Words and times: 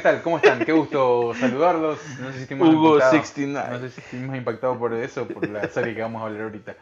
tal? 0.00 0.22
¿Cómo 0.22 0.36
están? 0.38 0.58
Qué 0.64 0.72
gusto 0.72 1.32
saludarlos. 1.40 1.98
No 2.20 2.28
sé 2.32 2.36
si 2.36 2.42
estuvimos 2.42 2.68
Hugo 2.74 2.96
impactados- 2.98 3.10
69. 3.10 3.68
No 3.70 3.78
sé 3.80 3.90
si 3.90 4.00
estuvimos 4.00 4.36
impactados 4.36 4.76
por 4.78 4.92
eso, 4.94 5.26
por 5.28 5.48
la 5.48 5.68
serie 5.68 5.94
que 5.94 6.02
vamos 6.02 6.22
a 6.22 6.26
hablar 6.26 6.42
ahorita. 6.42 6.74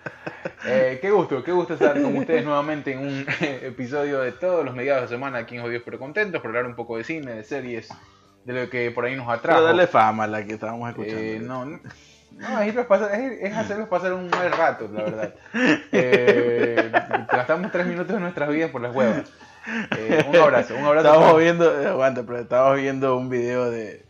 Eh, 0.66 0.98
qué 1.00 1.11
gusto, 1.11 1.43
qué 1.44 1.52
gusto 1.52 1.75
estar 1.75 2.00
con 2.00 2.16
ustedes 2.16 2.44
nuevamente 2.44 2.93
en 2.93 2.98
un 3.00 3.26
episodio 3.40 4.20
de 4.20 4.32
todos 4.32 4.64
los 4.64 4.75
mediados 4.75 5.02
de 5.02 5.08
semana 5.16 5.39
aquí 5.39 5.57
en 5.57 5.62
Jodidos 5.62 5.82
pero 5.84 5.98
Contentos, 5.98 6.40
para 6.40 6.48
hablar 6.50 6.66
un 6.66 6.75
poco 6.76 6.96
de 6.96 7.04
cine, 7.04 7.32
de 7.32 7.44
series, 7.44 7.89
de 8.44 8.52
lo 8.64 8.70
que 8.70 8.90
por 8.90 9.04
ahí 9.04 9.14
nos 9.16 9.29
atrajo. 9.29 9.58
Pero 9.61 9.66
dale 9.66 9.86
fama 9.86 10.25
a 10.25 10.26
la 10.26 10.44
que 10.44 10.54
estábamos 10.54 10.89
escuchando. 10.90 11.18
Eh, 11.21 11.39
no, 11.43 11.64
no, 11.64 11.80
no, 12.32 12.61
es, 12.61 12.75
pasar- 12.86 13.14
es- 13.14 13.43
es 13.43 13.57
hacerlos 13.57 13.89
pasar 13.89 14.12
un 14.12 14.29
mal 14.30 14.50
rato, 14.53 14.89
la 14.93 15.03
verdad. 15.03 15.35
Eh, 15.93 16.90
gastamos 17.32 17.71
tres 17.72 17.86
minutos 17.86 18.14
de 18.14 18.21
nuestras 18.21 18.48
vidas 18.48 18.71
por 18.71 18.80
las 18.80 18.94
huevas. 18.94 19.30
Eh, 19.96 20.25
un 20.29 20.36
abrazo, 20.36 20.75
un 20.75 20.85
abrazo. 20.85 21.08
Estábamos 21.08 21.40
viendo, 21.40 21.81
eh, 21.81 21.86
aguanta, 21.86 22.22
pero 22.25 22.39
estábamos 22.39 22.81
viendo 22.81 23.17
un 23.17 23.29
video 23.29 23.71
de, 23.71 24.04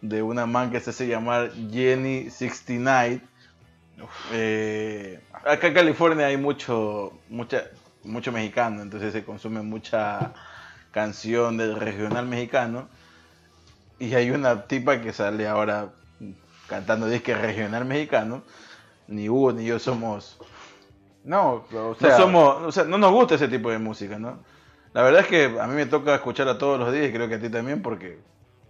de 0.00 0.22
una 0.22 0.46
man 0.46 0.70
que 0.70 0.80
se 0.80 0.90
hace 0.90 1.06
llamar 1.06 1.52
Jenny 1.70 2.30
69. 2.30 3.20
Eh, 4.32 5.20
acá 5.44 5.66
en 5.66 5.74
California 5.74 6.26
hay 6.26 6.36
mucho, 6.36 7.12
mucha, 7.28 7.64
mucho 8.04 8.32
mexicano, 8.32 8.82
entonces 8.82 9.12
se 9.12 9.24
consume 9.24 9.62
mucha 9.62 10.32
canción 10.90 11.56
del 11.56 11.76
regional 11.76 12.26
mexicano. 12.26 12.88
Y 13.98 14.14
hay 14.14 14.30
una 14.30 14.66
tipa 14.66 15.00
que 15.02 15.12
sale 15.12 15.46
ahora 15.46 15.90
cantando 16.66 17.06
disque 17.06 17.34
regional 17.34 17.84
mexicano. 17.84 18.42
Ni 19.08 19.28
Hugo 19.28 19.52
ni 19.52 19.64
yo 19.64 19.78
somos 19.80 20.38
No, 21.24 21.64
o 21.72 21.96
sea, 21.98 22.10
no 22.10 22.16
somos, 22.16 22.62
o 22.62 22.72
sea, 22.72 22.84
no 22.84 22.96
nos 22.96 23.10
gusta 23.12 23.34
ese 23.34 23.48
tipo 23.48 23.70
de 23.70 23.78
música, 23.78 24.18
¿no? 24.18 24.38
La 24.92 25.02
verdad 25.02 25.20
es 25.20 25.26
que 25.28 25.44
a 25.60 25.66
mí 25.66 25.74
me 25.74 25.86
toca 25.86 26.14
escucharla 26.14 26.58
todos 26.58 26.78
los 26.78 26.92
días 26.92 27.08
y 27.08 27.12
creo 27.12 27.28
que 27.28 27.36
a 27.36 27.40
ti 27.40 27.48
también 27.48 27.80
porque, 27.80 28.18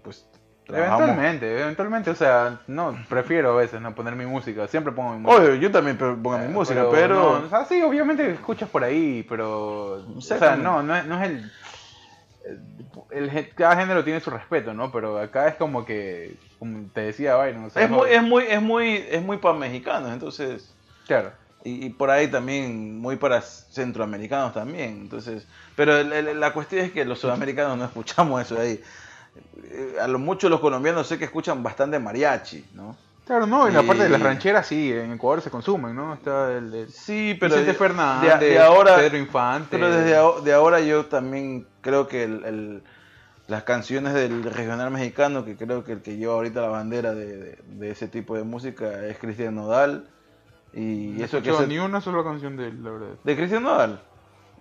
pues, 0.03 0.27
trabajamos. 0.67 1.01
eventualmente, 1.03 1.61
eventualmente, 1.63 2.11
o 2.11 2.15
sea, 2.15 2.61
no, 2.67 2.95
prefiero 3.09 3.53
a 3.53 3.57
veces 3.57 3.81
no 3.81 3.95
poner 3.95 4.15
mi 4.17 4.27
música, 4.27 4.69
siempre 4.69 4.93
pongo 4.93 5.15
mi 5.15 5.21
música. 5.21 5.43
Obvio, 5.43 5.55
yo 5.55 5.71
también 5.71 5.97
pongo 5.97 6.39
mi 6.39 6.45
Eh, 6.45 6.49
música, 6.49 6.87
pero... 6.91 7.15
no, 7.15 7.47
o 7.47 7.49
sea, 7.49 7.65
sí, 7.65 7.81
obviamente 7.83 8.31
escuchas 8.33 8.69
por 8.69 8.85
ahí, 8.85 9.25
pero. 9.29 10.05
O 10.17 10.21
sea, 10.21 10.57
no, 10.57 10.83
no 10.83 10.95
es, 10.95 11.07
no 11.07 11.23
es 11.23 11.31
el, 11.31 11.51
Cada 13.55 13.77
género 13.77 14.05
tiene 14.05 14.21
su 14.21 14.31
respeto, 14.31 14.73
¿no? 14.75 14.91
Pero 14.93 15.19
acá 15.19 15.49
es 15.49 15.55
como 15.57 15.85
que. 15.85 16.37
Como 16.59 16.89
te 16.93 17.01
decía 17.03 17.37
Byron, 17.37 17.65
o 17.65 17.71
sea, 17.71 17.83
Es 17.85 17.91
no- 17.91 17.99
muy, 17.99 18.11
es 18.11 18.23
muy, 18.23 18.45
es 18.45 18.61
muy, 18.63 19.05
es 19.11 19.23
muy 19.23 19.39
para 19.39 19.57
mexicanos, 19.59 20.13
entonces... 20.13 20.75
Claro. 21.07 21.33
Y, 21.65 21.87
y 21.87 21.91
por 21.91 22.11
ahí 22.11 22.29
también 22.29 22.99
muy 22.99 23.17
para 23.17 23.43
centroamericanos 23.43 24.55
también, 24.55 24.91
entonces... 25.03 25.47
Pero 25.77 25.97
el- 25.97 26.13
el- 26.13 26.41
la 26.41 26.53
cuestión 26.53 26.85
es 26.87 26.93
que 26.93 27.05
los 27.05 27.19
sudamericanos 27.21 27.77
no 27.77 27.85
escuchamos 27.85 28.41
eso 28.43 28.55
de 28.55 28.61
ahí. 28.63 28.81
Eh, 29.65 29.97
A 30.01 30.09
lo 30.09 30.19
mucho 30.19 30.49
los 30.49 30.61
colombianos 30.61 31.07
sé 31.07 31.19
que 31.19 31.25
escuchan 31.27 31.63
bastante 31.63 31.99
mariachi, 31.99 32.65
¿no? 32.75 32.97
Claro, 33.27 33.47
no, 33.47 33.69
en 33.69 33.75
la 33.75 33.83
parte 33.85 34.03
de 34.03 34.09
las 34.09 34.21
rancheras 34.21 34.67
sí, 34.67 34.91
en 34.93 35.13
Ecuador 35.13 35.41
se 35.41 35.51
consumen, 35.51 35.95
¿no? 35.95 36.15
Está 36.15 36.57
el. 36.57 36.75
el 36.75 36.89
Sí, 36.91 37.37
pero 37.39 37.55
Vicente 37.55 37.73
de- 37.73 37.79
Fernández, 37.79 38.41
de, 38.41 38.47
de 38.47 38.59
ahora, 38.59 38.97
Pedro 38.97 39.19
Infante. 39.19 39.69
Pero 39.71 39.89
desde 39.89 40.43
de 40.43 40.53
ahora 40.53 40.81
yo 40.81 41.07
también 41.07 41.65
creo 41.81 42.09
que 42.09 42.25
el- 42.25 42.45
el- 42.45 42.83
las 43.47 43.63
canciones 43.63 44.15
del 44.15 44.43
regional 44.43 44.91
mexicano, 44.91 45.45
que 45.45 45.55
creo 45.57 45.85
que 45.85 45.93
el 45.93 46.03
que 46.03 46.17
lleva 46.17 46.33
ahorita 46.35 46.61
la 46.61 46.69
bandera 46.69 47.15
de, 47.15 47.37
de- 47.37 47.59
de 47.69 47.91
ese 47.93 48.09
tipo 48.09 48.35
de 48.35 48.43
música 48.43 49.07
es 49.07 49.17
Cristian 49.19 49.55
Nodal. 49.55 50.07
Y 50.73 51.15
No 51.19 51.25
eso 51.25 51.43
que 51.43 51.51
es 51.51 51.69
ni 51.69 51.79
una 51.79 52.01
sola 52.01 52.23
canción 52.23 52.57
de 52.57 52.69
él, 52.69 52.83
la 52.85 52.91
verdad. 52.91 53.09
de 53.25 53.37
Cristian 53.37 53.63
Nodal. 53.65 54.03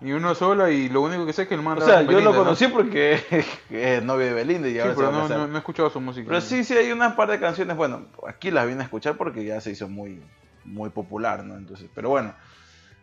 Ni 0.00 0.12
una 0.12 0.34
sola 0.34 0.70
y 0.70 0.88
lo 0.88 1.02
único 1.02 1.26
que 1.26 1.32
sé 1.34 1.42
es 1.42 1.48
que 1.48 1.54
el 1.54 1.62
man 1.62 1.76
O 1.76 1.82
sea, 1.84 1.96
yo 2.00 2.06
lo 2.06 2.06
Belinda, 2.16 2.30
¿no? 2.32 2.38
conocí 2.38 2.68
porque 2.68 3.20
es 3.70 4.02
novio 4.02 4.26
de 4.26 4.32
Belinda 4.32 4.66
y 4.68 4.72
Sí, 4.72 4.78
ahora 4.78 4.92
se 4.92 4.96
pero 4.96 5.08
a 5.08 5.12
no, 5.12 5.20
casar. 5.22 5.38
no, 5.38 5.46
no 5.48 5.54
he 5.54 5.58
escuchado 5.58 5.90
su 5.90 6.00
música. 6.00 6.26
Pero 6.26 6.40
sí, 6.40 6.64
sí 6.64 6.74
hay 6.74 6.90
una 6.90 7.14
par 7.16 7.30
de 7.30 7.38
canciones, 7.38 7.76
bueno, 7.76 8.06
aquí 8.26 8.50
las 8.50 8.66
vine 8.66 8.80
a 8.80 8.84
escuchar 8.84 9.16
porque 9.18 9.44
ya 9.44 9.60
se 9.60 9.72
hizo 9.72 9.88
muy, 9.88 10.22
muy 10.64 10.88
popular, 10.90 11.44
¿no? 11.44 11.56
Entonces, 11.56 11.88
pero 11.94 12.08
bueno. 12.08 12.34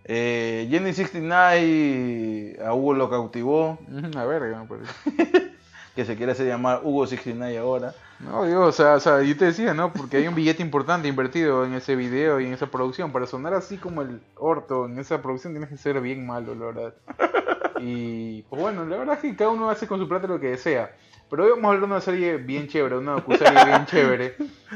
Eh, 0.09 0.67
Jenny 0.71 0.93
69 0.93 2.59
a 2.65 2.73
Hugo 2.73 2.93
lo 2.93 3.09
cautivó, 3.09 3.77
Una 3.89 4.25
verga, 4.25 4.63
me 4.63 4.67
parece. 4.67 5.51
que 5.97 6.05
se 6.05 6.15
quiere 6.15 6.31
hacer 6.31 6.45
llamar 6.47 6.81
Hugo 6.83 7.07
69 7.07 7.57
ahora. 7.57 7.93
No, 8.19 8.45
digo, 8.45 8.65
o 8.65 8.71
sea, 8.71 8.93
o 8.93 8.99
sea, 8.99 9.21
yo 9.23 9.35
te 9.35 9.45
decía, 9.45 9.73
¿no? 9.73 9.91
Porque 9.91 10.17
hay 10.17 10.27
un 10.27 10.35
billete 10.35 10.61
importante 10.61 11.07
invertido 11.07 11.65
en 11.65 11.73
ese 11.73 11.95
video 11.95 12.39
y 12.39 12.45
en 12.45 12.53
esa 12.53 12.67
producción. 12.67 13.11
Para 13.11 13.25
sonar 13.25 13.55
así 13.55 13.77
como 13.77 14.03
el 14.03 14.21
orto 14.35 14.85
en 14.85 14.99
esa 14.99 15.21
producción 15.23 15.53
tienes 15.53 15.69
que 15.69 15.77
ser 15.77 15.99
bien 15.99 16.25
malo, 16.25 16.53
la 16.53 16.65
verdad. 16.67 16.93
Y, 17.79 18.43
pues 18.43 18.61
bueno, 18.61 18.85
la 18.85 18.97
verdad 18.97 19.15
es 19.15 19.21
que 19.21 19.35
cada 19.35 19.49
uno 19.49 19.69
hace 19.69 19.87
con 19.87 19.99
su 19.99 20.07
plata 20.07 20.27
lo 20.27 20.39
que 20.39 20.51
desea. 20.51 20.91
Pero 21.29 21.43
hoy 21.43 21.49
vamos 21.49 21.65
a 21.65 21.67
hablar 21.69 21.81
de 21.81 21.85
una 21.87 22.01
serie 22.01 22.37
bien 22.37 22.67
chévere, 22.67 22.97
una 22.97 23.13
docuserie 23.13 23.65
bien 23.65 23.85
chévere, 23.87 24.35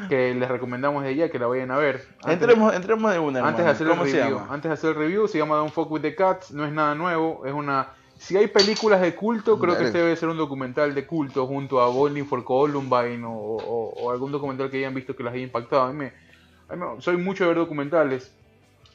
que 0.10 0.34
les 0.36 0.50
recomendamos 0.50 1.04
de 1.04 1.12
ella 1.12 1.30
que 1.30 1.40
la 1.40 1.48
vayan 1.48 1.72
a 1.72 1.78
ver. 1.78 2.04
Antes- 2.24 2.42
Entremos, 2.42 2.74
entremos 2.74 3.12
de 3.14 3.20
una, 3.20 3.48
Antes 3.48 3.64
de 3.64 3.72
hacer 3.72 3.88
el 3.88 3.94
¿Cómo 3.94 4.06
se 4.06 4.22
review, 4.22 4.40
antes 4.50 4.70
de 4.70 4.74
hacer 4.74 4.90
el 4.90 4.96
review, 4.98 5.28
se 5.28 5.38
llama 5.38 5.56
Don't 5.56 5.72
Fuck 5.72 5.90
with 5.92 6.02
the 6.02 6.14
Cats, 6.16 6.52
no 6.52 6.66
es 6.66 6.74
nada 6.74 6.94
nuevo, 6.96 7.46
es 7.46 7.54
una 7.54 7.88
si 8.22 8.38
hay 8.38 8.48
películas 8.48 9.02
de 9.02 9.16
culto, 9.16 9.58
creo 9.60 9.76
que 9.76 9.84
este 9.86 9.98
debe 9.98 10.16
ser 10.16 10.30
un 10.30 10.38
documental 10.38 10.94
de 10.94 11.06
culto 11.08 11.48
junto 11.48 11.82
a 11.82 11.88
Bowling 11.90 12.26
for 12.26 12.44
Columbine 12.44 13.26
o, 13.26 13.32
o- 13.32 13.94
o 13.96 14.12
algún 14.12 14.32
documental 14.32 14.70
que 14.70 14.78
hayan 14.78 14.94
visto 14.94 15.16
que 15.16 15.24
las 15.24 15.34
haya 15.34 15.44
impactado. 15.44 15.84
A 15.84 15.92
mí, 15.92 15.98
me- 15.98 16.14
a 16.70 16.76
mí 16.76 16.86
me- 16.96 17.02
soy 17.02 17.18
mucho 17.18 17.44
de 17.44 17.50
ver 17.50 17.58
documentales 17.58 18.32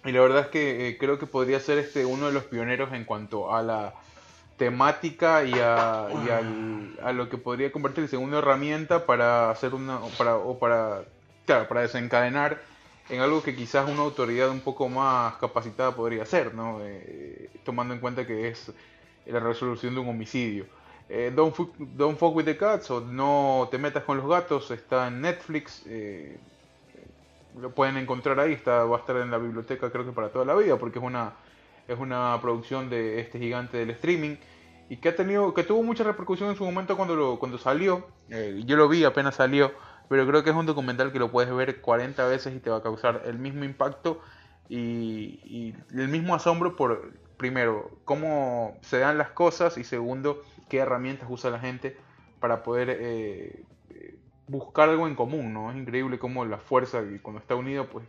y 0.05 0.13
la 0.13 0.21
verdad 0.21 0.43
es 0.43 0.47
que 0.49 0.89
eh, 0.89 0.99
creo 0.99 1.19
que 1.19 1.27
podría 1.27 1.59
ser 1.61 1.79
este 1.79 2.05
uno 2.05 2.27
de 2.27 2.33
los 2.33 2.45
pioneros 2.45 2.93
en 2.93 3.05
cuanto 3.05 3.53
a 3.53 3.63
la 3.63 3.95
temática 4.57 5.45
y 5.45 5.53
a, 5.61 6.09
y 6.25 6.29
al- 6.31 6.97
a 7.03 7.13
lo 7.13 7.29
que 7.29 7.37
podría 7.39 7.73
convertirse 7.73 8.17
en 8.17 8.23
una 8.23 8.39
herramienta 8.39 9.07
para 9.07 9.51
hacer 9.51 9.75
una 9.75 10.01
para 10.17 10.37
o 10.37 10.59
para 10.59 11.05
claro, 11.45 11.69
para 11.69 11.83
desencadenar 11.83 12.63
en 13.09 13.21
algo 13.21 13.43
que 13.43 13.55
quizás 13.55 13.89
una 13.89 14.03
autoridad 14.03 14.51
un 14.51 14.61
poco 14.61 14.89
más 14.89 15.35
capacitada 15.37 15.95
podría 15.95 16.23
hacer, 16.23 16.55
¿no? 16.55 16.79
Eh, 16.83 17.51
tomando 17.65 17.95
en 17.95 18.01
cuenta 18.01 18.27
que 18.27 18.49
es 18.49 18.73
la 19.27 19.41
resolución 19.41 19.95
de 19.95 20.01
un 20.01 20.09
homicidio. 20.09 20.67
Eh, 21.09 21.33
don't, 21.35 21.55
Don't 21.79 22.19
Fuck 22.19 22.35
with 22.35 22.45
the 22.45 22.57
Cats 22.57 22.91
o 22.91 23.01
No 23.01 23.69
te 23.71 23.79
metas 23.79 24.03
con 24.05 24.17
los 24.17 24.29
gatos 24.29 24.71
está 24.71 25.09
en 25.09 25.21
Netflix. 25.21 25.85
eh, 25.87 26.39
lo 27.61 27.71
pueden 27.75 27.97
encontrar 27.97 28.39
ahí, 28.39 28.53
está, 28.53 28.85
va 28.85 28.97
a 28.97 29.01
estar 29.01 29.17
en 29.17 29.31
la 29.31 29.39
biblioteca 29.39 29.91
creo 29.91 30.05
que 30.05 30.13
para 30.13 30.29
toda 30.31 30.45
la 30.45 30.55
vida 30.55 30.77
porque 30.79 30.99
es 30.99 31.05
una, 31.05 31.35
es 31.89 31.99
una 31.99 32.39
producción 32.43 32.91
de 32.91 33.21
este 33.21 33.39
gigante 33.39 33.79
del 33.79 33.91
streaming 33.91 34.37
y 34.89 34.99
que 34.99 35.09
ha 35.09 35.17
tenido 35.17 35.55
que 35.55 35.65
tuvo 35.65 35.83
mucha 35.83 36.05
repercusión 36.05 36.51
en 36.51 36.57
su 36.57 36.65
momento 36.65 36.97
cuando 36.97 37.17
lo, 37.17 37.39
cuando 37.39 37.59
salió 37.59 38.07
Eh, 38.29 38.63
yo 38.67 38.77
lo 38.77 38.89
vi 38.89 39.05
apenas 39.05 39.37
salió 39.37 39.73
pero 40.09 40.27
creo 40.27 40.43
que 40.43 40.51
es 40.51 40.57
un 40.57 40.67
documental 40.67 41.13
que 41.13 41.19
lo 41.19 41.31
puedes 41.31 41.55
ver 41.55 41.81
40 41.81 42.27
veces 42.27 42.55
y 42.55 42.59
te 42.61 42.71
va 42.71 42.79
a 42.79 42.83
causar 42.83 43.23
el 43.25 43.39
mismo 43.39 43.65
impacto 43.65 44.21
y 44.69 45.75
el 45.95 46.09
mismo 46.09 46.35
asombro 46.35 46.75
por 46.77 47.13
primero 47.37 47.91
cómo 48.05 48.77
se 48.83 48.99
dan 48.99 49.19
las 49.19 49.31
cosas 49.31 49.77
y 49.79 49.85
segundo 49.85 50.43
qué 50.69 50.79
herramientas 50.79 51.29
usa 51.31 51.51
la 51.51 51.59
gente 51.59 51.97
para 52.41 52.63
poder 52.63 52.91
eh, 52.91 53.65
eh, 53.91 54.15
buscar 54.49 54.89
algo 54.89 55.07
en 55.07 55.15
común 55.15 55.53
no 55.53 55.71
es 55.71 55.77
increíble 55.77 56.19
cómo 56.19 56.45
la 56.45 56.59
fuerza 56.59 57.03
cuando 57.23 57.41
está 57.41 57.55
unido 57.55 57.87
pues 57.87 58.07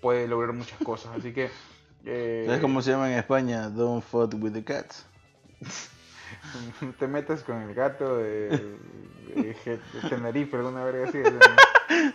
puede 0.00 0.28
lograr 0.28 0.52
muchas 0.52 0.78
cosas 0.80 1.12
así 1.16 1.32
que 1.32 1.50
eh, 2.06 2.44
¿Sabes 2.46 2.60
cómo 2.60 2.80
se 2.82 2.92
llama 2.92 3.10
en 3.10 3.18
España? 3.18 3.68
Don't 3.68 4.02
fuck 4.02 4.32
with 4.40 4.52
the 4.52 4.62
cats. 4.62 5.04
No 6.80 6.92
te 6.98 7.08
metas 7.08 7.42
con 7.42 7.60
el 7.62 7.74
gato 7.74 8.18
de, 8.18 8.48
de, 9.34 9.56
de 9.64 10.08
Tenerife, 10.08 10.56
alguna 10.56 10.84
verga 10.84 11.08
así. 11.08 11.18
¿no? 11.18 11.30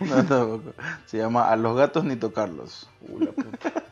No, 0.00 0.24
tampoco. 0.24 0.74
Se 1.06 1.18
llama 1.18 1.50
A 1.50 1.56
los 1.56 1.76
gatos 1.76 2.04
ni 2.04 2.16
tocarlos. 2.16 2.88
Uh, 3.00 3.20
la 3.20 3.32
puta. 3.32 3.84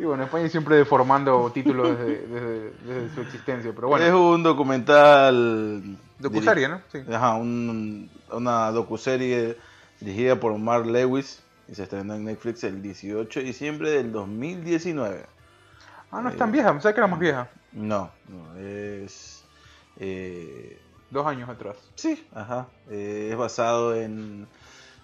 Y 0.00 0.04
bueno, 0.04 0.24
España 0.24 0.48
siempre 0.48 0.76
deformando 0.76 1.50
títulos 1.52 1.98
desde, 1.98 2.26
desde- 2.26 2.70
desde 2.86 3.14
su 3.14 3.20
existencia, 3.20 3.72
pero 3.74 3.88
Es 3.96 4.10
bueno. 4.10 4.30
un 4.30 4.42
documental. 4.42 5.98
Docuserie, 6.18 6.68
¿no? 6.68 6.80
Sí. 6.90 7.00
Ajá, 7.12 7.34
un- 7.34 8.08
una 8.32 8.70
docuserie 8.70 9.58
dirigida 10.00 10.36
por 10.36 10.56
Mark 10.56 10.86
Lewis 10.86 11.42
y 11.68 11.74
se 11.74 11.82
estrenó 11.82 12.14
en 12.14 12.24
Netflix 12.24 12.64
el 12.64 12.80
18 12.80 13.40
de 13.40 13.44
diciembre 13.46 13.90
del 13.90 14.10
2019. 14.10 15.26
Ah, 16.10 16.20
no 16.22 16.30
es 16.30 16.36
tan 16.36 16.50
vieja, 16.50 16.72
pensaba 16.72 16.94
que 16.94 17.00
era 17.00 17.06
más 17.06 17.20
vieja. 17.20 17.48
No, 17.72 18.10
no, 18.28 18.56
es... 18.58 19.44
eh, 19.98 20.80
Dos 21.10 21.26
años 21.26 21.48
atrás. 21.48 21.76
sí, 21.96 22.26
ajá. 22.34 22.68
eh, 22.88 23.28
es 23.32 23.36
basado 23.36 23.94
en 23.94 24.46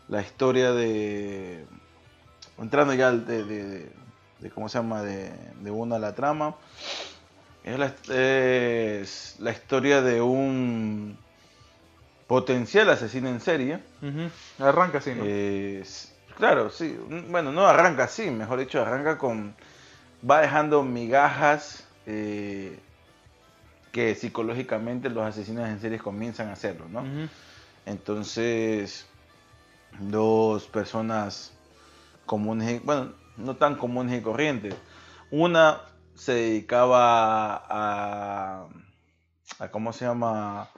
la 0.08 0.22
historia 0.22 0.72
de... 0.72 1.66
Entrando 2.58 2.94
ya 2.94 3.08
al- 3.08 3.26
de, 3.26 3.44
de- 3.44 3.92
de 4.40 4.50
¿cómo 4.50 4.68
se 4.68 4.78
llama? 4.78 5.02
De, 5.02 5.30
de 5.60 5.70
una 5.70 5.96
a 5.96 5.98
la 5.98 6.14
trama. 6.14 6.56
Es 7.64 7.78
la, 7.78 7.94
es 8.14 9.36
la 9.40 9.50
historia 9.50 10.00
de 10.02 10.20
un 10.20 11.18
potencial 12.26 12.88
asesino 12.90 13.28
en 13.28 13.40
serie. 13.40 13.80
Arranca 14.58 14.98
así, 14.98 15.14
¿no? 15.14 15.24
Es- 15.24 16.12
claro, 16.36 16.70
sí. 16.70 16.96
Bueno, 17.28 17.52
no 17.52 17.66
arranca 17.66 18.04
así, 18.04 18.30
mejor 18.30 18.60
dicho, 18.60 18.80
arranca 18.80 19.18
con. 19.18 19.54
Va 20.28 20.40
dejando 20.40 20.82
migajas 20.82 21.84
eh, 22.06 22.78
que 23.92 24.14
psicológicamente 24.14 25.10
los 25.10 25.24
asesinos 25.24 25.68
en 25.68 25.80
series 25.80 26.02
comienzan 26.02 26.48
a 26.48 26.52
hacerlo, 26.52 26.86
¿no? 26.88 27.04
Entonces, 27.84 29.06
dos 30.00 30.66
personas 30.66 31.52
comunes, 32.24 32.82
bueno, 32.84 33.12
no 33.36 33.56
tan 33.56 33.76
comunes 33.76 34.18
y 34.18 34.22
corrientes. 34.22 34.74
Una 35.30 35.82
se 36.14 36.32
dedicaba 36.32 37.56
a, 37.68 38.68
a 39.58 39.68
¿cómo 39.70 39.92
se 39.92 40.06
llama? 40.06 40.68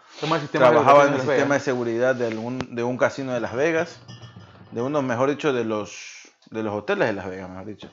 Trabajaba 0.50 1.06
en 1.06 1.14
el 1.14 1.20
sistema 1.20 1.54
de 1.54 1.60
seguridad 1.60 2.14
de, 2.14 2.26
algún, 2.26 2.74
de 2.74 2.82
un 2.82 2.96
casino 2.96 3.32
de 3.32 3.40
Las 3.40 3.54
Vegas, 3.54 4.00
de 4.72 4.82
uno, 4.82 5.02
mejor 5.02 5.30
dicho, 5.30 5.52
de 5.52 5.64
los, 5.64 6.30
de 6.50 6.62
los 6.62 6.74
hoteles 6.74 7.08
de 7.08 7.14
Las 7.14 7.28
Vegas, 7.28 7.48
mejor 7.48 7.66
dicho. 7.66 7.90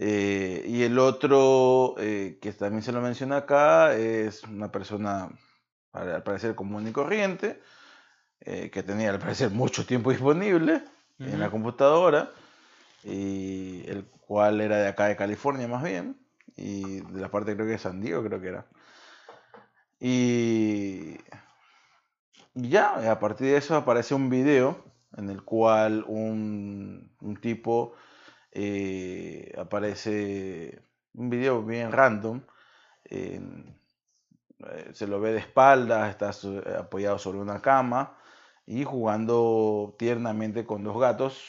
Eh, 0.00 0.64
y 0.66 0.82
el 0.84 0.98
otro, 0.98 1.94
eh, 1.98 2.38
que 2.40 2.52
también 2.52 2.82
se 2.82 2.92
lo 2.92 3.00
menciona 3.00 3.38
acá, 3.38 3.94
es 3.94 4.44
una 4.44 4.70
persona, 4.70 5.28
al 5.92 6.22
parecer, 6.22 6.54
común 6.54 6.86
y 6.86 6.92
corriente, 6.92 7.60
eh, 8.40 8.70
que 8.70 8.82
tenía, 8.82 9.10
al 9.10 9.18
parecer, 9.18 9.50
mucho 9.50 9.84
tiempo 9.84 10.10
disponible 10.10 10.84
en 11.18 11.40
la 11.40 11.50
computadora, 11.50 12.30
y 13.04 13.84
el 13.88 14.06
cual 14.06 14.60
era 14.60 14.78
de 14.78 14.88
acá 14.88 15.06
de 15.06 15.16
California 15.16 15.68
más 15.68 15.82
bien, 15.82 16.16
y 16.56 17.00
de 17.00 17.20
la 17.20 17.30
parte 17.30 17.54
creo 17.54 17.66
que 17.66 17.72
de 17.72 17.78
San 17.78 18.00
Diego 18.00 18.24
creo 18.24 18.40
que 18.40 18.48
era. 18.48 18.66
Y 20.00 21.18
ya, 22.54 23.10
a 23.10 23.18
partir 23.18 23.48
de 23.48 23.56
eso 23.56 23.76
aparece 23.76 24.14
un 24.14 24.28
video 24.30 24.84
en 25.16 25.30
el 25.30 25.42
cual 25.44 26.04
un, 26.06 27.10
un 27.20 27.36
tipo 27.40 27.94
eh, 28.52 29.52
aparece, 29.58 30.82
un 31.14 31.30
video 31.30 31.64
bien 31.64 31.92
random, 31.92 32.42
eh, 33.06 33.40
se 34.92 35.06
lo 35.06 35.20
ve 35.20 35.32
de 35.32 35.38
espaldas, 35.38 36.10
está 36.10 36.32
so- 36.32 36.62
apoyado 36.78 37.18
sobre 37.18 37.38
una 37.38 37.60
cama 37.60 38.16
y 38.66 38.84
jugando 38.84 39.94
tiernamente 39.98 40.66
con 40.66 40.84
dos 40.84 40.98
gatos, 40.98 41.42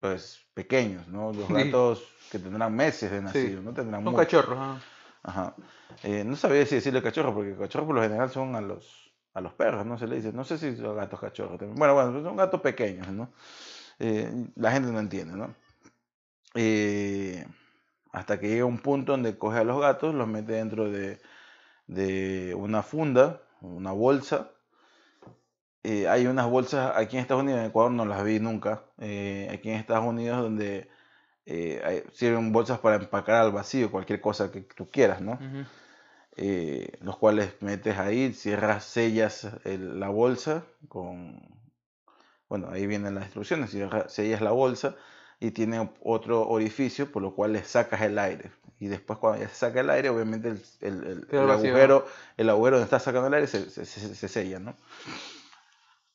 pues 0.00 0.40
pequeños, 0.54 1.06
¿no? 1.08 1.32
Sí. 1.34 1.52
gatos 1.52 2.02
que 2.30 2.38
tendrán 2.38 2.74
meses 2.74 3.10
de 3.10 3.18
Sí. 3.18 3.24
nacido, 3.24 3.62
no 3.62 3.72
tendrán 3.72 4.04
Son 4.04 4.12
mucho. 4.12 4.24
cachorros. 4.24 4.58
ah. 4.60 4.78
Ajá. 5.22 5.54
Eh, 6.04 6.22
no 6.24 6.36
sabía 6.36 6.64
si 6.64 6.76
decirle 6.76 7.02
cachorro, 7.02 7.34
porque 7.34 7.56
cachorros 7.56 7.86
por 7.86 7.96
lo 7.96 8.02
general 8.02 8.30
son 8.30 8.54
a 8.54 8.60
los, 8.60 9.12
a 9.34 9.40
los 9.40 9.52
perros, 9.52 9.84
no 9.84 9.98
se 9.98 10.06
le 10.06 10.16
dice. 10.16 10.32
No 10.32 10.44
sé 10.44 10.56
si 10.58 10.76
son 10.76 10.96
gatos 10.96 11.18
cachorros. 11.20 11.58
también. 11.58 11.76
Bueno, 11.78 11.94
bueno, 11.94 12.22
son 12.22 12.36
gatos 12.36 12.60
pequeños, 12.60 13.08
¿no? 13.08 13.30
Eh, 13.98 14.32
la 14.54 14.70
gente 14.70 14.92
no 14.92 15.00
entiende, 15.00 15.36
¿no? 15.36 15.54
Eh, 16.54 17.44
hasta 18.12 18.38
que 18.40 18.48
llega 18.48 18.64
un 18.64 18.78
punto 18.78 19.12
donde 19.12 19.36
coge 19.36 19.58
a 19.58 19.64
los 19.64 19.80
gatos, 19.80 20.14
los 20.14 20.26
mete 20.28 20.52
dentro 20.52 20.90
de, 20.90 21.20
de 21.86 22.54
una 22.56 22.82
funda, 22.82 23.42
una 23.60 23.92
bolsa. 23.92 24.50
Eh, 25.84 26.08
hay 26.08 26.26
unas 26.26 26.46
bolsas 26.50 26.92
aquí 26.96 27.16
en 27.16 27.22
Estados 27.22 27.42
Unidos, 27.42 27.60
en 27.60 27.66
Ecuador 27.66 27.92
no 27.92 28.04
las 28.04 28.24
vi 28.24 28.40
nunca. 28.40 28.82
eh, 28.98 29.48
aquí 29.52 29.70
en 29.70 29.76
Estados 29.76 30.04
Unidos 30.04 30.40
donde 30.42 30.88
eh, 31.46 31.80
hay- 31.84 32.02
sirven 32.12 32.52
bolsas 32.52 32.78
para 32.80 32.96
empacar 32.96 33.36
al 33.36 33.52
vacío 33.52 33.90
cualquier 33.90 34.20
cosa 34.20 34.50
que 34.52 34.60
tú 34.62 34.86
quieras, 34.90 35.20
¿no? 35.20 35.32
Ujú. 35.34 35.64
eh, 36.40 36.92
los 37.00 37.16
cuales 37.16 37.52
metes 37.60 37.98
ahí, 37.98 38.32
cierras, 38.32 38.84
sellas 38.84 39.48
el- 39.64 39.98
la 39.98 40.08
bolsa 40.08 40.62
con, 40.88 41.40
bueno, 42.48 42.68
ahí 42.70 42.86
vienen 42.86 43.14
las 43.16 43.24
instrucciones, 43.24 43.70
cierra- 43.70 44.08
sellas 44.08 44.40
la 44.40 44.52
bolsa 44.52 44.94
y 45.40 45.50
tiene 45.50 45.90
otro 46.00 46.46
orificio 46.48 47.10
por 47.10 47.22
lo 47.22 47.34
cual 47.34 47.54
le 47.54 47.64
sacas 47.64 48.02
el 48.02 48.18
aire. 48.18 48.50
Y 48.78 48.86
después 48.86 49.18
cuando 49.18 49.40
ya 49.42 49.48
se 49.48 49.56
saca 49.56 49.80
el 49.80 49.90
aire, 49.90 50.10
obviamente 50.10 50.48
el, 50.50 50.62
el- 50.80 51.04
el- 51.06 51.26
agujero, 51.50 52.06
el 52.36 52.48
agujero 52.50 52.76
donde 52.76 52.84
está 52.84 53.00
sacando 53.00 53.26
el 53.26 53.34
aire 53.34 53.46
se, 53.48 53.68
se- 53.70 53.84
se- 53.84 54.14
se 54.14 54.28
sella, 54.28 54.60
¿no? 54.60 54.76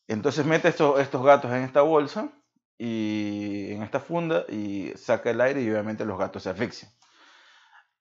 Entonces 0.08 0.46
mete 0.46 0.68
estos, 0.70 1.00
estos 1.00 1.24
gatos 1.24 1.52
en 1.52 1.64
esta 1.64 1.82
bolsa 1.82 2.30
y 2.78 3.72
en 3.72 3.84
esta 3.84 4.00
funda 4.00 4.46
y 4.50 4.92
saca 4.96 5.30
el 5.32 5.40
aire 5.42 5.62
y 5.62 5.70
obviamente 5.70 6.06
los 6.06 6.18
gatos 6.20 6.44
se 6.44 6.50
asfixian. 6.50 6.92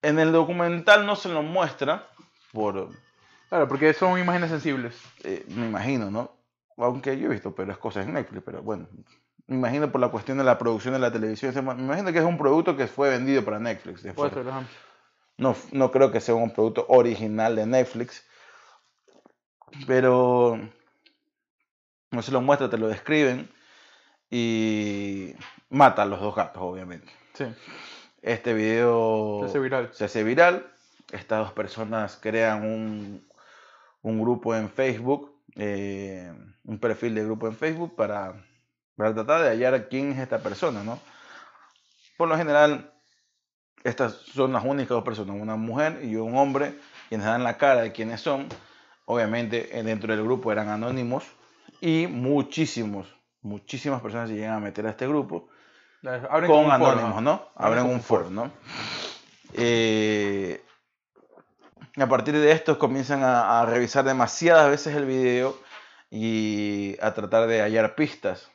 En 0.02 0.18
el 0.18 0.32
documental 0.32 1.06
no 1.06 1.14
se 1.14 1.28
lo 1.28 1.42
muestra 1.42 2.08
por, 2.52 2.90
Claro, 3.48 3.68
porque 3.68 3.92
son 3.94 4.18
imágenes 4.18 4.50
sensibles. 4.50 5.00
eh, 5.24 5.44
me 5.48 5.66
imagino, 5.66 6.10
¿no? 6.10 6.32
Aunque 6.76 7.18
yo 7.18 7.26
he 7.26 7.32
visto 7.32 7.54
peores 7.54 7.76
cosas 7.78 8.06
en 8.06 8.14
Netflix, 8.14 8.42
pero 8.44 8.62
bueno, 8.62 8.88
me 9.46 9.56
imagino 9.56 9.92
por 9.92 10.00
la 10.00 10.08
cuestión 10.08 10.38
de 10.38 10.44
la 10.44 10.58
producción 10.58 10.94
de 10.94 11.00
la 11.00 11.12
televisión, 11.12 11.54
me 11.64 11.72
imagino 11.84 12.10
que 12.12 12.18
es 12.18 12.24
un 12.24 12.38
producto 12.38 12.76
que 12.76 12.86
fue 12.88 13.10
vendido 13.10 13.44
para 13.44 13.60
Netflix. 13.60 14.02
de 14.02 14.12
Puede 14.14 14.30
fuera. 14.30 14.44
ser, 14.44 14.52
ajá. 14.52 14.66
No, 15.36 15.54
no 15.72 15.90
creo 15.92 16.10
que 16.10 16.20
sea 16.20 16.34
un 16.34 16.52
producto 16.52 16.86
original 16.88 17.54
de 17.56 17.66
Netflix, 17.66 18.24
pero 19.86 20.58
no 22.12 22.22
se 22.22 22.30
lo 22.32 22.40
muestra, 22.40 22.70
te 22.70 22.78
lo 22.78 22.88
describen 22.88 23.50
y 24.30 25.34
mata 25.68 26.02
a 26.02 26.06
los 26.06 26.20
dos 26.20 26.34
gatos, 26.34 26.62
obviamente. 26.62 27.12
Sí, 27.34 27.44
Este 28.22 28.54
video 28.54 29.40
se 29.40 29.46
hace 29.46 29.58
viral. 29.58 29.88
se 29.92 30.04
hace 30.04 30.22
viral. 30.24 30.66
Estas 31.10 31.40
dos 31.40 31.52
personas 31.52 32.18
crean 32.20 32.64
un, 32.64 33.28
un 34.02 34.20
grupo 34.22 34.54
en 34.54 34.70
Facebook, 34.70 35.34
eh, 35.56 36.32
un 36.64 36.78
perfil 36.78 37.14
de 37.14 37.24
grupo 37.24 37.46
en 37.48 37.56
Facebook 37.56 37.94
para, 37.96 38.42
para 38.96 39.12
tratar 39.12 39.42
de 39.42 39.48
hallar 39.48 39.88
quién 39.88 40.12
es 40.12 40.18
esta 40.18 40.38
persona, 40.38 40.82
¿no? 40.82 40.98
Por 42.16 42.28
lo 42.28 42.36
general, 42.36 42.92
estas 43.84 44.12
son 44.14 44.52
las 44.52 44.64
únicas 44.64 44.90
dos 44.90 45.04
personas, 45.04 45.36
una 45.38 45.56
mujer 45.56 46.00
y 46.04 46.16
un 46.16 46.36
hombre, 46.36 46.74
quienes 47.08 47.26
dan 47.26 47.42
la 47.44 47.58
cara 47.58 47.82
de 47.82 47.92
quiénes 47.92 48.20
son. 48.20 48.46
Obviamente, 49.04 49.76
eh, 49.78 49.82
dentro 49.82 50.14
del 50.14 50.22
grupo 50.24 50.52
eran 50.52 50.68
anónimos 50.68 51.24
y 51.82 52.06
muchísimos, 52.06 53.12
muchísimas 53.42 54.00
personas 54.00 54.30
se 54.30 54.36
llegan 54.36 54.54
a 54.54 54.60
meter 54.60 54.86
a 54.86 54.90
este 54.90 55.06
grupo 55.06 55.48
Abren 56.04 56.50
con 56.50 56.64
un 56.64 56.70
anónimos. 56.70 57.22
¿no? 57.22 57.48
Abren 57.54 57.86
un 57.86 58.00
foro. 58.00 58.30
¿no? 58.30 58.50
Eh, 59.54 60.62
a 61.96 62.06
partir 62.06 62.34
de 62.34 62.52
esto 62.52 62.78
comienzan 62.78 63.22
a, 63.22 63.60
a 63.60 63.66
revisar 63.66 64.04
demasiadas 64.04 64.70
veces 64.70 64.96
el 64.96 65.06
video 65.06 65.56
y 66.10 66.96
a 67.00 67.14
tratar 67.14 67.46
de 67.46 67.62
hallar 67.62 67.94
pistas, 67.94 68.50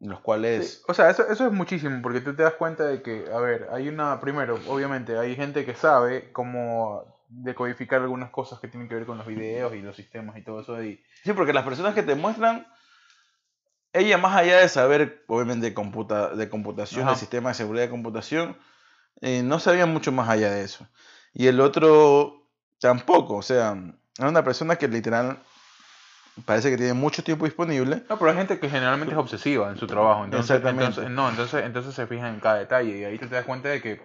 los 0.00 0.20
cuales... 0.20 0.74
Sí, 0.74 0.82
O 0.88 0.94
sea, 0.94 1.10
eso, 1.10 1.26
eso 1.28 1.46
es 1.46 1.52
muchísimo, 1.52 2.00
porque 2.02 2.20
tú 2.20 2.34
te 2.34 2.42
das 2.42 2.54
cuenta 2.54 2.84
de 2.84 3.02
que, 3.02 3.26
a 3.32 3.38
ver, 3.38 3.68
hay 3.72 3.88
una, 3.88 4.20
primero, 4.20 4.58
obviamente, 4.68 5.18
hay 5.18 5.36
gente 5.36 5.64
que 5.64 5.74
sabe 5.74 6.32
cómo 6.32 7.04
decodificar 7.28 8.00
algunas 8.00 8.30
cosas 8.30 8.58
que 8.60 8.68
tienen 8.68 8.88
que 8.88 8.94
ver 8.94 9.06
con 9.06 9.18
los 9.18 9.26
videos 9.26 9.74
y 9.74 9.82
los 9.82 9.96
sistemas 9.96 10.36
y 10.36 10.42
todo 10.42 10.60
eso. 10.60 10.82
Y, 10.82 11.02
Sí, 11.24 11.32
porque 11.32 11.52
las 11.52 11.64
personas 11.64 11.94
que 11.94 12.02
te 12.02 12.14
muestran, 12.14 12.66
ella 13.92 14.18
más 14.18 14.36
allá 14.36 14.58
de 14.58 14.68
saber, 14.68 15.24
obviamente, 15.28 15.66
de, 15.66 15.74
computa, 15.74 16.34
de 16.34 16.48
computación, 16.48 17.02
Ajá. 17.02 17.12
de 17.12 17.18
sistema 17.18 17.50
de 17.50 17.54
seguridad 17.54 17.84
de 17.84 17.90
computación, 17.90 18.56
eh, 19.20 19.42
no 19.42 19.58
sabía 19.58 19.86
mucho 19.86 20.12
más 20.12 20.28
allá 20.28 20.50
de 20.50 20.62
eso. 20.62 20.86
Y 21.32 21.46
el 21.46 21.60
otro 21.60 22.48
tampoco, 22.80 23.36
o 23.36 23.42
sea, 23.42 23.76
era 24.18 24.28
una 24.28 24.44
persona 24.44 24.76
que 24.76 24.88
literal 24.88 25.38
parece 26.44 26.70
que 26.70 26.76
tiene 26.76 26.92
mucho 26.94 27.22
tiempo 27.24 27.44
disponible. 27.44 28.04
no, 28.08 28.18
pero 28.18 28.30
hay 28.30 28.36
gente 28.36 28.58
que 28.58 28.70
generalmente 28.70 29.12
es 29.12 29.18
obsesiva 29.18 29.70
en 29.70 29.76
su 29.76 29.86
trabajo. 29.86 30.24
Entonces, 30.24 30.50
Exactamente. 30.50 30.84
entonces, 30.86 31.10
no, 31.12 31.28
entonces, 31.28 31.64
entonces 31.64 31.94
se 31.94 32.06
fijan 32.06 32.34
en 32.34 32.40
cada 32.40 32.58
detalle 32.58 32.98
y 32.98 33.04
ahí 33.04 33.18
te 33.18 33.26
das 33.26 33.44
cuenta 33.44 33.68
de 33.68 33.82
que, 33.82 34.00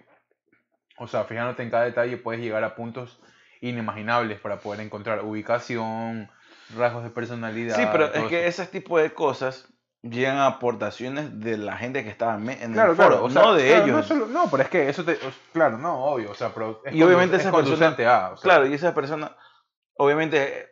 o 0.97 1.07
sea, 1.07 1.23
fijándote 1.25 1.63
en 1.63 1.69
cada 1.69 1.83
detalle 1.85 2.17
puedes 2.17 2.41
llegar 2.41 2.63
a 2.63 2.75
puntos 2.75 3.19
inimaginables 3.62 4.39
para 4.39 4.59
poder 4.59 4.81
encontrar 4.81 5.23
ubicación, 5.23 6.29
rasgos 6.75 7.03
de 7.03 7.09
personalidad. 7.09 7.75
Sí, 7.75 7.88
pero 7.91 8.05
es 8.13 8.25
que 8.25 8.47
ese 8.47 8.65
tipo 8.67 8.97
de 9.00 9.13
cosas 9.13 9.67
llegan 10.01 10.35
a 10.38 10.47
aportaciones 10.47 11.39
de 11.39 11.57
la 11.57 11.77
gente 11.77 12.03
que 12.03 12.09
estaba 12.09 12.35
en 12.35 12.73
Claro, 12.73 12.91
el 12.91 12.97
foro, 12.97 13.09
claro, 13.09 13.23
o 13.23 13.29
sea, 13.29 13.41
no 13.41 13.53
de 13.53 13.67
claro, 13.67 13.83
ellos. 13.85 13.95
No, 13.95 14.03
solo- 14.03 14.27
no, 14.27 14.51
pero 14.51 14.63
es 14.63 14.69
que 14.69 14.89
eso 14.89 15.05
te. 15.05 15.17
Claro, 15.53 15.77
no, 15.77 16.03
obvio, 16.05 16.31
o 16.31 16.35
sea, 16.35 16.53
pero. 16.53 16.81
Es 16.83 16.93
Y 16.93 17.01
obviamente 17.03 17.38
esa 17.38 17.50
es 17.50 17.55
persona- 17.55 17.88
a, 17.88 18.31
o 18.31 18.38
sea, 18.38 18.41
Claro, 18.43 18.67
y 18.67 18.73
esa 18.73 18.93
persona, 18.93 19.31
obviamente, 19.95 20.71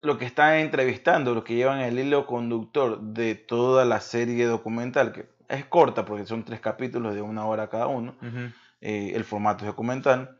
lo 0.00 0.16
que 0.18 0.24
está 0.24 0.58
entrevistando, 0.60 1.34
lo 1.34 1.44
que 1.44 1.54
llevan 1.54 1.80
el 1.80 1.98
hilo 1.98 2.26
conductor 2.26 2.98
de 3.00 3.34
toda 3.34 3.84
la 3.84 4.00
serie 4.00 4.46
documental, 4.46 5.12
que 5.12 5.26
es 5.48 5.64
corta 5.66 6.04
porque 6.06 6.24
son 6.24 6.44
tres 6.44 6.60
capítulos 6.60 7.14
de 7.14 7.20
una 7.22 7.44
hora 7.44 7.68
cada 7.68 7.86
uno, 7.88 8.14
ujú, 8.22 8.50
eh, 8.82 9.12
el 9.14 9.24
formato 9.24 9.64
documental, 9.64 10.38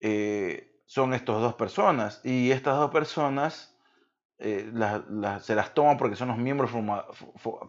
eh, 0.00 0.80
son 0.86 1.14
estas 1.14 1.36
dos 1.40 1.54
personas. 1.54 2.20
Y 2.24 2.50
estas 2.50 2.76
dos 2.76 2.90
personas 2.90 3.76
eh, 4.40 4.70
las- 4.72 5.44
se 5.44 5.54
las 5.56 5.74
toman 5.74 5.96
porque 5.98 6.14
son 6.16 6.28
los 6.28 6.38
miembros, 6.38 6.70
forma- 6.70 7.04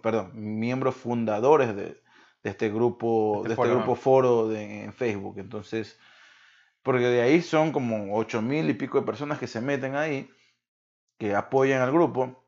perdón, 0.03 0.32
miembros 0.36 0.96
fundadores 0.96 1.75
de, 1.75 2.01
de 2.44 2.50
este 2.50 2.70
grupo, 2.70 3.38
Este 3.38 3.48
de 3.50 3.53
este 3.53 3.56
foro, 3.56 3.75
grupo 3.75 3.96
foro 3.96 4.48
de, 4.48 4.84
en 4.84 4.94
Facebook. 4.94 5.39
Entonces, 5.39 5.98
porque 6.84 7.06
de 7.06 7.22
ahí 7.22 7.41
son 7.41 7.72
como 7.72 8.15
ocho 8.15 8.41
mil 8.41 8.70
y 8.70 8.74
pico 8.74 9.00
de 9.00 9.06
personas 9.06 9.39
que 9.39 9.48
se 9.48 9.62
meten 9.62 9.96
ahí, 9.96 10.29
que 11.18 11.36
apoyan 11.36 11.82
al 11.82 11.91
grupo, 11.91 12.46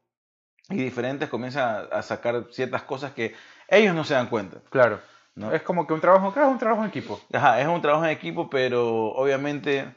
y 0.70 0.76
diferentes 0.78 1.28
comienzan 1.28 1.88
a, 1.92 1.98
a 1.98 2.02
sacar 2.04 2.46
ciertas 2.52 2.84
cosas 2.84 3.12
que 3.14 3.34
ellos 3.68 3.96
no 3.96 4.04
se 4.04 4.14
dan 4.14 4.28
cuenta. 4.30 4.62
Claro. 4.70 5.02
¿No? 5.36 5.54
Es 5.54 5.62
como 5.62 5.88
que 5.88 5.94
un 5.94 6.02
trabajo, 6.02 6.32
claro, 6.34 6.50
es 6.50 6.54
un 6.54 6.60
trabajo 6.60 6.84
en 6.84 6.90
equipo. 6.90 7.20
Ajá, 7.34 7.62
es 7.62 7.68
un 7.68 7.82
trabajo 7.82 8.06
en 8.06 8.12
equipo, 8.12 8.50
pero 8.50 9.12
obviamente 9.14 9.96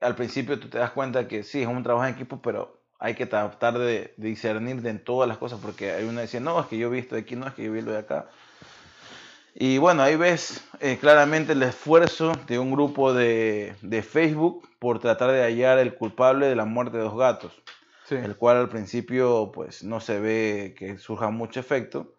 al 0.00 0.14
principio 0.14 0.58
tú 0.58 0.68
te 0.68 0.78
das 0.78 0.90
cuenta 0.90 1.28
que 1.28 1.42
sí, 1.42 1.62
es 1.62 1.68
un 1.68 1.82
trabajo 1.82 2.06
en 2.06 2.14
equipo, 2.14 2.42
pero 2.42 2.82
hay 2.98 3.14
que 3.14 3.26
tratar 3.26 3.78
de, 3.78 4.14
discernir 4.16 4.82
de 4.82 4.90
en 4.90 5.04
todas 5.04 5.28
las 5.28 5.38
cosas, 5.38 5.58
porque 5.60 5.92
hay 5.92 6.04
una 6.04 6.22
dice, 6.22 6.40
no, 6.40 6.60
es 6.60 6.66
que 6.66 6.78
yo 6.78 6.88
he 6.88 6.90
visto 6.90 7.14
de 7.14 7.22
aquí, 7.22 7.36
no, 7.36 7.46
es 7.46 7.54
que 7.54 7.64
yo 7.64 7.72
vi 7.72 7.80
lo 7.80 7.92
de 7.92 7.98
acá. 7.98 8.28
Y 9.54 9.78
bueno, 9.78 10.02
ahí 10.02 10.16
ves 10.16 10.64
eh, 10.80 10.98
claramente 10.98 11.52
el 11.52 11.62
esfuerzo 11.62 12.32
de 12.46 12.58
un 12.58 12.72
grupo 12.72 13.12
de, 13.12 13.74
de, 13.82 14.02
Facebook 14.02 14.68
por 14.78 14.98
tratar 14.98 15.30
de 15.30 15.42
hallar 15.42 15.78
el 15.78 15.94
culpable 15.94 16.46
de 16.46 16.56
la 16.56 16.64
muerte 16.64 16.96
de 16.96 17.02
dos 17.02 17.18
gatos, 17.18 17.52
el 18.08 18.36
cual 18.36 18.56
al 18.58 18.68
principio 18.68 19.52
pues 19.52 19.82
no 19.82 20.00
se 20.00 20.20
ve 20.20 20.74
que 20.78 20.96
surja 20.98 21.30
mucho 21.30 21.60
efecto, 21.60 22.14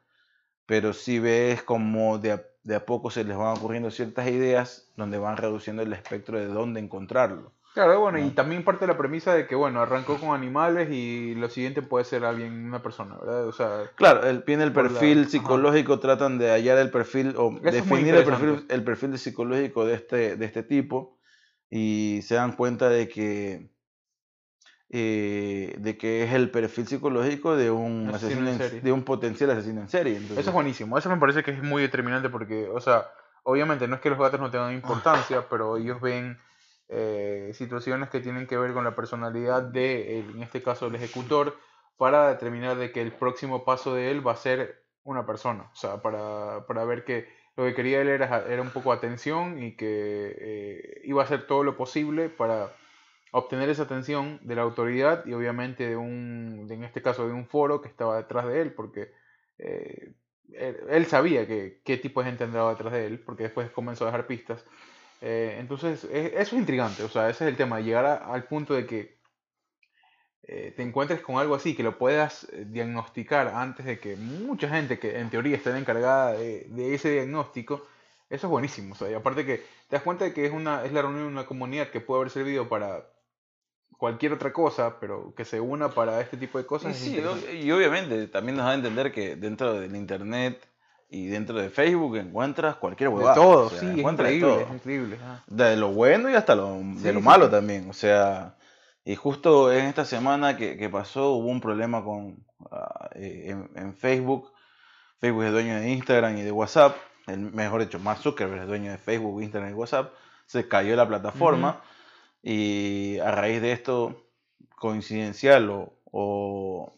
pero 0.65 0.93
sí 0.93 1.19
ves 1.19 1.63
como 1.63 2.17
de 2.17 2.33
a, 2.33 2.43
de 2.63 2.75
a 2.75 2.85
poco 2.85 3.11
se 3.11 3.23
les 3.23 3.37
van 3.37 3.57
ocurriendo 3.57 3.91
ciertas 3.91 4.27
ideas 4.27 4.91
donde 4.95 5.17
van 5.17 5.37
reduciendo 5.37 5.81
el 5.81 5.93
espectro 5.93 6.39
de 6.39 6.47
dónde 6.47 6.79
encontrarlo. 6.79 7.53
Claro, 7.73 7.99
bueno, 8.01 8.19
y 8.19 8.29
también 8.29 8.63
parte 8.63 8.85
de 8.85 8.91
la 8.91 8.99
premisa 8.99 9.33
de 9.33 9.47
que, 9.47 9.55
bueno, 9.55 9.81
arrancó 9.81 10.19
con 10.19 10.35
animales 10.35 10.89
y 10.91 11.33
lo 11.33 11.49
siguiente 11.49 11.81
puede 11.81 12.05
ser 12.05 12.23
alguien, 12.23 12.67
una 12.67 12.83
persona, 12.83 13.17
¿verdad? 13.17 13.47
O 13.47 13.51
sea, 13.51 13.89
claro, 13.95 14.27
el, 14.27 14.43
viene 14.45 14.63
el 14.63 14.71
perfil 14.71 15.27
psicológico, 15.27 15.99
tratan 15.99 16.37
de 16.37 16.51
hallar 16.51 16.77
el 16.77 16.91
perfil 16.91 17.33
o 17.35 17.49
definir 17.59 18.13
el 18.13 18.25
perfil, 18.25 18.65
el 18.69 18.83
perfil 18.83 19.17
psicológico 19.17 19.85
de 19.85 19.95
este, 19.95 20.35
de 20.35 20.45
este 20.45 20.61
tipo 20.61 21.17
y 21.71 22.19
se 22.21 22.35
dan 22.35 22.55
cuenta 22.55 22.89
de 22.89 23.07
que, 23.07 23.71
eh, 24.95 25.73
de 25.79 25.97
que 25.97 26.21
es 26.21 26.33
el 26.33 26.51
perfil 26.51 26.85
psicológico 26.85 27.55
de 27.55 27.71
un, 27.71 28.11
asesino, 28.13 28.51
de 28.51 28.91
un 28.91 29.03
potencial 29.03 29.49
asesino 29.49 29.81
en 29.81 29.89
serie. 29.89 30.17
Eso 30.17 30.39
es 30.39 30.53
buenísimo, 30.53 30.99
eso 30.99 31.09
me 31.09 31.17
parece 31.17 31.41
que 31.41 31.49
es 31.49 31.63
muy 31.63 31.81
determinante 31.81 32.29
porque, 32.29 32.69
o 32.69 32.79
sea, 32.79 33.09
obviamente 33.41 33.87
no 33.87 33.95
es 33.95 34.01
que 34.01 34.11
los 34.11 34.19
gatos 34.19 34.39
no 34.39 34.51
tengan 34.51 34.71
importancia, 34.71 35.47
pero 35.49 35.77
ellos 35.77 35.99
ven 35.99 36.37
eh, 36.89 37.49
situaciones 37.55 38.09
que 38.09 38.19
tienen 38.19 38.45
que 38.45 38.55
ver 38.55 38.73
con 38.73 38.83
la 38.83 38.95
personalidad 38.95 39.63
de, 39.63 40.19
en 40.19 40.43
este 40.43 40.61
caso, 40.61 40.85
el 40.85 40.95
ejecutor, 40.95 41.57
para 41.97 42.29
determinar 42.29 42.77
de 42.77 42.91
que 42.91 43.01
el 43.01 43.13
próximo 43.13 43.65
paso 43.65 43.95
de 43.95 44.11
él 44.11 44.25
va 44.25 44.33
a 44.33 44.35
ser 44.35 44.85
una 45.03 45.25
persona. 45.25 45.71
O 45.73 45.75
sea, 45.75 46.03
para, 46.03 46.67
para 46.67 46.85
ver 46.85 47.03
que 47.03 47.27
lo 47.55 47.63
que 47.63 47.73
quería 47.73 47.99
él 47.99 48.09
era, 48.09 48.45
era 48.47 48.61
un 48.61 48.69
poco 48.69 48.91
atención 48.91 49.57
y 49.57 49.75
que 49.75 50.35
eh, 50.39 51.01
iba 51.05 51.23
a 51.23 51.25
hacer 51.25 51.47
todo 51.47 51.63
lo 51.63 51.75
posible 51.75 52.29
para 52.29 52.71
obtener 53.33 53.67
esa 53.69 53.83
atención 53.83 54.39
de 54.43 54.55
la 54.55 54.61
autoridad 54.61 55.25
y 55.25 55.33
obviamente 55.33 55.87
de 55.89 55.97
un, 55.97 56.67
en 56.69 56.83
este 56.83 57.01
caso, 57.01 57.27
de 57.27 57.33
un 57.33 57.47
foro 57.47 57.81
que 57.81 57.89
estaba 57.89 58.17
detrás 58.17 58.45
de 58.45 58.61
él, 58.61 58.73
porque 58.73 59.11
eh, 59.57 60.13
él, 60.53 61.05
sabía 61.07 61.47
que, 61.47 61.81
qué 61.83 61.97
tipo 61.97 62.21
de 62.21 62.27
gente 62.27 62.43
andaba 62.43 62.69
detrás 62.69 62.93
de 62.93 63.07
él, 63.07 63.19
porque 63.19 63.43
después 63.43 63.71
comenzó 63.71 64.05
a 64.05 64.07
dejar 64.07 64.27
pistas. 64.27 64.63
Eh, 65.19 65.57
entonces, 65.59 66.03
eso 66.03 66.37
es 66.41 66.53
intrigante, 66.53 67.01
o 67.01 67.09
sea, 67.09 67.27
ese 67.27 67.45
es 67.45 67.49
el 67.49 67.57
tema, 67.57 67.79
llegar 67.79 68.05
al 68.05 68.43
punto 68.43 68.75
de 68.75 68.85
que 68.85 69.17
eh, 70.43 70.71
te 70.75 70.83
encuentres 70.83 71.21
con 71.21 71.37
algo 71.37 71.55
así, 71.55 71.75
que 71.75 71.81
lo 71.81 71.97
puedas 71.97 72.47
diagnosticar 72.67 73.47
antes 73.47 73.87
de 73.87 73.99
que 73.99 74.15
mucha 74.15 74.69
gente 74.69 74.99
que 74.99 75.17
en 75.17 75.31
teoría 75.31 75.57
esté 75.57 75.75
encargada 75.75 76.33
de, 76.33 76.93
ese 76.93 77.09
diagnóstico, 77.09 77.87
eso 78.29 78.45
es 78.45 78.51
buenísimo, 78.51 78.93
o 78.93 78.95
sea, 78.95 79.09
y 79.09 79.15
aparte 79.15 79.43
que 79.43 79.57
te 79.57 79.95
das 79.95 80.03
cuenta 80.03 80.25
de 80.25 80.33
que 80.33 80.45
es, 80.45 80.51
una, 80.51 80.85
es 80.85 80.93
la 80.93 81.01
reunión 81.01 81.23
de 81.23 81.31
una 81.31 81.47
comunidad 81.47 81.89
que 81.89 81.99
puede 81.99 82.21
haber 82.21 82.31
servido 82.31 82.69
para 82.69 83.12
cualquier 83.97 84.33
otra 84.33 84.51
cosa, 84.53 84.99
pero 84.99 85.33
que 85.35 85.45
se 85.45 85.59
una 85.59 85.89
para 85.89 86.19
este 86.21 86.37
tipo 86.37 86.57
de 86.57 86.65
cosas. 86.65 86.99
Y, 87.01 87.15
sí, 87.15 87.21
y 87.61 87.71
obviamente 87.71 88.27
también 88.27 88.57
nos 88.57 88.65
da 88.65 88.71
a 88.71 88.75
entender 88.75 89.11
que 89.11 89.35
dentro 89.35 89.73
del 89.73 89.95
Internet 89.95 90.67
y 91.09 91.27
dentro 91.27 91.59
de 91.59 91.69
Facebook 91.69 92.17
encuentras 92.17 92.75
cualquier 92.77 93.09
huevada. 93.09 93.35
De 93.35 93.41
todo, 93.41 93.69
sí, 93.69 93.85
es 93.85 93.97
increíble, 93.97 94.65
increíble. 94.73 95.17
De 95.47 95.77
lo 95.77 95.91
bueno 95.91 96.29
y 96.29 96.33
hasta 96.33 96.55
lo, 96.55 96.79
de 96.81 97.13
lo 97.13 97.21
malo 97.21 97.49
también. 97.49 97.89
O 97.89 97.93
sea, 97.93 98.55
y 99.05 99.15
justo 99.15 99.71
en 99.71 99.85
esta 99.85 100.05
semana 100.05 100.57
que, 100.57 100.89
pasó 100.89 101.33
hubo 101.33 101.49
un 101.49 101.61
problema 101.61 102.03
con 102.03 102.43
ah, 102.71 103.09
eh, 103.15 103.55
en, 103.75 103.95
Facebook. 103.95 104.51
Facebook 105.19 105.43
es 105.43 105.51
dueño 105.51 105.79
de 105.79 105.89
Instagram 105.89 106.37
y 106.37 106.41
de 106.41 106.51
WhatsApp. 106.51 106.95
El, 107.27 107.39
mejor 107.39 107.81
dicho, 107.81 107.99
Mark 107.99 108.19
Zuckerberg 108.19 108.63
es 108.63 108.67
dueño 108.67 108.91
de 108.91 108.97
Facebook, 108.97 109.41
Instagram 109.41 109.71
y 109.71 109.73
WhatsApp. 109.73 110.13
Se 110.45 110.67
cayó 110.67 110.95
la 110.95 111.07
plataforma 111.07 111.81
y 112.43 113.17
a 113.19 113.31
raíz 113.31 113.61
de 113.61 113.71
esto, 113.71 114.29
coincidencial 114.75 115.69
o, 115.71 115.99
o, 116.11 116.93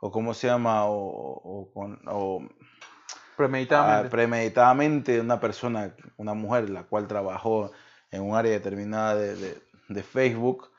o 0.00 0.10
¿cómo 0.10 0.34
se 0.34 0.48
llama? 0.48 0.84
O, 0.86 1.70
o 1.74 2.48
Premeditadamente. 3.36 4.10
premeditadamente 4.10 5.20
una 5.20 5.40
persona, 5.40 5.94
una 6.16 6.34
mujer, 6.34 6.70
la 6.70 6.84
cual 6.84 7.08
trabajó 7.08 7.72
en 8.10 8.22
un 8.22 8.36
área 8.36 8.52
determinada 8.52 9.16
de, 9.16 10.02
Facebook, 10.02 10.70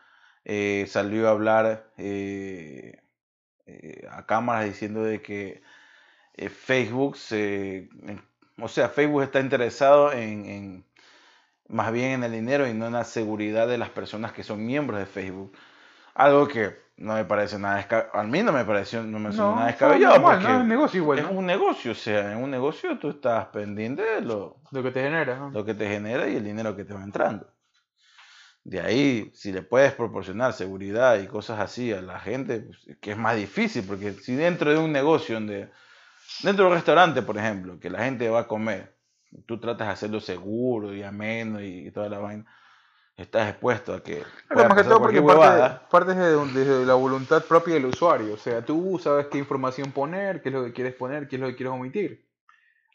eh, 0.45 0.85
salió 0.87 1.27
a 1.27 1.31
hablar 1.31 1.91
eh, 1.97 3.01
eh, 3.65 4.07
a 4.09 4.25
cámaras 4.25 4.65
diciendo 4.65 5.03
de 5.03 5.21
que 5.21 5.61
Facebook 6.49 7.17
se, 7.17 7.89
o 8.57 8.67
sea, 8.67 8.89
Facebook 8.89 9.23
está 9.23 9.39
interesado 9.39 10.11
en, 10.13 10.85
más 11.67 11.91
bien 11.91 12.11
en 12.11 12.23
el 12.23 12.31
dinero 12.31 12.67
y 12.67 12.73
no 12.73 12.87
en 12.87 12.93
la 12.93 13.03
seguridad 13.03 13.67
de 13.67 13.77
las 13.77 13.89
personas 13.89 14.31
que 14.31 14.43
son 14.43 14.65
miembros 14.65 14.99
de 14.99 15.05
Facebook. 15.05 15.53
Algo 16.13 16.47
que 16.47 16.85
no 16.97 17.15
me 17.15 17.25
parece 17.25 17.59
nada 17.59 17.77
descabellado. 17.77 18.19
A 18.19 18.23
mí 18.23 18.41
no 18.43 18.53
me 18.53 18.63
pareció 18.63 19.03
no 19.03 19.19
me 19.19 19.29
nada 19.29 19.67
descabellado. 19.67 20.21
porque 20.21 20.45
es 20.45 20.51
un 20.51 20.67
negocio 20.67 21.01
igual. 21.01 21.19
Es 21.19 21.25
un 21.25 21.45
negocio, 21.45 21.91
o 21.91 21.95
sea, 21.95 22.31
en 22.31 22.37
un 22.37 22.51
negocio 22.51 22.97
tú 22.97 23.09
estás 23.09 23.47
pendiente 23.47 24.01
de 24.01 24.21
lo, 24.21 24.57
lo 24.71 24.83
que 24.83 24.91
te 24.91 25.01
genera. 25.01 25.49
Lo 25.51 25.65
que 25.65 25.73
te 25.73 25.87
genera 25.87 26.27
y 26.27 26.37
el 26.37 26.43
dinero 26.43 26.75
que 26.75 26.85
te 26.85 26.93
va 26.93 27.03
entrando. 27.03 27.47
De 28.63 28.81
ahí, 28.81 29.31
si 29.35 29.51
le 29.51 29.61
puedes 29.61 29.93
proporcionar 29.93 30.53
seguridad 30.53 31.19
y 31.19 31.27
cosas 31.27 31.59
así 31.59 31.93
a 31.93 32.01
la 32.01 32.19
gente, 32.19 32.61
pues, 32.61 32.97
que 32.99 33.11
es 33.11 33.17
más 33.17 33.35
difícil, 33.35 33.83
porque 33.85 34.13
si 34.13 34.35
dentro 34.35 34.71
de 34.71 34.79
un 34.79 34.91
negocio 34.91 35.35
donde, 35.35 35.69
dentro 36.41 36.65
de 36.65 36.71
un 36.71 36.75
restaurante, 36.75 37.21
por 37.21 37.37
ejemplo, 37.37 37.79
que 37.79 37.91
la 37.91 38.03
gente 38.03 38.27
va 38.27 38.41
a 38.41 38.47
comer, 38.47 38.94
tú 39.45 39.59
tratas 39.59 39.87
de 39.87 39.93
hacerlo 39.93 40.19
seguro 40.19 40.93
y 40.93 41.03
ameno 41.03 41.61
y 41.61 41.91
toda 41.91 42.09
la 42.09 42.19
vaina 42.19 42.45
estás 43.17 43.49
expuesto 43.49 43.93
a 43.93 44.03
que. 44.03 44.23
más 44.49 44.73
que 44.75 44.83
todo 44.83 44.99
porque 44.99 45.21
parte, 45.21 46.13
desde, 46.13 46.85
la 46.85 46.95
voluntad 46.95 47.43
propia 47.43 47.75
del 47.75 47.85
usuario. 47.85 48.33
O 48.33 48.37
sea, 48.37 48.63
tú 48.63 48.99
sabes 49.01 49.27
qué 49.27 49.37
información 49.37 49.91
poner, 49.91 50.41
qué 50.41 50.49
es 50.49 50.55
lo 50.55 50.63
que 50.63 50.73
quieres 50.73 50.93
poner, 50.93 51.27
qué 51.27 51.35
es 51.37 51.41
lo 51.41 51.47
que 51.47 51.55
quieres 51.55 51.73
omitir. 51.73 52.25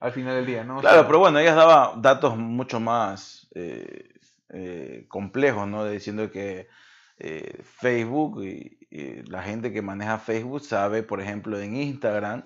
Al 0.01 0.13
final 0.13 0.35
del 0.37 0.47
día, 0.47 0.65
¿no? 0.65 0.81
claro, 0.81 1.07
pero 1.07 1.19
bueno, 1.19 1.39
ellas 1.39 1.57
daba 1.57 1.93
datos 1.95 2.35
mucho 2.35 2.81
más 2.81 3.49
eh, 3.55 4.15
eh, 4.49 5.05
complejos, 5.09 5.69
¿no? 5.69 5.85
Diciendo 5.85 6.31
que 6.31 6.69
eh, 7.19 7.61
Facebook 7.63 8.43
y, 8.43 8.79
la 9.29 9.43
gente 9.43 9.73
que 9.73 9.83
maneja 9.83 10.19
Facebook 10.19 10.63
sabe, 10.63 11.05
por 11.05 11.21
ejemplo, 11.21 11.61
en 11.61 11.77
Instagram 11.77 12.43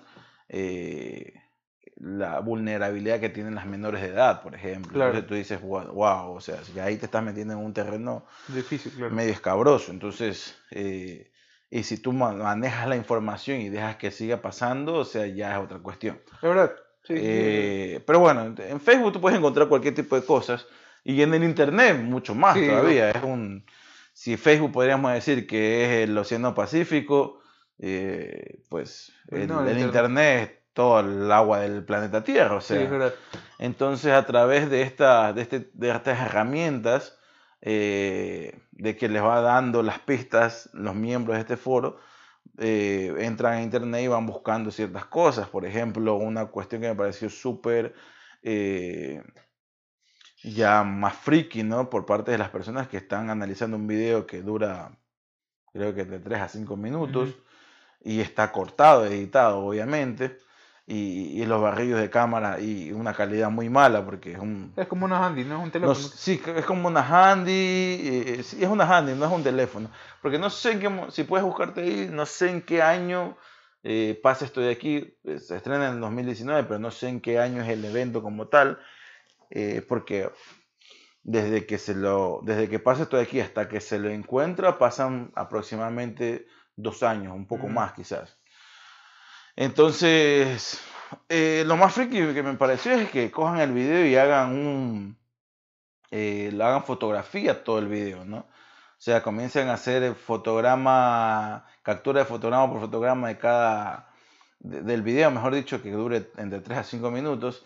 la 1.97 2.39
vulnerabilidad 2.39 3.19
que 3.19 3.29
tienen 3.29 3.55
las 3.55 3.65
menores 3.65 4.01
de 4.01 4.09
edad, 4.09 4.41
por 4.41 4.55
ejemplo. 4.55 5.03
Entonces 5.03 5.27
tú 5.27 5.33
dices, 5.35 5.61
wow, 5.61 6.31
o 6.31 6.41
sea, 6.41 6.63
si 6.63 6.79
ahí 6.79 6.97
te 6.97 7.05
estás 7.05 7.23
metiendo 7.23 7.53
en 7.53 7.59
un 7.59 7.73
terreno 7.73 8.25
Difícil, 8.47 8.91
medio 9.11 9.31
escabroso. 9.31 9.91
Entonces, 9.91 10.55
eh, 10.71 11.31
y 11.69 11.83
si 11.83 11.97
tú 11.97 12.11
manejas 12.11 12.87
la 12.87 12.95
información 12.95 13.61
y 13.61 13.69
dejas 13.69 13.95
que 13.95 14.11
siga 14.11 14.41
pasando, 14.41 14.95
o 14.95 15.05
sea, 15.05 15.25
ya 15.27 15.53
es 15.53 15.63
otra 15.63 15.79
cuestión. 15.79 16.19
Es 16.33 16.41
verdad. 16.41 16.75
Eh, 17.09 18.03
pero 18.05 18.19
bueno, 18.19 18.55
en 18.57 18.81
Facebook 18.81 19.13
tú 19.13 19.21
puedes 19.21 19.37
encontrar 19.37 19.67
cualquier 19.67 19.93
tipo 19.93 20.19
de 20.19 20.25
cosas 20.25 20.65
y 21.03 21.21
en 21.21 21.33
el 21.33 21.43
Internet 21.43 22.01
mucho 22.01 22.33
más 22.33 22.55
todavía. 22.55 23.11
Es 23.11 23.23
un, 23.23 23.65
si 24.13 24.37
Facebook 24.37 24.71
podríamos 24.71 25.13
decir 25.13 25.45
que 25.45 25.85
es 25.85 26.09
el 26.09 26.17
Océano 26.17 26.55
Pacífico, 26.55 27.41
eh, 27.77 28.63
pues, 28.69 29.11
pues 29.29 29.43
el, 29.43 29.51
el, 29.67 29.79
Internet 29.79 30.64
todo 30.75 30.99
el 30.99 31.31
agua 31.31 31.61
del 31.61 31.85
planeta 31.85 32.23
Tierra. 32.23 32.57
O 32.57 32.61
sea, 32.61 33.13
entonces 33.57 34.11
a 34.11 34.25
través 34.25 34.69
de, 34.69 34.81
esta, 34.81 35.31
de, 35.31 35.41
este, 35.41 35.71
de 35.73 35.89
estas 35.89 36.19
herramientas, 36.19 37.17
eh, 37.61 38.59
de 38.71 38.97
que 38.97 39.07
les 39.07 39.23
va 39.23 39.39
dando 39.39 39.81
las 39.81 39.99
pistas 39.99 40.69
los 40.73 40.93
miembros 40.93 41.37
de 41.37 41.41
este 41.41 41.55
foro, 41.55 41.97
eh, 42.57 43.15
entran 43.19 43.53
a 43.53 43.61
internet 43.61 44.03
y 44.03 44.07
van 44.09 44.25
buscando 44.25 44.69
ciertas 44.69 45.05
cosas. 45.05 45.47
Por 45.47 45.65
ejemplo, 45.65 46.15
una 46.15 46.47
cuestión 46.47 46.81
que 46.81 46.89
me 46.89 46.95
pareció 46.95 47.29
súper 47.29 47.95
eh, 48.43 49.23
ya 50.43 50.83
más 50.83 51.15
friki, 51.15 51.63
¿no? 51.63 51.89
Por 51.89 52.05
parte 52.05 52.31
de 52.31 52.37
las 52.37 52.49
personas 52.49 52.89
que 52.89 52.97
están 52.97 53.29
analizando 53.29 53.77
un 53.77 53.87
video 53.87 54.27
que 54.27 54.41
dura, 54.41 54.91
creo 55.71 55.95
que 55.95 56.03
de 56.03 56.19
3 56.19 56.41
a 56.41 56.49
5 56.49 56.75
minutos, 56.75 57.33
y 58.01 58.19
está 58.19 58.51
cortado, 58.51 59.05
editado, 59.05 59.59
obviamente 59.59 60.43
y, 60.87 61.43
los 61.45 61.61
barrillos 61.61 61.99
de 61.99 62.09
cámara 62.09 62.59
y 62.59 62.91
una 62.91 63.13
calidad 63.13 63.49
muy 63.49 63.69
mala 63.69 64.05
porque 64.05 64.33
es 64.33 64.39
un... 64.39 64.73
Es 64.75 64.87
como 64.87 65.05
una 65.05 65.25
handy, 65.25 65.43
no 65.43 65.57
es 65.57 65.63
un 65.63 65.71
teléfono. 65.71 65.95
sí, 65.95 66.41
es 66.55 66.65
como 66.65 66.87
una 66.87 67.01
handy, 67.01 67.51
eh, 67.51 68.43
sí, 68.43 68.63
es 68.63 68.69
una 68.69 68.85
handy, 68.85 69.13
no 69.13 69.25
es 69.25 69.31
un 69.31 69.43
teléfono. 69.43 69.89
Porque 70.21 70.37
no 70.37 70.49
sé 70.49 70.73
en 70.73 70.79
qué, 70.79 71.05
si 71.09 71.23
puedes 71.23 71.45
buscarte 71.45 71.81
ahí, 71.81 72.09
no 72.11 72.25
sé 72.25 72.49
en 72.49 72.61
qué 72.61 72.81
año 72.81 73.35
eh, 73.87 74.19
pasa 74.21 74.45
esto 74.45 74.61
de 74.61 74.71
aquí, 74.71 75.15
eh, 75.23 75.37
se 75.37 75.57
estrena 75.57 75.87
en 75.87 75.95
el 75.95 75.99
2019, 76.01 76.63
pero 76.63 76.79
no 76.79 76.89
sé 76.89 77.07
en 77.07 77.21
qué 77.21 77.39
año 77.39 77.61
es 77.61 77.69
el 77.69 77.85
evento 77.85 78.23
como 78.23 78.47
tal, 78.47 78.79
eh, 79.51 79.85
porque 79.87 80.31
desde 81.23 81.67
que 81.67 81.77
se 81.77 81.93
lo, 81.93 82.41
desde 82.43 82.67
que 82.67 82.79
pasa 82.79 83.03
esto 83.03 83.17
de 83.17 83.23
aquí 83.23 83.39
hasta 83.39 83.69
que 83.69 83.81
se 83.81 83.99
lo 83.99 84.09
encuentra, 84.09 84.79
pasan 84.79 85.31
aproximadamente 85.35 86.47
dos 86.75 87.03
años, 87.03 87.35
un 87.35 87.47
poco 87.47 87.65
Ujú. 87.65 87.73
más 87.73 87.93
quizás. 87.93 88.37
Entonces, 89.55 90.79
eh, 91.29 91.63
lo 91.65 91.77
más 91.77 91.93
friki 91.93 92.33
que 92.33 92.43
me 92.43 92.53
pareció 92.55 92.91
es 92.93 93.09
que 93.09 93.31
cojan 93.31 93.59
el 93.59 93.71
video 93.71 94.05
y 94.05 94.15
hagan 94.15 94.51
un, 94.51 95.17
eh, 96.11 96.49
lo 96.53 96.65
hagan 96.65 96.83
fotografía 96.83 97.63
todo 97.63 97.79
el 97.79 97.87
video, 97.87 98.25
¿no? 98.25 98.37
O 98.37 99.01
sea, 99.05 99.21
comiencen 99.23 99.69
a 99.69 99.73
hacer 99.73 100.15
fotograma, 100.15 101.65
captura 101.83 102.19
de 102.21 102.25
fotograma 102.25 102.69
por 102.71 102.81
fotograma 102.81 103.27
de 103.27 103.37
cada, 103.37 104.09
de- 104.59 104.81
del 104.81 105.01
video, 105.01 105.29
mejor 105.31 105.53
dicho, 105.53 105.81
que 105.81 105.91
dure 105.91 106.29
entre 106.37 106.59
3 106.59 106.77
a 106.79 106.83
5 106.83 107.11
minutos, 107.11 107.63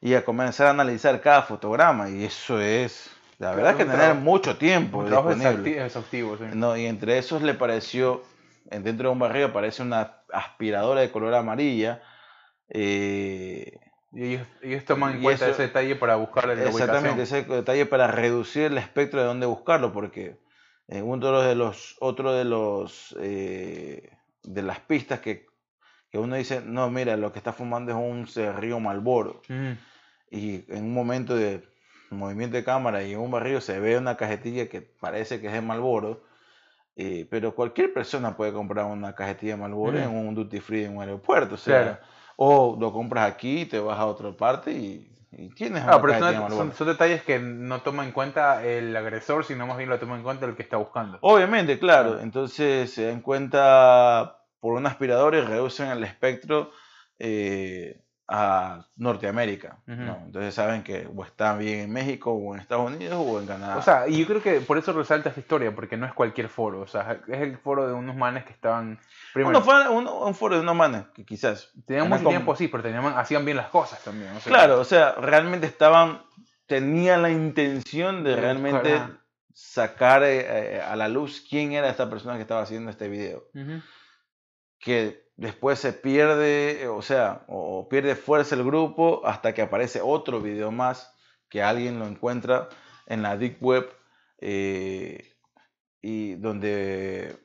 y 0.00 0.14
a 0.14 0.24
comenzar 0.24 0.66
a 0.66 0.70
analizar 0.70 1.20
cada 1.20 1.42
fotograma. 1.42 2.08
Y 2.10 2.24
eso 2.24 2.60
es, 2.60 3.10
la 3.38 3.52
verdad 3.54 3.70
es 3.72 3.76
que 3.78 3.84
tener 3.84 4.14
mucho 4.16 4.56
tiempo 4.56 5.04
disponible. 5.04 5.70
exhausti- 5.80 5.84
exhaustivo, 5.86 6.36
sí. 6.36 6.44
No, 6.54 6.76
y 6.76 6.86
entre 6.86 7.18
esos 7.18 7.42
le 7.42 7.54
pareció, 7.54 8.22
dentro 8.64 9.08
de 9.08 9.12
un 9.12 9.18
barril 9.18 9.44
aparece 9.44 9.82
una 9.82 10.18
aspiradora 10.32 11.00
de 11.00 11.10
color 11.10 11.34
amarilla. 11.34 12.02
eh, 12.68 13.78
Y 14.14 14.24
ellos, 14.24 14.46
ellos 14.62 14.84
toman 14.84 15.12
en 15.14 15.20
Y 15.20 15.22
cuenta 15.24 15.44
eso- 15.46 15.52
ese 15.54 15.62
detalle 15.62 15.96
para 15.96 16.16
buscar 16.16 16.46
la 16.46 16.52
exactamente, 16.52 17.22
ubicación. 17.22 17.44
ese 17.44 17.54
detalle 17.54 17.86
para 17.86 18.06
reducir 18.08 18.64
el 18.64 18.78
espectro 18.78 19.20
de 19.20 19.26
dónde 19.26 19.46
buscarlo, 19.46 19.92
porque 19.92 20.38
eh, 20.88 21.00
uno 21.02 21.40
de 21.40 21.54
los, 21.54 21.96
otro 22.00 22.32
de 22.34 22.44
los, 22.44 23.16
eh, 23.20 24.10
de 24.42 24.62
las 24.62 24.80
pistas 24.80 25.20
que, 25.20 25.46
que 26.10 26.18
uno 26.18 26.36
dice, 26.36 26.60
no, 26.64 26.90
mira, 26.90 27.16
lo 27.16 27.32
que 27.32 27.38
está 27.38 27.52
fumando 27.54 27.92
es 27.92 27.96
un 27.96 28.26
cerrillo 28.26 28.80
Malboro. 28.80 29.40
Ujú. 29.48 29.76
y 30.30 30.64
en 30.72 30.84
un 30.84 30.94
momento 30.94 31.34
de 31.36 31.62
movimiento 32.10 32.56
de 32.56 32.64
cámara 32.64 33.02
y 33.02 33.12
en 33.12 33.18
un 33.20 33.30
barrio 33.30 33.60
se 33.60 33.78
ve 33.80 33.96
una 33.98 34.16
cajetilla 34.16 34.68
que 34.68 34.80
parece 34.82 35.40
que 35.40 35.46
es 35.48 35.52
de 35.54 35.60
Malboro, 35.62 36.22
eh, 36.96 37.26
pero 37.30 37.54
cualquier 37.54 37.92
persona 37.92 38.36
puede 38.36 38.52
comprar 38.52 38.84
una 38.86 39.14
cajetilla 39.14 39.54
de 39.54 39.60
Malboro 39.62 39.98
Mm. 39.98 40.02
en 40.02 40.10
un 40.10 40.34
duty 40.34 40.60
free 40.60 40.84
en 40.84 40.96
un 40.96 41.02
aeropuerto, 41.02 41.54
o 41.54 41.58
sea, 41.58 41.82
Claro. 41.82 41.98
o 42.36 42.76
lo 42.78 42.92
compras 42.92 43.30
aquí, 43.30 43.64
te 43.66 43.78
vas 43.80 43.98
a 43.98 44.06
otra 44.06 44.30
parte 44.32 44.72
y, 44.72 45.08
y 45.32 45.48
tienes 45.50 45.82
Ah, 45.82 45.96
una 45.96 46.02
pero 46.02 46.18
son, 46.18 46.34
Marlboro. 46.40 46.56
son- 46.56 46.72
son 46.74 46.86
detalles 46.88 47.22
que 47.22 47.38
no 47.38 47.80
toma 47.80 48.04
en 48.04 48.12
cuenta 48.12 48.64
el 48.66 48.94
agresor, 48.94 49.44
sino 49.44 49.66
más 49.66 49.78
bien 49.78 49.88
lo 49.88 49.98
toma 49.98 50.16
en 50.16 50.22
cuenta 50.22 50.44
el 50.46 50.54
que 50.54 50.62
está 50.62 50.76
buscando. 50.76 51.18
Obviamente, 51.22 51.78
claro, 51.78 52.10
Claro. 52.10 52.22
entonces 52.22 52.92
se 52.92 53.06
dan 53.06 53.20
cuenta 53.22 54.38
por 54.60 54.74
un 54.74 54.86
aspirador 54.86 55.34
y 55.34 55.40
reducen 55.40 55.88
el 55.88 56.04
espectro 56.04 56.70
eh, 57.18 58.01
a 58.32 58.86
Norteamérica, 58.96 59.78
¿no? 59.86 60.12
Ujú. 60.14 60.24
Entonces 60.26 60.54
saben 60.54 60.82
que 60.82 61.08
o 61.14 61.24
están 61.24 61.58
bien 61.58 61.80
en 61.80 61.92
México 61.92 62.32
o 62.32 62.54
en 62.54 62.60
Estados 62.60 62.90
Unidos 62.90 63.16
o 63.18 63.38
en 63.40 63.46
Canadá. 63.46 63.76
O 63.76 63.82
sea, 63.82 64.08
y 64.08 64.18
yo 64.18 64.26
creo 64.26 64.42
que 64.42 64.60
por 64.60 64.78
eso 64.78 64.92
resalta 64.92 65.28
esta 65.28 65.40
historia, 65.40 65.74
porque 65.74 65.96
no 65.96 66.06
es 66.06 66.12
cualquier 66.14 66.48
foro. 66.48 66.80
O 66.80 66.86
sea, 66.86 67.20
es 67.28 67.40
el 67.40 67.58
foro 67.58 67.86
de 67.86 67.92
unos 67.92 68.16
manes 68.16 68.44
que 68.44 68.52
estaban. 68.52 68.98
Primero, 69.34 69.58
Uno 69.58 69.64
fue 69.64 69.88
un, 69.88 70.06
un 70.08 70.34
foro 70.34 70.56
de 70.56 70.62
una 70.62 70.72
manes, 70.74 71.04
que 71.14 71.24
quizás. 71.24 71.70
tenían 71.86 72.08
mucho 72.08 72.28
tiempo, 72.28 72.56
sí, 72.56 72.68
pero 72.68 72.82
tenían, 72.82 73.04
hacían 73.16 73.44
bien 73.44 73.56
las 73.58 73.68
cosas 73.68 74.02
también. 74.02 74.30
o 74.36 74.40
sea, 74.40 74.50
Claro, 74.50 74.80
o 74.80 74.84
sea, 74.84 75.12
realmente 75.12 75.66
estaban, 75.66 76.22
tenían 76.66 77.22
la 77.22 77.30
intención 77.30 78.24
de 78.24 78.36
realmente 78.36 78.94
ajá. 78.94 79.10
sacar 79.52 80.22
eh, 80.22 80.76
eh, 80.76 80.80
a 80.80 80.96
la 80.96 81.08
luz 81.08 81.44
quién 81.48 81.72
era 81.72 81.88
esta 81.90 82.08
persona 82.08 82.36
que 82.36 82.42
estaba 82.42 82.62
haciendo 82.62 82.90
este 82.90 83.08
video. 83.08 83.44
Ujú. 83.54 83.80
Que 84.78 85.21
después 85.36 85.78
se 85.78 85.92
pierde, 85.92 86.82
eh, 86.82 86.88
o 86.88 87.02
sea, 87.02 87.44
o, 87.48 87.88
pierde 87.88 88.14
fuerza 88.16 88.54
el 88.54 88.64
grupo 88.64 89.22
hasta 89.24 89.54
que 89.54 89.62
aparece 89.62 90.00
otro 90.02 90.40
video 90.40 90.70
más 90.70 91.14
que 91.48 91.62
alguien 91.62 91.98
lo 91.98 92.06
encuentra 92.06 92.68
en 93.06 93.22
la 93.22 93.36
Deep 93.36 93.58
Web 93.60 93.88
eh, 94.38 95.34
y 96.00 96.34
donde... 96.34 97.36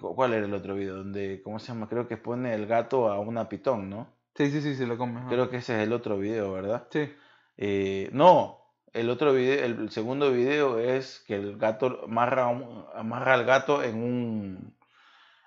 cu- 0.00 0.14
¿Cuál 0.14 0.34
era 0.34 0.46
el 0.46 0.54
otro 0.54 0.74
video? 0.74 0.96
Donde, 0.96 1.42
¿cómo 1.42 1.58
se 1.58 1.68
llama? 1.68 1.88
Creo 1.88 2.08
que 2.08 2.16
pone 2.16 2.54
el 2.54 2.66
gato 2.66 3.10
a 3.10 3.20
una 3.20 3.48
pitón, 3.48 3.90
¿no? 3.90 4.08
Sí, 4.34 4.50
sí, 4.50 4.62
sí, 4.62 4.74
se 4.74 4.86
lo 4.86 4.96
come. 4.96 5.22
Creo 5.28 5.50
que 5.50 5.58
ese 5.58 5.76
es 5.76 5.86
el 5.86 5.92
otro 5.92 6.18
video, 6.18 6.52
¿verdad? 6.52 6.86
Sí. 6.90 7.12
Eh, 7.58 8.08
no, 8.12 8.60
el 8.92 9.10
otro 9.10 9.32
video, 9.34 9.64
el, 9.64 9.90
segundo 9.90 10.32
video 10.32 10.78
es 10.78 11.22
que 11.26 11.34
el 11.34 11.58
gato 11.58 12.00
amarra, 12.04 12.48
amarra 12.94 13.34
al 13.34 13.44
gato 13.44 13.82
en 13.82 14.02
un 14.02 14.76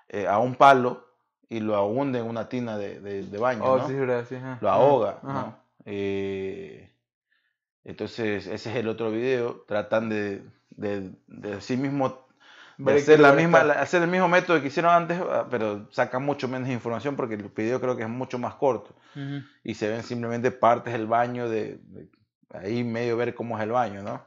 eh, 0.08 0.26
a 0.26 0.38
un 0.38 0.54
palo 0.54 1.13
y 1.48 1.60
lo 1.60 1.84
hunde 1.86 2.18
en 2.20 2.26
una 2.26 2.48
tina 2.48 2.76
de, 2.78 3.00
de- 3.00 3.22
de 3.24 3.38
baño, 3.38 3.62
Oh, 3.64 3.78
¿no? 3.78 3.88
sí, 3.88 3.94
ajá. 4.36 4.58
Lo 4.60 4.70
ahoga, 4.70 5.18
ajá. 5.22 5.32
¿no? 5.32 5.58
Eh, 5.86 6.90
entonces 7.84 8.46
ese 8.46 8.70
es 8.70 8.76
el 8.76 8.88
otro 8.88 9.10
video. 9.10 9.64
Tratan 9.66 10.08
de, 10.08 10.42
de, 10.70 11.12
de 11.26 11.60
sí 11.60 11.76
mismo 11.76 12.24
de 12.78 12.94
hacer, 12.96 13.20
la 13.20 13.32
misma, 13.32 13.60
hacer 13.60 14.02
el 14.02 14.08
mismo 14.08 14.28
método 14.28 14.60
que 14.60 14.66
hicieron 14.68 14.92
antes, 14.92 15.20
ah, 15.20 15.46
pero 15.50 15.88
sacan 15.92 16.24
mucho 16.24 16.48
menos 16.48 16.68
información 16.68 17.14
porque 17.14 17.34
el 17.34 17.42
video 17.44 17.80
creo 17.80 17.96
que 17.96 18.02
es 18.02 18.08
mucho 18.08 18.38
más 18.38 18.54
corto 18.56 18.96
Ujú. 19.14 19.44
y 19.62 19.74
se 19.74 19.88
ven 19.88 20.02
simplemente 20.02 20.50
partes 20.50 20.92
del 20.92 21.06
baño, 21.06 21.48
de, 21.48 21.78
de- 21.82 22.08
ahí 22.50 22.82
medio 22.82 23.16
ver 23.16 23.34
cómo 23.34 23.56
es 23.56 23.62
el 23.64 23.70
baño, 23.70 24.02
¿no? 24.02 24.26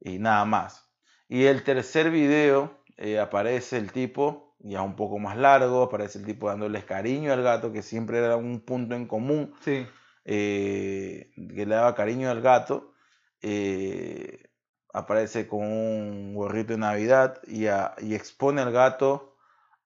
Y 0.00 0.18
nada 0.18 0.44
más. 0.44 0.88
Y 1.28 1.44
el 1.44 1.62
tercer 1.62 2.10
video 2.10 2.82
eh, 2.96 3.18
aparece 3.20 3.76
el 3.76 3.92
tipo, 3.92 4.47
ya 4.60 4.82
un 4.82 4.96
poco 4.96 5.18
más 5.18 5.36
largo, 5.36 5.82
aparece 5.84 6.18
el 6.18 6.24
tipo 6.26 6.48
dándoles 6.48 6.84
cariño 6.84 7.32
al 7.32 7.42
gato, 7.42 7.72
que 7.72 7.82
siempre 7.82 8.18
era 8.18 8.36
un 8.36 8.60
punto 8.60 8.94
en 8.94 9.06
común, 9.06 9.54
Sí. 9.60 9.86
eh, 10.24 11.30
que 11.36 11.66
le 11.66 11.74
daba 11.74 11.94
cariño 11.94 12.30
al 12.30 12.40
gato. 12.40 12.92
eh, 13.40 14.50
aparece 14.92 15.46
con 15.46 15.60
un 15.62 16.34
gorrito 16.34 16.72
de 16.72 16.78
Navidad 16.80 17.40
y, 17.46 17.66
a- 17.68 17.94
y 17.98 18.14
expone 18.16 18.60
al 18.62 18.72
gato 18.72 19.36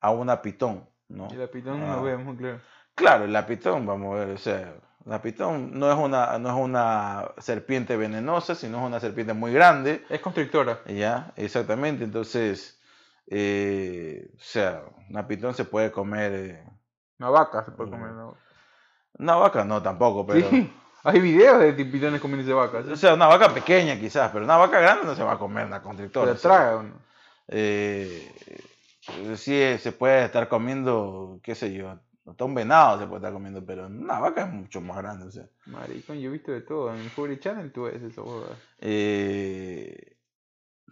a 0.00 0.10
una 0.10 0.40
pitón, 0.40 0.88
¿no? 1.08 1.28
Y 1.30 1.36
la 1.36 1.48
pitón 1.48 1.82
Ah. 1.82 1.96
lo 1.96 2.02
vemos, 2.02 2.36
claro. 2.38 2.60
Claro, 2.94 3.26
la 3.26 3.46
pitón, 3.46 3.84
vamos 3.84 4.14
a 4.16 4.24
ver, 4.24 4.34
o 4.34 4.38
sea, 4.38 4.74
la 5.04 5.20
pitón 5.20 5.78
no 5.78 5.92
es 5.92 5.98
una, 5.98 6.38
no 6.38 6.48
es 6.48 6.54
una 6.54 7.30
serpiente 7.38 7.96
venenosa, 7.98 8.54
sino 8.54 8.78
es 8.80 8.86
una 8.86 9.00
serpiente 9.00 9.34
muy 9.34 9.52
grande, 9.52 10.02
Es 10.08 10.20
constrictora. 10.20 10.80
¿ya? 10.86 11.32
Exactamente, 11.36 12.04
entonces, 12.04 12.80
eh, 13.34 14.30
o 14.34 14.38
sea, 14.42 14.82
una 15.08 15.26
pitón 15.26 15.54
se 15.54 15.64
puede 15.64 15.90
comer, 15.90 16.32
eh, 16.32 16.64
Una 17.18 17.30
vaca 17.30 17.64
se 17.64 17.70
puede 17.70 17.90
comer. 17.90 18.10
¿no? 18.12 18.36
una 19.18 19.36
vaca 19.36 19.64
no 19.64 19.82
tampoco, 19.82 20.26
pero, 20.26 20.48
Sí. 20.50 20.72
Hay 21.04 21.18
videos 21.20 21.58
de 21.60 21.72
pitones 21.72 22.20
comiéndose 22.20 22.52
vacas. 22.52 22.86
o 22.86 22.96
sea, 22.96 23.14
una 23.14 23.26
vaca 23.26 23.52
pequeña 23.52 23.98
quizás, 23.98 24.30
pero 24.32 24.44
una 24.44 24.56
vaca 24.56 24.78
grande 24.80 25.04
no 25.04 25.14
se 25.16 25.24
va 25.24 25.32
a 25.32 25.38
comer 25.38 25.66
una 25.66 25.78
Se 25.78 25.82
constrictora. 25.82 26.36
sea, 26.36 26.40
traga 26.50 26.76
uno. 26.76 26.94
eh, 27.48 28.32
sí, 29.36 29.54
eh, 29.54 29.78
se 29.78 29.90
puede 29.92 30.24
estar 30.26 30.46
comiendo, 30.48 31.40
qué 31.42 31.54
sé 31.56 31.72
yo, 31.72 31.98
hasta 32.24 32.44
un 32.44 32.54
venado 32.54 33.00
se 33.00 33.06
puede 33.06 33.18
estar 33.18 33.32
comiendo, 33.32 33.64
pero 33.66 33.86
una 33.88 34.20
vaca 34.20 34.42
es 34.44 34.52
mucho 34.52 34.80
más 34.80 34.96
grande, 34.98 35.26
o 35.26 35.30
sea. 35.32 35.44
Maricón, 35.66 36.20
yo 36.20 36.28
he 36.28 36.32
visto 36.32 36.52
de 36.52 36.60
todo. 36.60 36.94
En 36.94 37.00
el 37.00 37.10
Fury 37.10 37.40
Channel 37.40 37.72
tú 37.72 37.82
ves 37.84 38.00
eso. 38.00 38.46
Eh, 38.78 40.16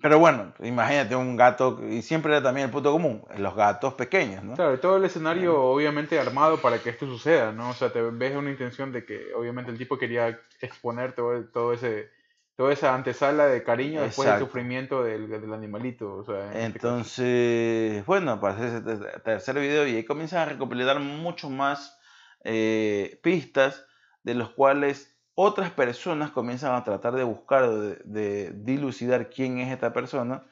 pero 0.02 0.18
bueno, 0.18 0.54
imagínate 0.60 1.14
un 1.14 1.36
gato, 1.36 1.80
y 1.86 2.02
siempre 2.02 2.32
era 2.32 2.42
también 2.42 2.66
el 2.66 2.72
punto 2.72 2.90
común, 2.92 3.22
los 3.36 3.54
gatos 3.54 3.94
pequeños, 3.94 4.42
¿no? 4.42 4.54
Claro, 4.54 4.78
todo 4.80 4.96
el 4.96 5.04
escenario 5.04 5.62
obviamente 5.62 6.18
armado 6.18 6.58
para 6.58 6.78
que 6.78 6.90
esto 6.90 7.06
suceda, 7.06 7.52
¿no? 7.52 7.70
O 7.70 7.74
sea, 7.74 7.92
te 7.92 8.00
ves 8.02 8.34
una 8.36 8.50
intención 8.50 8.92
de 8.92 9.04
que 9.04 9.34
obviamente 9.34 9.70
el 9.70 9.78
tipo 9.78 9.98
quería 9.98 10.40
exponer 10.60 11.12
todo, 11.14 11.44
todo 11.52 11.72
ese, 11.74 12.08
toda 12.56 12.72
esa 12.72 12.94
antesala 12.94 13.46
de 13.46 13.62
cariño 13.62 14.00
después 14.02 14.26
del 14.28 14.38
sufrimiento 14.46 15.02
del, 15.02 15.28
del 15.28 15.52
animalito. 15.52 16.14
O 16.16 16.24
sea, 16.24 16.46
en 16.52 16.56
este. 16.56 16.64
Entonces, 16.64 18.06
bueno, 18.06 18.32
aparece 18.32 18.68
ese 18.68 18.80
ter- 18.80 19.20
tercer 19.22 19.58
video 19.60 19.86
y 19.86 19.96
ahí 19.96 20.04
comienzan 20.04 20.40
a 20.40 20.44
recopilar 20.52 20.98
mucho 21.00 21.50
más 21.50 21.98
eh, 22.44 23.20
pistas 23.22 23.84
de 24.22 24.34
los 24.34 24.50
cuales 24.50 25.19
otras 25.34 25.70
personas 25.70 26.30
comienzan 26.30 26.74
a 26.74 26.84
tratar 26.84 27.14
de 27.14 27.24
buscar, 27.24 27.70
de, 27.70 27.96
de 28.04 28.52
dilucidar 28.52 29.30
quién 29.30 29.58
es 29.58 29.72
esta 29.72 29.92
persona 29.92 30.44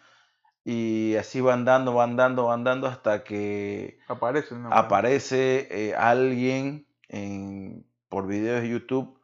y 0.71 1.17
así 1.17 1.41
van 1.41 1.65
dando, 1.65 1.95
van 1.95 2.17
dando, 2.17 2.45
van 2.45 2.63
dando 2.63 2.89
hasta 2.89 3.25
que 3.25 3.99
aparece. 4.07 4.55
¿no? 4.55 4.71
aparece 4.71 5.67
eh, 5.71 5.95
alguien 5.95 6.87
en, 7.09 7.87
por 8.11 8.27
videos 8.27 8.61
de 8.61 8.69
YouTube 8.69 9.19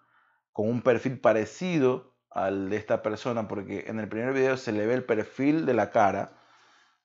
con 0.53 0.71
un 0.71 0.81
perfil 0.81 1.21
parecido 1.21 2.14
al 2.31 2.71
de 2.71 2.79
esta 2.79 3.03
persona, 3.03 3.47
porque 3.47 3.85
en 3.88 4.01
el 4.01 4.09
primer 4.09 4.33
video 4.33 4.57
se 4.57 4.73
le 4.73 4.87
ve 4.87 4.95
el 4.95 5.05
perfil 5.05 5.67
de 5.67 5.75
la 5.75 5.90
cara, 5.90 6.33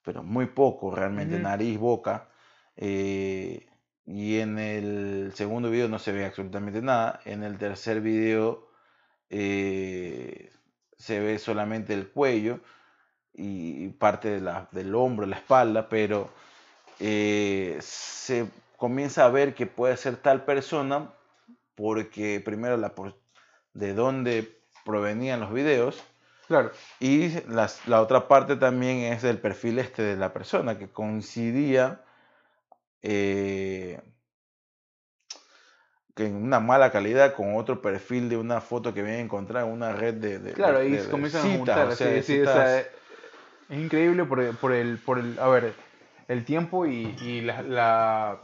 pero 0.04 0.24
muy 0.24 0.46
poco 0.46 0.96
realmente, 0.96 1.38
nariz, 1.38 1.78
boca, 1.78 2.30
eh, 2.78 3.68
y 4.12 4.39
en 4.39 4.58
el 4.58 5.32
segundo 5.36 5.69
video 5.69 5.88
no 5.88 6.00
se 6.00 6.12
ve 6.12 6.26
absolutamente 6.26 6.82
nada, 6.82 7.19
en 7.26 7.43
el 7.43 7.58
tercer 7.60 8.02
video 8.02 8.67
eh, 9.30 10.52
se 10.98 11.19
ve 11.19 11.38
solamente 11.38 11.93
el 11.93 12.10
cuello 12.10 12.60
y 13.34 13.88
parte 13.89 14.30
de 14.30 14.41
la- 14.41 14.67
del 14.72 14.95
hombro, 14.95 15.28
la 15.28 15.36
espalda, 15.38 15.88
pero 15.89 16.30
eh, 17.00 17.78
se 17.82 18.48
comienza 18.78 19.26
a 19.26 19.30
ver 19.30 19.54
que 19.54 19.67
puede 19.67 19.95
ser 19.95 20.17
tal 20.17 20.43
persona 20.43 21.12
porque 21.76 22.41
primero 22.43 22.76
la 22.78 22.89
por- 22.95 23.15
de 23.74 23.93
dónde 23.93 24.60
provenían 24.86 25.39
los 25.39 25.54
videos 25.54 26.04
Claro. 26.48 26.72
Y 27.00 27.30
las- 27.48 27.88
la 27.88 28.02
otra 28.02 28.28
parte 28.28 28.56
también 28.56 29.13
es 29.13 29.22
del 29.22 29.38
perfil 29.38 29.78
este 29.78 30.02
de 30.02 30.15
la 30.17 30.34
persona, 30.34 30.80
que 30.80 30.89
coincidía 30.89 32.02
eh, 33.02 34.02
que 36.16 36.26
en 36.26 36.36
una 36.36 36.60
mala 36.60 36.92
calidad 36.92 37.34
con 37.34 37.56
otro 37.56 37.82
perfil 37.82 38.30
de 38.30 38.38
una 38.38 38.62
foto 38.62 38.94
que 38.94 39.02
habían 39.02 39.20
encontrado 39.20 39.68
en 39.68 39.74
una 39.74 39.94
red 39.94 40.16
de, 40.16 40.40
de- 40.40 40.54
Claro, 40.54 40.80
de- 40.80 40.90
de- 40.90 40.98
se 40.98 41.06
de 41.06 41.12
comienzan 41.12 41.42
a 41.48 41.58
juntar. 41.58 41.88
o 41.88 41.96
sea, 41.96 42.22
sí, 42.22 42.42
o 42.42 42.46
es 43.70 43.78
increíble 43.78 44.26
por, 44.26 44.40
el- 44.42 44.56
por 44.58 44.74
el, 44.74 44.98
por 45.00 45.20
el, 45.20 45.38
a 45.40 45.48
ver, 45.48 45.76
el 46.28 46.44
tiempo 46.46 46.86
y, 46.86 47.16
y 47.22 47.42
la, 47.42 47.62
la 47.62 48.42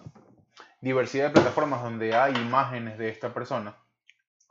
diversidad 0.81 1.25
de 1.27 1.31
plataformas 1.31 1.81
donde 1.83 2.15
hay 2.15 2.33
imágenes 2.39 2.97
de 2.97 3.09
esta 3.09 3.33
persona 3.33 3.75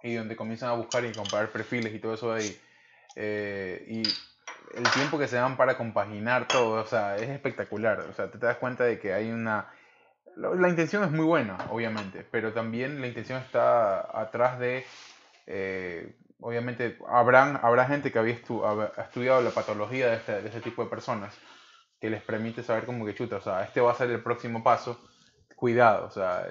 y 0.02 0.14
donde 0.14 0.36
comienzan 0.36 0.70
a 0.70 0.74
buscar 0.74 1.04
y 1.04 1.14
comparar 1.14 1.52
perfiles 1.52 1.94
y 1.94 1.98
todo 2.00 2.14
eso 2.14 2.32
ahí. 2.32 2.60
eh, 3.16 3.84
y 3.88 4.02
el 4.76 4.92
tiempo 4.92 5.18
que 5.18 5.28
se 5.28 5.36
dan 5.36 5.56
para 5.56 5.76
compaginar 5.78 6.50
todo, 6.50 6.82
o 6.82 6.86
sea, 6.86 7.18
es 7.18 7.30
espectacular. 7.30 8.00
O 8.00 8.12
sea, 8.14 8.30
te 8.30 8.38
das 8.38 8.58
cuenta 8.58 8.84
de 8.84 8.98
que 8.98 9.12
hay 9.14 9.30
una... 9.30 9.70
La, 10.36 10.50
la 10.54 10.68
intención 10.68 11.04
es 11.04 11.10
muy 11.10 11.24
buena, 11.24 11.56
obviamente, 11.70 12.26
pero 12.30 12.52
también 12.52 13.00
la 13.00 13.06
intención 13.06 13.40
está 13.40 14.00
atrás 14.20 14.58
de... 14.58 14.84
eh, 15.46 16.16
obviamente, 16.40 16.98
habrán, 17.08 17.58
habrá 17.62 17.86
gente 17.86 18.10
que 18.12 18.18
había 18.18 18.34
estu- 18.34 18.62
ha 18.64 19.02
estudiado 19.02 19.40
la 19.42 19.50
patología 19.50 20.08
de 20.08 20.16
este, 20.16 20.42
de 20.42 20.48
este 20.48 20.60
tipo 20.60 20.82
de 20.84 20.90
personas 20.90 21.34
que 22.00 22.10
les 22.10 22.22
permite 22.22 22.62
saber 22.62 22.84
como 22.84 23.06
que 23.06 23.14
chuta, 23.14 23.36
o 23.36 23.40
sea, 23.40 23.62
este 23.64 23.80
va 23.80 23.92
a 23.92 23.94
ser 23.94 24.10
el 24.10 24.22
próximo 24.22 24.62
paso. 24.62 24.98
Cuidado, 25.56 26.06
o 26.06 26.10
sea, 26.10 26.46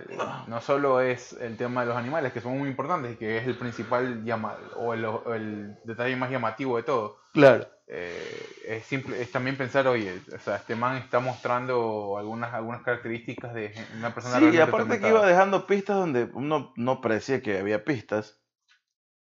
no 0.47 0.61
solo 0.61 1.01
es 1.01 1.33
el 1.33 1.57
tema 1.57 1.81
de 1.81 1.87
los 1.87 1.97
animales, 1.97 2.31
que 2.33 2.41
son 2.41 2.57
muy 2.57 2.69
importantes 2.69 3.13
y 3.13 3.15
que 3.17 3.37
es 3.37 3.45
el 3.45 3.55
principal 3.57 4.23
llama 4.23 4.57
o 4.77 4.93
el, 4.93 5.05
o 5.05 5.33
el 5.35 5.75
detalle 5.83 6.15
más 6.15 6.31
llamativo 6.31 6.77
de 6.77 6.83
todo. 6.83 7.19
Claro. 7.33 7.67
Eh, 7.87 8.45
es, 8.65 8.85
simple, 8.85 9.21
es 9.21 9.31
también 9.31 9.57
pensar, 9.57 9.87
oye, 9.87 10.21
o 10.33 10.39
sea, 10.39 10.55
este 10.55 10.75
man 10.75 10.95
está 10.97 11.19
mostrando 11.19 12.17
algunas, 12.17 12.53
algunas 12.53 12.81
características 12.81 13.53
de 13.53 13.73
una 13.97 14.13
persona 14.13 14.39
Sí, 14.39 14.45
y 14.55 14.59
aparte 14.59 14.99
que 14.99 15.09
iba 15.09 15.25
dejando 15.27 15.67
pistas 15.67 15.97
donde 15.97 16.29
uno 16.33 16.73
no 16.77 17.01
parecía 17.01 17.41
que 17.41 17.59
había 17.59 17.83
pistas. 17.83 18.39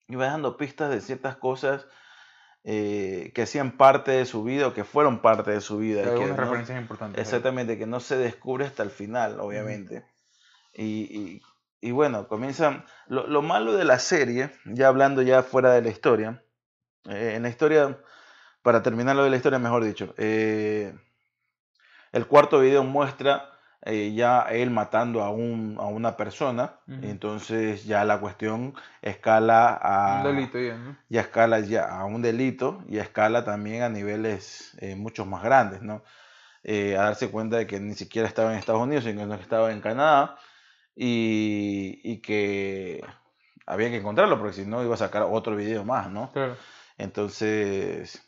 Iba 0.08 0.26
dejando 0.26 0.56
pistas 0.58 0.92
de 0.92 1.02
ciertas 1.02 1.36
cosas 1.38 1.88
eh, 2.64 3.32
que 3.34 3.42
hacían 3.42 3.76
parte 3.78 4.12
de 4.12 4.26
su 4.26 4.44
vida 4.44 4.68
o 4.68 4.74
que 4.74 4.84
fueron 4.84 5.22
parte 5.22 5.52
de 5.52 5.62
su 5.62 5.78
vida. 5.80 6.02
y 6.02 6.04
que 6.04 6.10
algunas 6.12 6.38
no- 6.38 6.44
referencias 6.44 6.80
importantes. 6.80 7.22
Exactamente, 7.22 7.78
que 7.78 7.88
no 7.88 8.00
se 8.00 8.18
descubre 8.18 8.66
hasta 8.66 8.84
el 8.84 8.92
final, 8.92 9.40
obviamente. 9.40 10.06
Y, 10.74 10.84
y- 11.20 11.42
y 11.82 11.92
bueno, 11.92 12.28
comienzan... 12.28 12.86
Lo, 13.08 13.28
lo 13.28 13.42
malo 13.42 13.74
de 13.74 13.84
la 13.84 14.00
serie, 14.00 14.52
ya 14.66 14.88
hablando 14.88 15.22
ya 15.22 15.44
fuera 15.44 15.74
de 15.74 15.82
la 15.82 15.90
historia, 15.90 16.44
eh, 17.10 17.34
en 17.36 17.44
la 17.44 17.50
historia, 17.50 18.00
para 18.64 18.82
terminar 18.82 19.16
lo 19.16 19.24
de 19.24 19.30
la 19.30 19.36
historia, 19.36 19.60
mejor 19.60 19.84
dicho, 19.84 20.16
eh, 20.18 20.94
el 22.12 22.28
cuarto 22.28 22.60
video 22.60 22.84
muestra 22.84 23.50
eh, 23.86 24.14
ya 24.16 24.44
él 24.44 24.70
matando 24.70 25.22
a, 25.22 25.30
un, 25.30 25.76
a 25.78 25.88
una 25.88 26.16
persona, 26.16 26.76
entonces 27.02 27.84
ya 27.84 28.06
la 28.06 28.18
cuestión 28.20 28.74
escala 29.02 29.74
a 29.74 30.24
Un 30.24 30.36
delito 30.36 30.58
ya, 30.58 30.78
¿no? 30.78 30.98
ya 31.10 31.22
escala 31.22 31.60
ya 31.60 31.90
a 31.90 32.06
un 32.06 32.22
delito 32.22 32.82
y 32.88 33.00
escala 33.00 33.44
también 33.44 33.82
a 33.84 33.90
niveles 33.90 34.78
eh, 34.80 34.96
mucho 34.96 35.26
más 35.26 35.44
grandes, 35.44 35.82
¿no? 35.82 36.02
Eh, 36.64 36.96
a 36.96 37.04
darse 37.04 37.30
cuenta 37.30 37.58
de 37.58 37.68
que 37.68 37.78
ni 37.82 37.94
siquiera 37.94 38.26
estaba 38.26 38.54
en 38.54 38.60
Estados 38.60 38.82
Unidos, 38.82 39.04
sino 39.04 39.28
que 39.36 39.42
estaba 39.42 39.74
en 39.74 39.82
Canadá 39.82 40.38
y, 40.96 42.00
y 42.06 42.22
que 42.22 43.04
había 43.66 43.90
que 43.90 43.98
encontrarlo 43.98 44.40
porque 44.40 44.54
si 44.54 44.66
no 44.66 44.82
iba 44.82 44.94
a 44.94 44.98
sacar 44.98 45.24
otro 45.24 45.58
video 45.58 45.84
más, 45.84 46.10
¿no? 46.10 46.32
Claro. 46.32 46.56
Entonces 46.98 48.26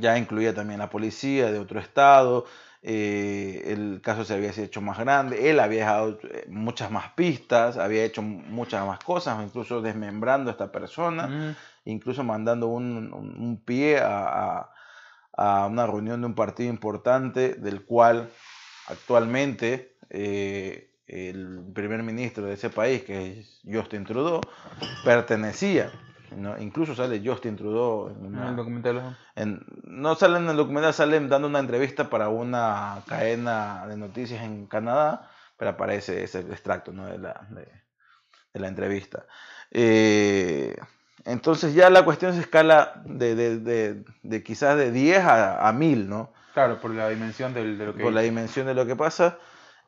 ya 0.00 0.18
incluía 0.18 0.54
también 0.54 0.78
la 0.80 0.90
policía 0.90 1.50
de 1.52 1.58
otro 1.58 1.80
estado, 1.80 2.44
eh, 2.82 3.62
el 3.66 4.00
caso 4.02 4.24
se 4.24 4.34
había 4.34 4.50
hecho 4.50 4.80
más 4.80 4.98
grande, 4.98 5.50
él 5.50 5.60
había 5.60 5.80
dejado 5.80 6.18
eh, 6.24 6.46
muchas 6.48 6.90
más 6.90 7.10
pistas, 7.12 7.76
había 7.76 8.04
hecho 8.04 8.22
muchas 8.22 8.84
más 8.86 8.98
cosas, 8.98 9.42
incluso 9.44 9.80
desmembrando 9.82 10.50
a 10.50 10.52
esta 10.52 10.72
persona 10.72 11.28
Mm, 11.28 11.56
incluso 11.84 12.22
mandando 12.24 12.66
un, 12.68 13.12
un- 13.12 13.36
un 13.40 13.56
pie 13.64 13.98
a, 13.98 14.26
a- 14.28 14.68
a 15.36 15.66
una 15.66 15.86
reunión 15.86 16.20
de 16.20 16.26
un 16.26 16.34
partido 16.34 16.68
importante 16.70 17.54
del 17.54 17.84
cual 17.84 18.28
actualmente 18.88 19.96
eh, 20.10 20.90
el 21.06 21.60
primer 21.74 22.02
ministro 22.02 22.44
de 22.44 22.54
ese 22.54 22.68
país, 22.70 23.02
que 23.02 23.40
es 23.40 23.60
Justin 23.64 24.04
Trudeau, 24.04 24.40
pertenecía. 25.04 25.90
¿No? 26.36 26.58
Incluso 26.58 26.94
sale 26.94 27.22
Justin 27.24 27.56
Trudeau 27.56 28.08
en 28.10 28.34
en 28.36 28.42
el 28.42 28.56
documental. 28.56 29.16
en- 29.36 29.64
no 29.84 30.14
sale 30.14 30.38
en 30.38 30.48
el 30.48 30.56
documental, 30.56 30.92
sale 30.94 31.20
dando 31.28 31.48
una 31.48 31.58
entrevista 31.60 32.08
para 32.10 32.28
una 32.28 33.02
cadena 33.06 33.86
de 33.86 33.96
noticias 33.96 34.42
en 34.42 34.66
Canadá, 34.66 35.28
pero 35.56 35.70
aparece 35.72 36.22
ese 36.24 36.40
extracto 36.40 36.92
¿no? 36.92 37.06
de, 37.06 37.18
la, 37.18 37.46
de, 37.50 37.66
de 38.54 38.60
la 38.60 38.68
entrevista. 38.68 39.24
Eh, 39.70 40.76
entonces 41.24 41.74
ya 41.74 41.88
la 41.90 42.04
cuestión 42.04 42.34
se 42.34 42.40
escala 42.40 43.02
de, 43.04 43.34
de, 43.34 43.58
de- 43.58 44.04
de 44.22 44.42
quizás 44.42 44.76
de 44.76 44.90
10 44.90 45.24
a, 45.24 45.66
a 45.68 45.72
1000, 45.72 46.08
¿no? 46.08 46.32
Claro, 46.54 46.80
por 46.80 46.90
la 46.90 47.08
dimensión 47.08 47.54
del- 47.54 47.78
de 47.78 47.86
lo 47.86 47.94
que 47.94 48.02
Por 48.02 48.12
la 48.12 48.20
dimensión 48.22 48.66
de 48.66 48.74
lo 48.74 48.84
que 48.86 48.96
pasa. 48.96 49.38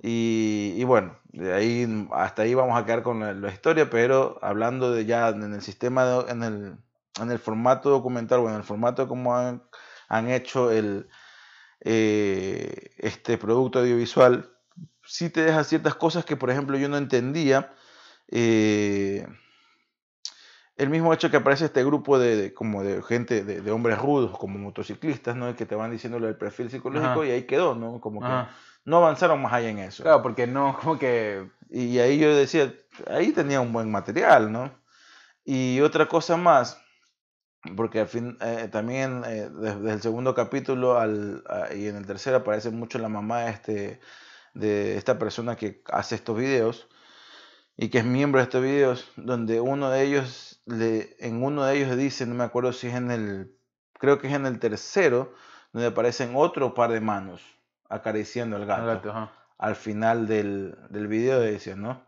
Y, 0.02 0.74
y 0.76 0.84
bueno, 0.84 1.18
de 1.32 1.52
ahí 1.54 2.08
hasta 2.12 2.42
ahí 2.42 2.54
vamos 2.54 2.78
a 2.78 2.84
quedar 2.84 3.02
con 3.02 3.20
la, 3.20 3.32
la 3.32 3.50
historia, 3.52 3.88
pero 3.88 4.38
hablando 4.42 4.92
de 4.92 5.06
ya 5.06 5.28
en 5.30 5.54
el 5.54 5.62
sistema, 5.62 6.04
de- 6.04 6.30
en 6.30 6.42
el, 6.42 6.76
en 7.20 7.30
el 7.30 7.38
formato 7.38 7.90
documental 7.90 8.40
o 8.40 8.48
en 8.50 8.56
el 8.56 8.64
formato 8.64 9.08
como 9.08 9.36
han, 9.36 9.62
han 10.08 10.30
hecho 10.30 10.70
el, 10.70 11.08
eh, 11.80 12.90
este 12.98 13.38
producto 13.38 13.80
audiovisual, 13.80 14.50
sí 15.04 15.30
te 15.30 15.42
deja 15.44 15.64
ciertas 15.64 15.94
cosas 15.94 16.24
que, 16.24 16.36
por 16.36 16.50
ejemplo, 16.50 16.76
yo 16.78 16.88
no 16.88 16.96
entendía. 16.98 17.72
eh, 18.28 19.26
el 20.76 20.90
mismo 20.90 21.12
hecho 21.14 21.30
que 21.30 21.36
aparece 21.36 21.66
este 21.66 21.84
grupo 21.84 22.18
de, 22.18 22.36
de- 22.36 22.54
como 22.54 22.82
de 22.82 23.00
gente, 23.02 23.44
de, 23.44 23.60
de 23.60 23.70
hombres 23.70 23.98
rudos, 23.98 24.36
como 24.36 24.58
motociclistas, 24.58 25.36
¿no? 25.36 25.54
Que 25.54 25.66
te 25.66 25.76
van 25.76 25.92
diciendo 25.92 26.18
lo 26.18 26.26
del 26.26 26.36
perfil 26.36 26.68
psicológico 26.70 27.20
Ajá. 27.22 27.26
y 27.26 27.30
ahí 27.30 27.44
quedó, 27.46 27.74
¿no? 27.76 28.00
Como 28.00 28.20
que 28.20 28.26
Ajá. 28.26 28.50
No 28.84 28.98
avanzaron 28.98 29.40
más 29.40 29.52
allá 29.52 29.70
en 29.70 29.78
eso. 29.78 30.02
Claro, 30.02 30.22
porque 30.22 30.46
no, 30.46 30.78
como 30.80 30.98
que 30.98 31.48
Y 31.70 31.98
ahí 31.98 32.18
yo 32.18 32.34
decía, 32.34 32.72
ahí 33.08 33.32
tenía 33.32 33.60
un 33.60 33.72
buen 33.72 33.90
material, 33.90 34.52
¿no? 34.52 34.72
Y 35.44 35.80
otra 35.80 36.06
cosa 36.06 36.36
más, 36.36 36.80
porque 37.76 38.00
al 38.00 38.08
fin, 38.08 38.38
eh, 38.40 38.68
también 38.72 39.22
eh, 39.26 39.50
desde 39.50 39.92
el 39.92 40.00
segundo 40.00 40.34
capítulo 40.34 40.98
al, 40.98 41.44
y 41.76 41.86
en 41.86 41.96
el 41.96 42.06
tercero 42.06 42.38
aparece 42.38 42.70
mucho 42.70 42.98
la 42.98 43.08
mamá 43.08 43.42
de, 43.42 43.50
este, 43.50 44.00
de 44.54 44.96
esta 44.96 45.18
persona 45.18 45.56
que 45.56 45.82
hace 45.92 46.14
estos 46.14 46.38
videos 46.38 46.88
y 47.76 47.90
que 47.90 47.98
es 47.98 48.04
miembro 48.04 48.38
de 48.40 48.44
estos 48.44 48.62
videos, 48.62 49.10
donde 49.16 49.60
uno 49.60 49.90
de 49.90 50.02
ellos, 50.04 50.62
le, 50.66 51.16
en 51.18 51.42
uno 51.42 51.64
de 51.64 51.76
ellos 51.76 51.96
dice, 51.96 52.24
no 52.26 52.34
me 52.34 52.44
acuerdo 52.44 52.72
si 52.72 52.86
es 52.86 52.94
en 52.94 53.10
el, 53.10 53.58
creo 53.98 54.18
que 54.18 54.28
es 54.28 54.34
en 54.34 54.46
el 54.46 54.60
tercero, 54.60 55.34
donde 55.72 55.88
aparecen 55.88 56.32
otro 56.36 56.72
par 56.72 56.92
de 56.92 57.00
manos 57.00 57.53
acariciando 57.94 58.56
al 58.56 58.66
gato 58.66 58.82
al 58.82 58.86
gato, 58.86 59.10
ajá. 59.10 59.32
al 59.58 59.76
final 59.76 60.26
del, 60.26 60.76
del 60.90 61.06
video 61.06 61.40
dice, 61.40 61.76
¿no? 61.76 62.02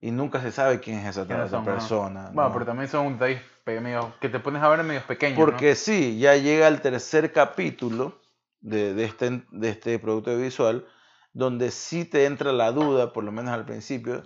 Y 0.00 0.10
nunca 0.10 0.40
se 0.40 0.50
sabe 0.50 0.80
quién 0.80 0.98
es 0.98 1.08
esa, 1.10 1.26
¿Quiénes 1.26 1.46
esa 1.46 1.56
son? 1.56 1.64
Persona. 1.64 2.30
Bueno, 2.32 2.48
¿no? 2.48 2.52
pero 2.54 2.64
también 2.66 2.88
son 2.88 3.12
detalles 3.14 3.42
medio, 3.80 4.12
que 4.20 4.28
te 4.28 4.40
pones 4.40 4.62
a 4.62 4.68
ver 4.68 4.82
medios 4.82 5.04
pequeños. 5.04 5.38
Porque 5.38 5.76
sí, 5.76 6.18
ya 6.18 6.34
llega 6.36 6.66
el 6.66 6.80
tercer 6.80 7.32
capítulo 7.32 8.20
de, 8.60 8.94
de 8.94 9.04
este, 9.04 9.42
de 9.50 9.68
este 9.68 9.98
producto 9.98 10.36
visual, 10.36 10.86
donde 11.32 11.70
sí 11.70 12.04
te 12.04 12.24
entra 12.24 12.52
la 12.52 12.72
duda, 12.72 13.12
por 13.12 13.22
lo 13.22 13.30
menos 13.30 13.52
al 13.52 13.64
principio, 13.64 14.24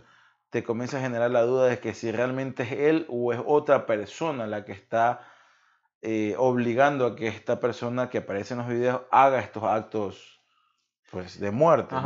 te 0.48 0.62
comienza 0.62 0.98
a 0.98 1.00
generar 1.00 1.30
la 1.30 1.42
duda 1.42 1.66
de 1.66 1.80
que 1.80 1.92
si 1.92 2.10
realmente 2.10 2.62
es 2.62 2.72
él 2.72 3.06
o 3.10 3.32
es 3.32 3.40
otra 3.44 3.86
persona 3.86 4.46
la 4.46 4.64
que 4.64 4.72
está 4.72 5.20
eh, 6.00 6.34
obligando 6.38 7.06
a 7.06 7.16
que 7.16 7.26
esta 7.26 7.60
persona 7.60 8.08
que 8.08 8.18
aparece 8.18 8.54
en 8.54 8.58
los 8.60 8.68
videos 8.68 9.02
haga 9.10 9.40
estos 9.40 9.64
actos 9.64 10.40
pues 11.14 11.40
de 11.40 11.50
muerte. 11.50 11.94
¿no? 11.94 12.00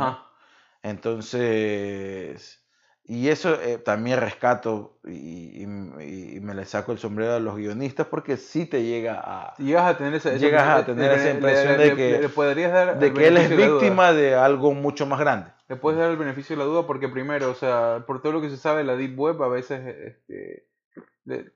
Entonces, 0.83 2.63
y 3.03 3.29
eso 3.29 3.59
eh, 3.61 3.77
también 3.79 4.19
rescato 4.19 4.99
y, 5.05 5.63
y- 5.63 6.35
y 6.37 6.39
me 6.41 6.53
le 6.53 6.65
saco 6.65 6.91
el 6.91 6.99
sombrero 6.99 7.33
a 7.33 7.39
los 7.39 7.55
guionistas 7.57 8.07
porque 8.07 8.37
sí 8.37 8.65
te 8.65 8.83
llega 8.83 9.19
a... 9.23 9.55
Llegas 9.57 9.85
a 9.93 9.97
tener 9.97 10.13
esa, 10.13 10.33
Llegas 10.35 10.63
a 10.63 10.79
impresión- 10.81 10.85
tener 10.97 11.11
esa 11.13 11.29
impresión 11.31 11.77
de 11.77 11.95
que- 11.95 12.19
le 12.21 12.29
podrías 12.29 12.71
dar 12.71 12.99
De 12.99 13.13
que 13.13 13.27
él 13.27 13.37
es 13.37 13.49
de 13.49 13.55
víctima 13.57 14.13
de 14.13 14.35
algo 14.35 14.73
mucho 14.73 15.05
más 15.05 15.19
grande. 15.19 15.51
Le 15.67 15.75
puedes 15.75 15.99
dar 15.99 16.09
el 16.09 16.17
beneficio 16.17 16.55
de 16.55 16.63
la 16.63 16.65
duda 16.69 16.85
porque 16.87 17.09
primero, 17.09 17.49
o 17.51 17.55
sea, 17.55 18.03
por 18.07 18.21
todo 18.21 18.33
lo 18.33 18.41
que 18.41 18.49
se 18.49 18.57
sabe 18.57 18.79
de 18.79 18.83
la 18.85 18.95
Deep 18.95 19.19
Web, 19.19 19.41
a 19.43 19.47
veces 19.49 19.81
este, 19.87 20.65
de- 21.25 21.51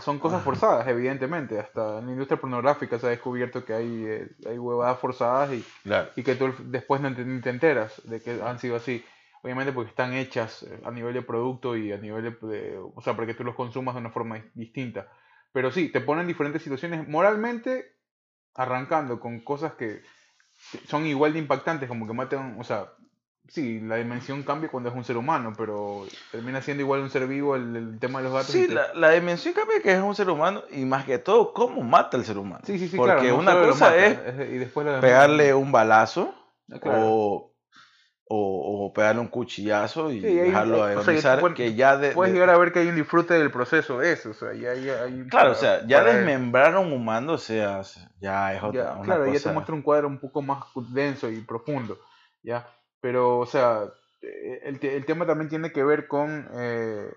son 0.00 0.18
cosas 0.18 0.42
forzadas, 0.42 0.86
evidentemente. 0.88 1.58
Hasta 1.58 1.98
en 1.98 2.06
la 2.06 2.12
industria 2.12 2.40
pornográfica 2.40 2.98
se 2.98 3.06
ha 3.06 3.10
descubierto 3.10 3.64
que 3.64 3.74
hay, 3.74 4.04
eh, 4.06 4.28
hay 4.48 4.58
huevadas 4.58 4.98
forzadas 4.98 5.52
y, 5.52 5.64
Claro. 5.82 6.10
y 6.16 6.22
que 6.22 6.34
tú 6.34 6.52
después 6.64 7.00
no 7.00 7.14
te, 7.14 7.24
ni 7.24 7.40
te 7.40 7.50
enteras 7.50 8.00
de 8.04 8.20
que 8.20 8.40
han 8.42 8.58
sido 8.58 8.76
así. 8.76 9.04
Obviamente 9.42 9.72
porque 9.72 9.90
están 9.90 10.12
hechas 10.12 10.62
eh, 10.64 10.80
a 10.84 10.90
nivel 10.90 11.14
de 11.14 11.22
producto 11.22 11.76
y 11.76 11.92
a 11.92 11.96
nivel 11.96 12.22
de, 12.24 12.46
de- 12.48 12.78
o 12.78 13.00
sea, 13.02 13.14
para 13.14 13.26
que 13.26 13.34
tú 13.34 13.42
los 13.44 13.54
consumas 13.54 13.94
de 13.94 14.00
una 14.00 14.10
forma 14.10 14.36
dis- 14.36 14.50
distinta. 14.54 15.08
Pero 15.52 15.70
sí, 15.72 15.88
te 15.90 16.00
ponen 16.00 16.26
diferentes 16.26 16.62
situaciones 16.62 17.08
moralmente, 17.08 17.96
arrancando 18.54 19.18
con 19.18 19.40
cosas 19.40 19.72
que 19.74 20.02
son 20.86 21.06
igual 21.06 21.32
de 21.32 21.38
impactantes, 21.38 21.88
como 21.88 22.06
que 22.06 22.12
matan, 22.12 22.56
o 22.60 22.64
sea, 22.64 22.92
sí, 23.50 23.80
la 23.80 23.96
dimensión 23.96 24.42
cambia 24.42 24.70
cuando 24.70 24.88
es 24.88 24.94
un 24.96 25.04
ser 25.04 25.16
humano, 25.16 25.52
pero 25.56 26.06
termina 26.32 26.62
siendo 26.62 26.82
igual 26.82 27.00
un 27.00 27.10
ser 27.10 27.26
vivo 27.26 27.56
el, 27.56 27.76
el 27.76 27.98
tema 27.98 28.20
de 28.20 28.24
los 28.24 28.32
gatos. 28.32 28.50
Sí, 28.50 28.66
te- 28.66 28.74
la, 28.74 28.94
la 28.94 29.10
dimensión 29.10 29.52
cambia 29.54 29.82
que 29.82 29.92
es 29.92 30.00
un 30.00 30.14
ser 30.14 30.30
humano 30.30 30.62
y 30.70 30.84
más 30.84 31.04
que 31.04 31.18
todo, 31.18 31.52
cómo 31.52 31.82
mata 31.82 32.16
al 32.16 32.24
ser 32.24 32.38
humano. 32.38 32.62
sí, 32.64 32.78
sí, 32.78 32.88
sí, 32.88 32.96
Porque 32.96 33.12
claro, 33.14 33.28
no 33.28 33.36
una 33.38 33.60
cosa 33.60 33.84
mata, 33.90 33.96
es 34.06 34.50
y 34.52 34.58
después 34.58 34.86
pegarle 35.00 35.52
un 35.54 35.72
balazo 35.72 36.34
Ah, 36.72 36.78
claro. 36.80 36.98
o, 37.04 37.52
o, 38.32 38.86
o 38.86 38.92
pegarle 38.92 39.20
un 39.22 39.26
cuchillazo 39.26 40.12
y 40.12 40.20
Sí, 40.20 40.32
dejarlo 40.36 40.84
ahí- 40.84 40.94
o 40.94 41.02
sea, 41.02 41.12
agonizar, 41.12 41.54
que 41.54 41.74
ya 41.74 41.96
de, 41.96 42.12
Puedes 42.12 42.32
de- 42.32 42.38
llegar 42.38 42.54
a 42.54 42.58
ver 42.58 42.72
que 42.72 42.78
hay 42.78 42.86
un 42.88 42.94
disfrute 42.94 43.34
del 43.34 43.50
proceso 43.50 43.98
de 43.98 44.12
eso, 44.12 44.30
o 44.30 44.34
sea, 44.34 44.52
ya 44.54 44.70
hay, 44.70 44.88
hay- 44.88 45.26
Claro, 45.28 45.50
o 45.50 45.54
para- 45.54 45.60
sea, 45.78 45.86
ya 45.88 46.04
desmembrar 46.04 46.74
a 46.74 46.78
un 46.78 46.92
humano, 46.92 47.32
o 47.32 47.38
sea, 47.38 47.82
ya 48.20 48.54
es 48.54 48.60
ya, 48.60 48.66
otra 48.68 48.92
una 48.94 49.02
claro, 49.04 49.26
ya 49.26 49.32
te 49.32 49.38
cosa- 49.38 49.52
muestra 49.52 49.74
un 49.74 49.82
cuadro 49.82 50.06
un 50.06 50.18
poco 50.20 50.42
más 50.42 50.62
denso 50.92 51.28
y 51.28 51.40
profundo, 51.40 51.98
¿ya? 52.44 52.68
Pero, 53.00 53.38
o 53.38 53.46
sea, 53.46 53.84
eh, 54.22 54.60
el, 54.64 54.78
el 54.84 55.04
tema 55.06 55.26
también 55.26 55.48
tiene 55.48 55.72
que 55.72 55.82
ver 55.82 56.06
con, 56.06 56.48
eh, 56.54 57.10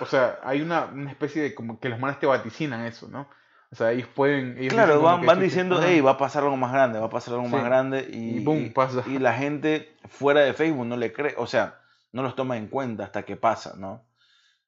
o 0.00 0.06
sea, 0.06 0.38
hay 0.42 0.62
una, 0.62 0.86
una 0.86 1.10
especie 1.10 1.42
de, 1.42 1.54
como 1.54 1.78
que 1.78 1.88
los 1.88 2.00
manes 2.00 2.18
te 2.18 2.26
vaticinan 2.26 2.84
eso, 2.86 3.08
¿no? 3.08 3.28
O 3.72 3.76
sea, 3.76 3.92
ellos 3.92 4.08
pueden... 4.14 4.58
ellos 4.58 4.72
Claro, 4.72 5.00
van, 5.00 5.24
van 5.24 5.38
diciendo, 5.38 5.78
hey, 5.80 6.00
va 6.00 6.12
a 6.12 6.18
pasar 6.18 6.42
algo 6.42 6.56
más 6.56 6.72
grande, 6.72 6.98
va 6.98 7.06
a 7.06 7.10
pasar 7.10 7.34
algo 7.34 7.46
más 7.48 7.64
grande 7.64 8.08
y, 8.10 8.38
Y 8.38 8.44
boom, 8.44 8.72
pasa. 8.72 9.04
y 9.06 9.18
la 9.18 9.34
gente 9.34 9.94
fuera 10.08 10.40
de 10.40 10.54
Facebook 10.54 10.86
no 10.86 10.96
le 10.96 11.12
cree, 11.12 11.34
o 11.36 11.46
sea, 11.46 11.80
no 12.12 12.22
los 12.22 12.34
toma 12.34 12.56
en 12.56 12.66
cuenta 12.66 13.04
hasta 13.04 13.22
que 13.22 13.36
pasa, 13.36 13.74
¿no? 13.76 14.04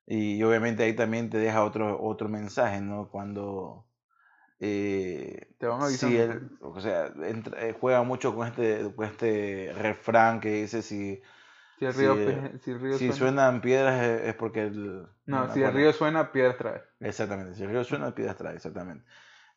Y 0.06 0.40
obviamente 0.44 0.84
ahí 0.84 0.94
también 0.94 1.30
te 1.30 1.38
deja 1.38 1.64
otro, 1.64 2.00
otro 2.00 2.28
mensaje, 2.28 2.80
¿no? 2.80 3.08
Cuando... 3.08 3.86
eh, 4.62 5.48
Te 5.58 5.66
van 5.66 5.80
si 5.80 5.86
avisando. 5.86 6.22
él, 6.22 6.50
o 6.60 6.80
sea, 6.80 7.06
entra- 7.24 7.60
eh, 7.62 7.76
juega 7.78 8.02
mucho 8.02 8.34
con 8.34 8.46
este, 8.48 8.92
con 8.94 9.06
este 9.06 9.72
refrán 9.76 10.40
que 10.40 10.50
dice 10.62 10.82
si, 10.82 11.20
si 11.78 11.84
el 11.84 11.94
si, 11.94 12.00
río, 12.00 12.14
eh, 12.14 12.58
si 12.62 12.70
el 12.70 12.80
río 12.80 12.98
si 12.98 13.06
suena... 13.06 13.14
suenan 13.18 13.60
piedras 13.60 14.02
es, 14.02 14.22
es 14.28 14.34
porque 14.34 14.62
el... 14.62 15.06
No, 15.26 15.52
si 15.52 15.62
el 15.62 15.72
río 15.72 15.92
suena, 15.92 16.30
piedras 16.32 16.56
trae. 16.58 16.82
Exactamente, 17.00 17.54
si 17.54 17.62
el 17.64 17.70
río 17.70 17.84
suena, 17.84 18.14
piedras 18.14 18.36
trae, 18.36 18.54
exactamente. 18.56 19.04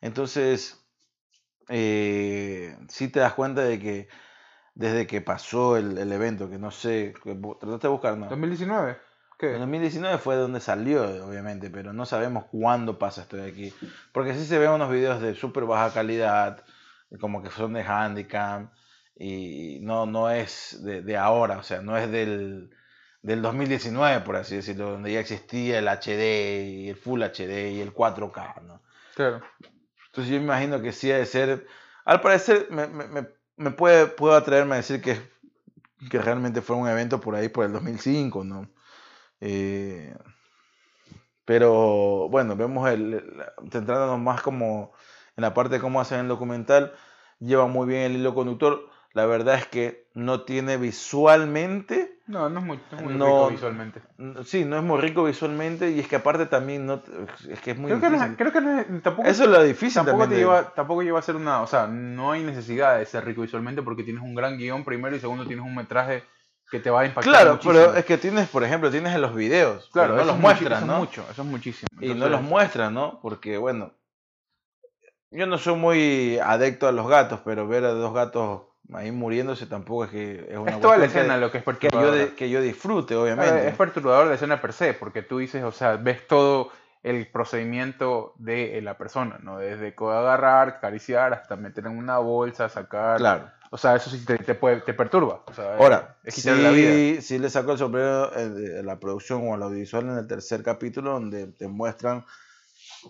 Entonces, 0.00 0.84
eh, 1.68 2.76
sí 2.88 3.08
te 3.08 3.20
das 3.20 3.34
cuenta 3.34 3.62
de 3.62 3.78
que 3.80 4.08
desde 4.74 5.06
que 5.06 5.20
pasó 5.22 5.76
el, 5.76 5.98
el 5.98 6.12
evento, 6.12 6.50
que 6.50 6.58
no 6.58 6.70
sé, 6.70 7.14
trataste 7.22 7.88
de 7.88 7.92
buscar, 7.92 8.18
¿no? 8.18 8.28
2019, 8.28 8.96
¿qué? 9.38 9.52
En 9.54 9.60
2019 9.60 10.18
fue 10.18 10.36
donde 10.36 10.60
salió, 10.60 11.02
obviamente, 11.26 11.70
pero 11.70 11.92
no 11.92 12.06
sabemos 12.06 12.44
cuándo 12.50 12.98
pasa 12.98 13.22
esto 13.22 13.36
de 13.36 13.48
aquí. 13.50 13.72
Porque 14.12 14.34
sí 14.34 14.44
se 14.44 14.58
ven 14.58 14.70
unos 14.70 14.90
videos 14.90 15.20
de 15.20 15.34
súper 15.34 15.64
baja 15.64 15.92
calidad, 15.94 16.64
como 17.20 17.42
que 17.42 17.50
son 17.50 17.72
de 17.74 17.82
Handicam, 17.82 18.70
y 19.18 19.78
no, 19.82 20.06
no 20.06 20.30
es 20.30 20.82
de, 20.82 21.02
de 21.02 21.16
ahora, 21.16 21.58
o 21.58 21.62
sea, 21.62 21.80
no 21.80 21.96
es 21.96 22.10
del, 22.10 22.70
del 23.22 23.42
2019, 23.42 24.20
por 24.22 24.36
así 24.36 24.56
decirlo, 24.56 24.90
donde 24.90 25.12
ya 25.12 25.20
existía 25.20 25.78
el 25.78 25.88
HD 25.88 26.66
y 26.68 26.88
el 26.90 26.96
Full 26.96 27.22
HD 27.22 27.72
y 27.72 27.80
el 27.80 27.92
4K, 27.94 28.62
¿no? 28.62 28.82
Claro. 29.14 29.42
Entonces 30.06 30.32
yo 30.32 30.38
me 30.38 30.44
imagino 30.44 30.80
que 30.82 30.92
sí 30.92 31.10
ha 31.12 31.18
de 31.18 31.26
ser, 31.26 31.66
al 32.04 32.20
parecer, 32.20 32.68
me, 32.70 32.86
me, 32.86 33.06
me- 33.08 33.28
me 33.58 33.70
puede, 33.70 34.06
puedo 34.06 34.34
atreverme 34.36 34.74
a 34.74 34.78
decir 34.78 35.00
que, 35.00 35.18
que 36.10 36.18
realmente 36.20 36.62
fue 36.62 36.76
un 36.76 36.88
evento 36.88 37.20
por 37.20 37.34
ahí, 37.34 37.48
por 37.48 37.64
el 37.64 37.72
2005, 37.72 38.44
¿no? 38.44 38.68
Eh, 39.40 40.14
pero 41.44 42.28
bueno, 42.28 42.56
vemos 42.56 42.88
el, 42.90 43.22
centrándonos 43.70 44.18
más 44.18 44.42
como 44.42 44.92
en 45.36 45.42
la 45.42 45.54
parte 45.54 45.74
de 45.76 45.80
cómo 45.80 46.00
hacen 46.00 46.20
el 46.20 46.28
documental, 46.28 46.92
lleva 47.38 47.66
muy 47.66 47.86
bien 47.86 48.02
el 48.02 48.16
hilo 48.16 48.34
conductor. 48.34 48.88
La 49.12 49.26
verdad 49.26 49.54
es 49.56 49.66
que 49.66 50.06
no 50.14 50.42
tiene 50.42 50.76
visualmente, 50.76 52.18
No, 52.26 52.48
no 52.50 52.58
es 52.60 52.66
muy, 52.66 52.76
no 52.90 52.96
es 52.98 53.02
muy 53.04 53.12
No, 53.14 53.26
rico 53.26 53.48
visualmente. 53.50 54.02
sí, 54.44 54.64
no 54.64 54.76
es 54.76 54.82
muy 54.82 55.00
rico 55.00 55.24
visualmente 55.24 55.90
y 55.90 56.00
es 56.00 56.08
que 56.08 56.16
aparte 56.16 56.46
también 56.46 56.84
no, 56.86 57.02
es 57.48 57.60
que 57.60 57.70
es 57.70 57.78
muy 57.78 57.92
Creo 57.92 58.00
que, 58.00 58.10
no, 58.10 58.16
difícil. 58.16 58.36
creo 58.36 58.52
que 58.52 58.60
no 58.60 58.78
es- 58.80 59.02
tampoco, 59.02 59.28
Eso 59.28 59.44
es 59.44 59.48
lo 59.50 59.62
difícil 59.62 59.94
tampoco, 59.94 60.18
también 60.18 60.28
te 60.30 60.34
de- 60.34 60.40
lleva, 60.40 60.74
tampoco 60.74 61.02
lleva 61.02 61.18
a 61.20 61.22
ser 61.22 61.36
una... 61.36 61.62
O 61.62 61.66
sea, 61.66 61.86
no 61.86 62.32
hay 62.32 62.42
necesidad 62.42 62.98
de 62.98 63.06
ser 63.06 63.24
rico 63.24 63.42
visualmente 63.42 63.82
porque 63.82 64.02
tienes 64.02 64.22
un 64.22 64.34
gran 64.34 64.58
guion 64.58 64.84
primero 64.84 65.14
y 65.14 65.20
segundo 65.20 65.46
tienes 65.46 65.64
un 65.64 65.74
metraje 65.74 66.24
que 66.70 66.80
te 66.80 66.90
va 66.90 67.00
a 67.02 67.06
impactar 67.06 67.32
Claro, 67.32 67.50
muchísimo. 67.52 67.74
pero 67.74 67.94
es 67.94 68.04
que 68.04 68.18
tienes, 68.18 68.48
por 68.48 68.64
ejemplo, 68.64 68.90
tienes 68.90 69.14
en 69.14 69.20
los 69.22 69.34
videos, 69.34 69.88
Claro, 69.92 70.14
no 70.14 70.20
eso 70.22 70.32
los 70.32 70.38
muestran, 70.38 70.72
eso 70.78 70.86
¿no? 70.86 70.98
mucho, 70.98 71.24
eso 71.30 71.42
es 71.42 71.48
muchísimo. 71.48 71.88
Y 72.00 72.14
no 72.14 72.28
los 72.28 72.42
muestran, 72.42 72.92
¿no? 72.94 73.20
Porque, 73.20 73.56
bueno, 73.58 73.92
yo 75.30 75.46
no 75.46 75.58
soy 75.58 75.74
muy 75.76 76.38
adecto 76.38 76.88
a 76.88 76.92
los 76.92 77.08
gatos, 77.08 77.40
pero 77.44 77.66
ver 77.68 77.84
a 77.84 77.90
dos 77.90 78.14
gatos 78.14 78.62
ahí 78.92 79.10
muriéndose 79.10 79.66
tampoco 79.66 80.04
es 80.04 80.10
que 80.10 80.46
es 80.50 80.56
una 80.58 80.72
Es 80.72 80.80
toda 80.80 80.96
la 80.96 81.06
escena 81.06 81.34
que, 81.34 81.40
lo 81.40 81.50
que 81.50 81.58
es 81.58 81.64
que 81.78 81.88
yo, 81.90 82.12
de- 82.12 82.34
que 82.34 82.50
yo 82.50 82.60
disfrute, 82.60 83.16
obviamente. 83.16 83.68
Es 83.68 83.76
perturbador 83.76 84.26
la 84.26 84.34
escena 84.34 84.60
per 84.60 84.72
se, 84.72 84.94
porque 84.94 85.22
tú 85.22 85.38
dices, 85.38 85.62
o 85.64 85.72
sea, 85.72 85.96
ves 85.96 86.26
todo 86.26 86.70
el 87.02 87.28
procedimiento 87.30 88.34
de 88.36 88.80
la 88.82 88.96
persona, 88.98 89.38
¿no? 89.40 89.58
Desde 89.58 89.94
agarrar, 89.98 90.68
acariciar, 90.68 91.32
hasta 91.32 91.54
meter 91.56 91.86
en 91.86 91.96
una 91.98 92.18
bolsa, 92.18 92.68
sacar. 92.68 93.18
Claro. 93.18 93.50
O 93.70 93.76
sea, 93.78 93.96
eso 93.96 94.10
sí 94.10 94.24
te, 94.24 94.38
te, 94.38 94.54
puede- 94.54 94.80
te 94.80 94.94
perturba. 94.94 95.42
O 95.46 95.52
sea, 95.52 95.76
Ahora, 95.76 96.16
es 96.24 96.34
sí, 96.34 96.40
quitarle 96.42 96.62
la 96.62 96.70
vida. 96.70 97.22
sí 97.22 97.38
le 97.38 97.50
saco 97.50 97.72
el 97.72 97.78
sombrero 97.78 98.34
eh, 98.36 98.48
de 98.48 98.82
la 98.82 98.98
producción 98.98 99.42
o 99.48 99.54
el 99.54 99.62
audiovisual 99.62 100.04
en 100.04 100.18
el 100.18 100.26
tercer 100.26 100.62
capítulo, 100.62 101.12
donde 101.12 101.48
te 101.48 101.66
muestran 101.68 102.24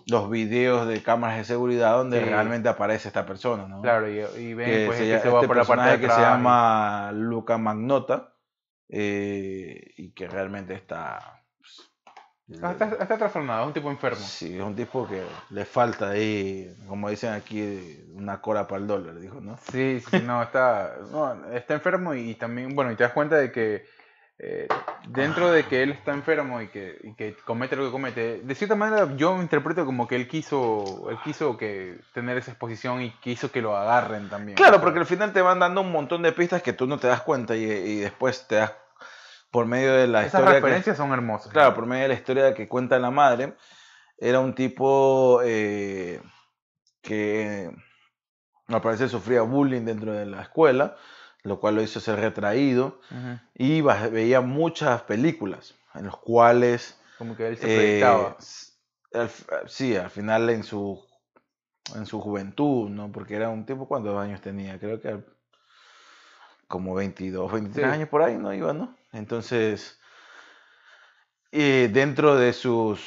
los 0.07 0.29
videos 0.29 0.87
de 0.87 1.01
cámaras 1.03 1.37
de 1.37 1.43
seguridad 1.45 1.93
donde 1.97 2.19
Sí. 2.19 2.25
realmente 2.25 2.69
aparece 2.69 3.07
esta 3.07 3.25
persona, 3.25 3.67
¿no? 3.67 3.81
Claro, 3.81 4.09
y, 4.09 4.19
y 4.39 4.53
ven 4.53 4.65
que 4.69 4.85
pues, 4.87 4.97
se, 4.97 5.03
que 5.03 5.09
llama- 5.09 5.21
se 5.23 5.29
va 5.29 5.35
este 5.39 5.47
por 5.47 5.57
la 5.57 5.63
parte 5.65 5.89
de 5.89 5.99
que 5.99 6.09
se 6.09 6.21
llama 6.21 7.11
Luca 7.13 7.57
Magnota 7.57 8.33
eh, 8.89 9.93
y 9.97 10.11
que 10.11 10.27
realmente 10.27 10.73
está 10.73 11.19
pues, 11.19 11.36
Está, 12.49 12.71
está 12.71 13.17
trastornado, 13.17 13.63
es 13.63 13.67
un 13.67 13.73
tipo 13.73 13.91
enfermo. 13.91 14.19
sí, 14.21 14.55
es 14.55 14.63
un 14.63 14.73
tipo 14.73 15.05
que 15.05 15.21
le 15.49 15.65
falta 15.65 16.11
ahí 16.11 16.73
como 16.87 17.09
dicen 17.09 17.33
aquí 17.33 18.01
una 18.13 18.39
cora 18.39 18.65
para 18.67 18.81
el 18.81 18.87
dólar 18.87 19.19
dijo 19.19 19.41
no 19.41 19.57
Sí, 19.69 20.01
sí, 20.09 20.21
no, 20.25 20.41
está, 20.41 20.95
no, 21.11 21.51
está 21.51 21.73
enfermo 21.73 22.13
y 22.13 22.35
también, 22.35 22.73
bueno, 22.73 22.89
y 22.91 22.95
te 22.95 23.03
das 23.03 23.11
cuenta 23.11 23.35
de 23.35 23.51
que 23.51 23.85
eh, 24.39 24.67
dentro 25.09 25.51
de 25.51 25.65
que 25.65 25.83
él 25.83 25.91
está 25.91 26.13
enfermo 26.13 26.61
y 26.61 26.69
que, 26.69 26.97
y 27.03 27.15
que 27.15 27.35
comete 27.43 27.75
lo 27.75 27.85
que 27.85 27.91
comete, 27.91 28.39
de 28.41 28.55
cierta 28.55 28.75
manera 28.75 29.13
yo 29.17 29.41
interpreto 29.41 29.83
como 29.85 30.07
que 30.07 30.15
él 30.15 30.29
quiso, 30.29 31.09
él 31.09 31.17
quiso 31.25 31.57
que 31.57 31.99
tener 32.13 32.37
esa 32.37 32.51
exposición 32.51 33.01
y 33.01 33.11
quiso 33.19 33.51
que 33.51 33.61
lo 33.61 33.75
agarren 33.75 34.29
también. 34.29 34.55
claro 34.55 34.79
porque 34.79 34.99
al 34.99 35.05
final 35.05 35.33
te 35.33 35.41
van 35.41 35.59
dando 35.59 35.81
un 35.81 35.91
montón 35.91 36.21
de 36.21 36.31
pistas 36.31 36.61
que 36.61 36.71
tú 36.71 36.87
no 36.87 36.97
te 36.97 37.07
das 37.07 37.21
cuenta 37.21 37.57
y, 37.57 37.63
y 37.63 37.95
después 37.97 38.47
te 38.47 38.55
das 38.55 38.71
por 39.51 39.65
medio 39.65 39.93
de 39.93 40.07
la 40.07 40.21
esas 40.25 40.33
historia 40.41 40.55
que- 40.59 40.61
referencias 40.65 40.97
son 40.97 41.11
hermosas. 41.13 41.51
Claro, 41.51 41.73
por 41.75 41.85
medio 41.85 42.03
de 42.03 42.09
la 42.09 42.13
historia 42.15 42.53
que 42.53 42.67
cuenta 42.67 42.99
la 42.99 43.11
madre, 43.11 43.55
era 44.17 44.39
un 44.39 44.53
tipo 44.55 45.41
eh, 45.43 46.21
que 47.01 47.69
al 48.67 48.81
parecer 48.81 49.09
sufría 49.09 49.41
bullying 49.43 49.81
dentro 49.85 50.11
de 50.13 50.25
la 50.25 50.41
escuela, 50.41 50.97
lo 51.43 51.59
cual 51.59 51.75
lo 51.75 51.81
hizo 51.81 51.99
ser 51.99 52.19
retraído, 52.19 52.99
y 53.53 53.81
veía 53.81 54.41
muchas 54.41 55.03
películas 55.03 55.75
en 55.95 56.05
los 56.05 56.17
cuales... 56.17 56.99
Como 57.17 57.35
que 57.35 57.47
él 57.47 57.57
se 57.57 57.65
eh, 57.67 57.75
proyectaba. 57.75 58.37
al 59.13 59.29
sí, 59.69 59.95
al 59.95 60.09
final 60.09 60.49
en 60.49 60.63
su, 60.63 61.01
en 61.95 62.05
su 62.05 62.19
juventud, 62.19 62.89
¿no? 62.89 63.11
Porque 63.11 63.35
era 63.35 63.49
un 63.49 63.65
tipo, 63.65 63.87
¿cuántos 63.87 64.19
años 64.19 64.41
tenía? 64.41 64.77
Creo 64.77 64.99
que 64.99 65.23
como 66.67 66.93
22, 66.93 67.49
23 67.51 67.87
Sí. 67.87 67.93
años 67.93 68.09
por 68.09 68.21
ahí, 68.23 68.35
¿no? 68.37 68.53
Iba, 68.53 68.73
¿no? 68.73 68.96
Entonces, 69.11 69.99
eh, 71.51 71.89
dentro 71.91 72.35
de 72.35 72.53
sus 72.53 72.99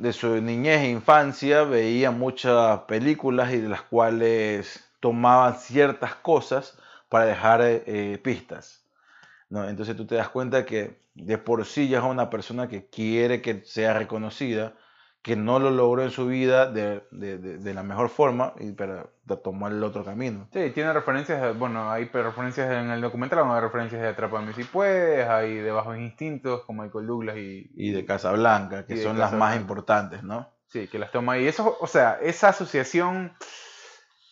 de 0.00 0.12
su 0.12 0.40
niñez 0.40 0.82
e 0.82 0.90
infancia 0.90 1.64
veía 1.64 2.10
muchas 2.10 2.80
películas 2.82 3.52
y 3.52 3.58
de 3.58 3.68
las 3.68 3.82
cuales 3.82 4.84
tomaban 5.00 5.58
ciertas 5.58 6.14
cosas 6.16 6.78
para 7.08 7.26
dejar 7.26 7.60
eh, 7.62 8.18
pistas. 8.22 8.84
¿no? 9.48 9.68
Entonces 9.68 9.96
tú 9.96 10.06
te 10.06 10.16
das 10.16 10.28
cuenta 10.28 10.66
que 10.66 11.00
de 11.14 11.38
por 11.38 11.64
sí 11.64 11.88
ya 11.88 11.98
es 11.98 12.04
una 12.04 12.30
persona 12.30 12.68
que 12.68 12.86
quiere 12.86 13.40
que 13.40 13.62
sea 13.64 13.94
reconocida, 13.94 14.74
que 15.26 15.34
no 15.34 15.58
lo 15.58 15.72
logró 15.72 16.04
en 16.04 16.12
su 16.12 16.28
vida 16.28 16.70
de, 16.70 17.02
de- 17.10 17.38
de- 17.38 17.58
de 17.58 17.74
la 17.74 17.82
mejor 17.82 18.10
forma, 18.10 18.52
y, 18.60 18.70
pero 18.70 19.10
tomó 19.42 19.66
el 19.66 19.82
otro 19.82 20.04
camino. 20.04 20.46
Sí, 20.52 20.70
tiene 20.70 20.92
referencias, 20.92 21.58
bueno, 21.58 21.90
hay 21.90 22.04
referencias 22.04 22.70
en 22.70 22.92
el 22.92 23.00
documental, 23.00 23.40
hay 23.50 23.60
referencias 23.60 24.00
de 24.02 24.06
Atrápame 24.06 24.52
si 24.52 24.62
puedes, 24.62 25.28
hay 25.28 25.56
de 25.56 25.72
Bajos 25.72 25.98
Instintos, 25.98 26.62
con 26.64 26.76
Michael 26.76 27.08
Douglas 27.08 27.36
y, 27.38 27.68
Y 27.74 27.90
de 27.90 28.04
Casablanca, 28.04 28.86
que 28.86 28.94
Y 28.94 28.98
son 28.98 29.18
las 29.18 29.32
más 29.32 29.56
importantes, 29.56 30.22
¿no? 30.22 30.48
Sí, 30.68 30.86
que 30.86 31.00
las 31.00 31.10
toma 31.10 31.32
ahí. 31.32 31.48
Eso, 31.48 31.76
o 31.80 31.88
sea, 31.88 32.20
esa 32.22 32.50
asociación 32.50 33.32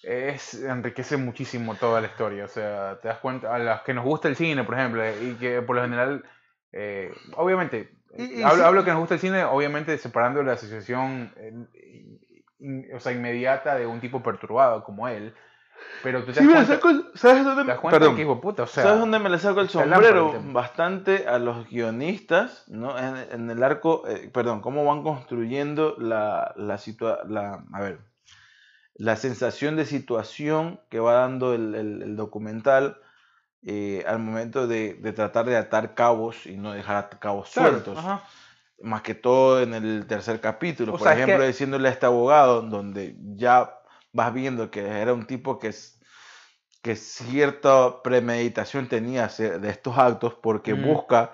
es, 0.04 0.54
enriquece 0.62 1.16
muchísimo 1.16 1.74
toda 1.74 2.00
la 2.00 2.06
historia. 2.06 2.44
O 2.44 2.48
sea, 2.48 2.98
te 3.02 3.08
das 3.08 3.18
cuenta, 3.18 3.52
a 3.52 3.58
las 3.58 3.82
que 3.82 3.94
nos 3.94 4.04
gusta 4.04 4.28
el 4.28 4.36
cine, 4.36 4.62
por 4.62 4.74
ejemplo, 4.78 5.02
y 5.22 5.34
que 5.40 5.60
por 5.62 5.74
lo 5.74 5.82
general, 5.82 6.22
eh, 6.76 7.12
obviamente, 7.36 7.90
Y- 8.16 8.40
y 8.40 8.42
hablo, 8.42 8.56
sí. 8.56 8.62
hablo 8.62 8.84
que 8.84 8.90
nos 8.90 9.00
gusta 9.00 9.14
el 9.14 9.20
cine, 9.20 9.44
obviamente 9.44 9.96
separando 9.98 10.42
la 10.42 10.52
asociación 10.52 11.32
eh, 11.36 11.52
in- 12.60 12.86
o 12.94 13.00
sea, 13.00 13.12
inmediata 13.12 13.74
de 13.76 13.86
un 13.86 14.00
tipo 14.00 14.22
perturbado 14.22 14.84
como 14.84 15.08
él. 15.08 15.34
Pero 16.02 16.20
tú 16.24 16.32
te 16.32 16.40
Sí, 16.40 16.46
das 16.46 16.66
cuenta, 16.66 16.74
saco 16.74 17.10
¿Sabes 17.14 17.44
dónde 17.44 17.64
das 17.64 17.78
cuenta 17.80 17.98
Perdón. 17.98 18.16
que 18.16 18.22
hijo 18.22 18.34
de 18.36 18.40
puta, 18.40 18.62
o 18.62 18.66
sea, 18.66 18.84
¿Sabes 18.84 19.00
dónde 19.00 19.18
me 19.18 19.30
le 19.30 19.38
saco 19.38 19.60
el 19.60 19.68
sombrero? 19.68 20.40
Bastante 20.52 21.26
a 21.26 21.38
los 21.38 21.68
guionistas, 21.68 22.64
¿no? 22.68 22.98
En, 22.98 23.16
en 23.32 23.50
el 23.50 23.62
arco, 23.62 24.06
eh, 24.06 24.30
perdón, 24.32 24.60
cómo 24.60 24.84
van 24.84 25.02
construyendo 25.02 25.96
la, 25.98 26.52
la 26.56 26.78
situación, 26.78 27.32
la, 27.34 27.64
a 27.72 27.80
ver, 27.80 27.98
la 28.96 29.16
sensación 29.16 29.76
de 29.76 29.84
situación 29.86 30.80
que 30.90 31.00
va 31.00 31.14
dando 31.14 31.54
el, 31.54 31.74
el- 31.74 32.02
el 32.02 32.16
documental 32.16 32.98
eh, 33.66 34.04
al 34.06 34.18
momento 34.18 34.66
de, 34.66 34.94
de 34.94 35.12
tratar 35.12 35.46
de 35.46 35.56
atar 35.56 35.94
cabos 35.94 36.46
y 36.46 36.56
no 36.56 36.72
dejar 36.72 37.18
cabos 37.18 37.50
claro, 37.50 37.70
sueltos. 37.70 37.98
ajá. 37.98 38.22
Más 38.82 39.02
que 39.02 39.14
todo 39.14 39.62
en 39.62 39.72
el 39.72 40.06
tercer 40.06 40.40
capítulo, 40.40 40.92
O 40.92 40.98
por 40.98 41.06
sea, 41.06 41.12
es 41.14 41.18
ejemplo, 41.20 41.40
que- 41.40 41.46
diciéndole 41.46 41.88
a 41.88 41.92
este 41.92 42.06
abogado, 42.06 42.62
donde 42.62 43.16
ya 43.36 43.78
vas 44.12 44.34
viendo 44.34 44.70
que 44.70 44.80
era 44.86 45.14
un 45.14 45.26
tipo 45.26 45.58
que, 45.58 45.68
es, 45.68 46.00
que 46.82 46.96
cierta 46.96 48.02
premeditación 48.02 48.88
tenía 48.88 49.28
de 49.28 49.70
estos 49.70 49.96
actos, 49.96 50.34
porque 50.34 50.74
Ujú. 50.74 50.82
busca 50.82 51.32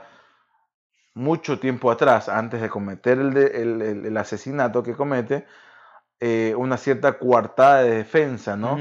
mucho 1.14 1.58
tiempo 1.58 1.90
atrás, 1.90 2.28
antes 2.28 2.60
de 2.60 2.68
cometer 2.68 3.18
el, 3.18 3.36
el- 3.36 3.82
el- 3.82 4.06
el 4.06 4.16
asesinato 4.16 4.82
que 4.82 4.94
comete, 4.94 5.46
eh, 6.20 6.54
una 6.56 6.76
cierta 6.76 7.18
coartada 7.18 7.82
de 7.82 7.90
defensa, 7.96 8.56
¿no? 8.56 8.76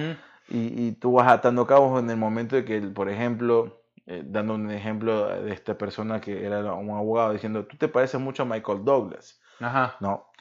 Y, 0.50 0.88
y 0.88 0.92
tú 0.94 1.14
vas 1.14 1.32
atando 1.32 1.66
cabos 1.66 2.02
en 2.02 2.10
el 2.10 2.18
momento 2.18 2.56
de 2.56 2.66
que, 2.66 2.82
por 2.82 3.10
ejemplo, 3.10 3.80
eh, 4.12 4.24
dando 4.26 4.56
un 4.56 4.72
ejemplo 4.72 5.28
de 5.28 5.54
esta 5.54 5.78
persona 5.78 6.20
que 6.20 6.44
era 6.44 6.74
un 6.74 6.90
abogado 6.90 7.32
diciendo, 7.32 7.66
tú 7.66 7.78
te 7.78 7.88
pareces 7.88 8.20
mucho 8.20 8.42
a 8.42 8.46
Michael 8.48 8.84
Douglas, 8.84 9.40
Ajá. 9.60 9.98
¿no? 10.00 10.32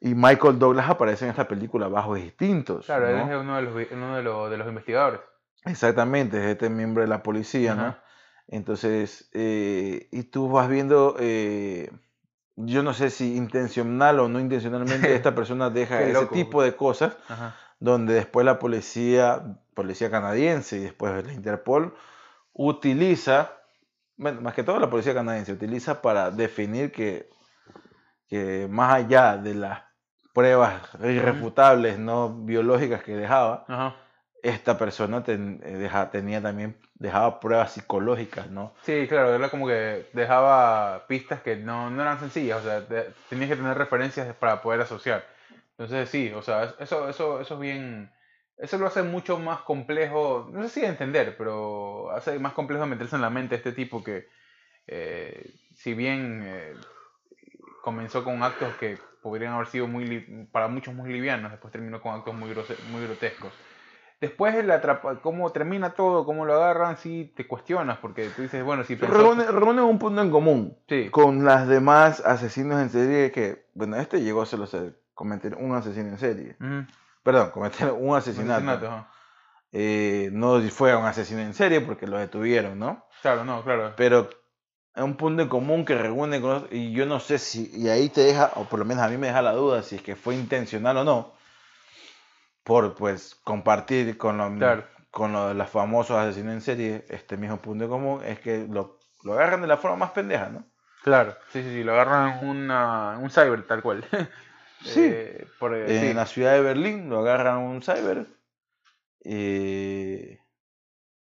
Y 0.00 0.16
Michael 0.16 0.58
Douglas 0.58 0.90
aparece 0.90 1.26
en 1.26 1.30
esta 1.30 1.46
película 1.46 1.86
bajo 1.86 2.16
distintos. 2.16 2.86
Claro, 2.86 3.08
él 3.08 3.18
¿no? 3.18 3.32
es 3.32 3.40
uno 3.40 3.56
de 3.56 3.62
los, 3.62 3.92
uno 3.92 4.16
de 4.16 4.22
los, 4.24 4.50
de 4.50 4.56
los 4.56 4.66
investigadores. 4.66 5.20
Exactamente, 5.64 6.38
es 6.38 6.46
este 6.46 6.68
miembro 6.68 7.02
de 7.02 7.08
la 7.08 7.22
policía, 7.22 7.76
¿no? 7.76 7.82
Ajá. 7.82 8.04
Entonces, 8.48 9.30
eh, 9.32 10.08
y 10.10 10.24
tú 10.24 10.50
vas 10.50 10.68
viendo, 10.68 11.14
eh, 11.20 11.92
yo 12.56 12.82
no 12.82 12.92
sé 12.92 13.10
si 13.10 13.36
intencional 13.36 14.18
o 14.18 14.28
no 14.28 14.40
intencionalmente 14.40 15.14
esta 15.14 15.34
persona 15.34 15.70
deja 15.70 16.02
ese 16.02 16.26
tipo 16.26 16.60
de 16.60 16.74
cosas 16.74 17.16
Ajá. 17.28 17.54
Donde 17.82 18.14
después 18.14 18.46
la 18.46 18.60
policía, 18.60 19.42
policía 19.74 20.08
canadiense 20.08 20.76
y 20.76 20.80
después 20.80 21.24
la 21.26 21.32
Interpol 21.32 21.94
utiliza, 22.52 23.50
bueno, 24.16 24.40
más 24.40 24.54
que 24.54 24.62
todo 24.62 24.78
la 24.78 24.88
policía 24.88 25.14
canadiense, 25.14 25.52
utiliza 25.52 26.00
para 26.00 26.30
definir 26.30 26.92
que, 26.92 27.28
que 28.28 28.68
más 28.70 28.94
allá 28.94 29.36
de 29.36 29.54
las 29.54 29.82
pruebas 30.32 30.80
irrefutables, 31.02 31.98
no 31.98 32.32
biológicas 32.44 33.02
que 33.02 33.16
dejaba, 33.16 33.64
Ajá. 33.66 33.96
esta 34.44 34.78
persona 34.78 35.24
ten- 35.24 35.60
eh, 35.64 35.76
deja- 35.76 36.08
tenía 36.10 36.40
también, 36.40 36.76
dejaba 36.94 37.40
pruebas 37.40 37.72
psicológicas, 37.72 38.48
¿no? 38.48 38.74
Sí, 38.82 39.06
claro, 39.08 39.34
era 39.34 39.48
como 39.48 39.66
que 39.66 40.08
dejaba 40.12 41.04
pistas 41.08 41.42
que 41.42 41.56
no, 41.56 41.90
no 41.90 42.00
eran 42.00 42.20
sencillas, 42.20 42.60
o 42.60 42.62
sea, 42.62 42.86
te- 42.86 43.12
tenías 43.28 43.50
que 43.50 43.56
tener 43.56 43.76
referencias 43.76 44.32
para 44.36 44.62
poder 44.62 44.82
asociar. 44.82 45.24
Entonces 45.72 46.08
sí, 46.10 46.30
o 46.32 46.42
sea, 46.42 46.64
eso, 46.78 47.08
eso, 47.08 47.40
eso 47.40 47.54
es 47.54 47.60
bien, 47.60 48.10
eso 48.58 48.78
lo 48.78 48.86
hace 48.86 49.02
mucho 49.02 49.38
más 49.38 49.60
complejo, 49.62 50.48
no 50.52 50.62
sé 50.62 50.68
si 50.68 50.80
de 50.82 50.88
entender, 50.88 51.36
pero 51.36 52.10
hace 52.10 52.38
más 52.38 52.52
complejo 52.52 52.86
meterse 52.86 53.16
en 53.16 53.22
la 53.22 53.30
mente 53.30 53.56
este 53.56 53.72
tipo 53.72 54.04
que, 54.04 54.26
eh, 54.86 55.50
si 55.74 55.94
bien 55.94 56.42
eh, 56.44 56.74
comenzó 57.82 58.24
con 58.24 58.42
actos 58.42 58.68
que 58.78 58.98
podrían 59.22 59.54
haber 59.54 59.66
sido 59.66 59.86
muy 59.86 60.04
li- 60.04 60.46
para 60.52 60.68
muchos 60.68 60.94
muy 60.94 61.12
livianos, 61.12 61.50
después 61.50 61.72
terminó 61.72 62.00
con 62.00 62.14
actos 62.14 62.34
muy, 62.34 62.50
muy 62.90 63.02
grotescos. 63.06 63.52
Después 64.20 64.54
el 64.54 64.70
atrapa, 64.70 65.20
cómo 65.20 65.50
termina 65.50 65.94
todo, 65.94 66.24
cómo 66.24 66.44
lo 66.44 66.54
agarran, 66.54 66.96
sí 66.96 67.32
te 67.36 67.48
cuestionas, 67.48 67.98
porque 67.98 68.28
tú 68.36 68.42
dices, 68.42 68.62
bueno, 68.62 68.84
si 68.84 68.94
pensó... 68.94 69.34
Reúne, 69.50 69.82
un 69.82 69.98
punto 69.98 70.22
en 70.22 70.30
común 70.30 70.76
Sí, 70.88 71.08
con 71.10 71.44
las 71.44 71.66
demás 71.66 72.20
asesinos 72.24 72.80
en 72.80 72.90
serie 72.90 73.32
que, 73.32 73.64
bueno, 73.74 73.96
este 73.96 74.22
llegó 74.22 74.42
a 74.42 74.46
ser 74.46 74.60
cometer 75.22 75.54
un 75.54 75.72
asesino 75.76 76.08
en 76.08 76.18
serie. 76.18 76.56
Ujú. 76.60 76.84
Perdón, 77.22 77.50
cometer 77.52 77.92
un 77.92 78.16
asesinato. 78.16 78.54
Asesinato, 78.54 78.86
ajá. 78.88 79.08
Eh, 79.70 80.30
no 80.32 80.60
fue 80.62 80.96
un 80.96 81.04
asesino 81.04 81.40
en 81.42 81.54
serie 81.54 81.80
porque 81.80 82.08
lo 82.08 82.18
detuvieron, 82.18 82.76
¿no? 82.76 83.06
Claro, 83.22 83.44
no, 83.44 83.62
claro. 83.62 83.94
Pero 83.96 84.28
es 84.96 85.02
un 85.02 85.14
punto 85.16 85.40
en 85.42 85.48
común 85.48 85.84
que 85.84 85.96
reúne 85.96 86.40
con 86.40 86.50
los- 86.50 86.72
y 86.72 86.90
yo 86.92 87.06
no 87.06 87.20
sé 87.20 87.38
si, 87.38 87.70
y 87.72 87.88
ahí 87.88 88.08
te 88.08 88.22
deja, 88.22 88.50
o 88.56 88.64
por 88.64 88.80
lo 88.80 88.84
menos 88.84 89.04
a 89.04 89.08
mí 89.08 89.16
me 89.16 89.28
deja 89.28 89.42
la 89.42 89.52
duda 89.52 89.84
si 89.84 89.94
es 89.94 90.02
que 90.02 90.16
fue 90.16 90.34
intencional 90.34 90.96
o 90.96 91.04
no, 91.04 91.32
por 92.64 92.94
pues 92.96 93.36
compartir 93.44 94.18
con, 94.18 94.38
lo- 94.38 94.56
Claro. 94.58 94.84
con 95.12 95.32
lo 95.32 95.48
de 95.48 95.54
los 95.54 95.70
famosos 95.70 96.18
asesinos 96.18 96.52
en 96.54 96.60
serie, 96.62 97.04
este 97.08 97.36
mismo 97.36 97.58
punto 97.58 97.84
en 97.84 97.90
común, 97.90 98.22
es 98.24 98.40
que 98.40 98.66
lo, 98.68 98.98
lo 99.22 99.34
agarran 99.34 99.60
de 99.60 99.68
la 99.68 99.76
forma 99.76 99.96
más 99.98 100.10
pendeja, 100.10 100.48
¿no? 100.48 100.64
Claro, 101.04 101.36
sí, 101.52 101.62
sí, 101.62 101.70
sí, 101.70 101.84
lo 101.84 101.92
agarran 101.92 102.38
en 102.40 102.48
una, 102.48 103.16
un 103.18 103.30
cyber 103.30 103.64
tal 103.68 103.80
cual. 103.82 104.04
Sí. 104.84 105.00
Eh, 105.04 105.46
por, 105.58 105.74
eh, 105.74 105.84
En 105.96 106.08
sí. 106.08 106.14
la 106.14 106.26
ciudad 106.26 106.52
de 106.54 106.60
Berlín 106.60 107.08
lo 107.08 107.20
agarran 107.20 107.58
un 107.58 107.82
cyber. 107.82 108.26
eh, 109.24 110.38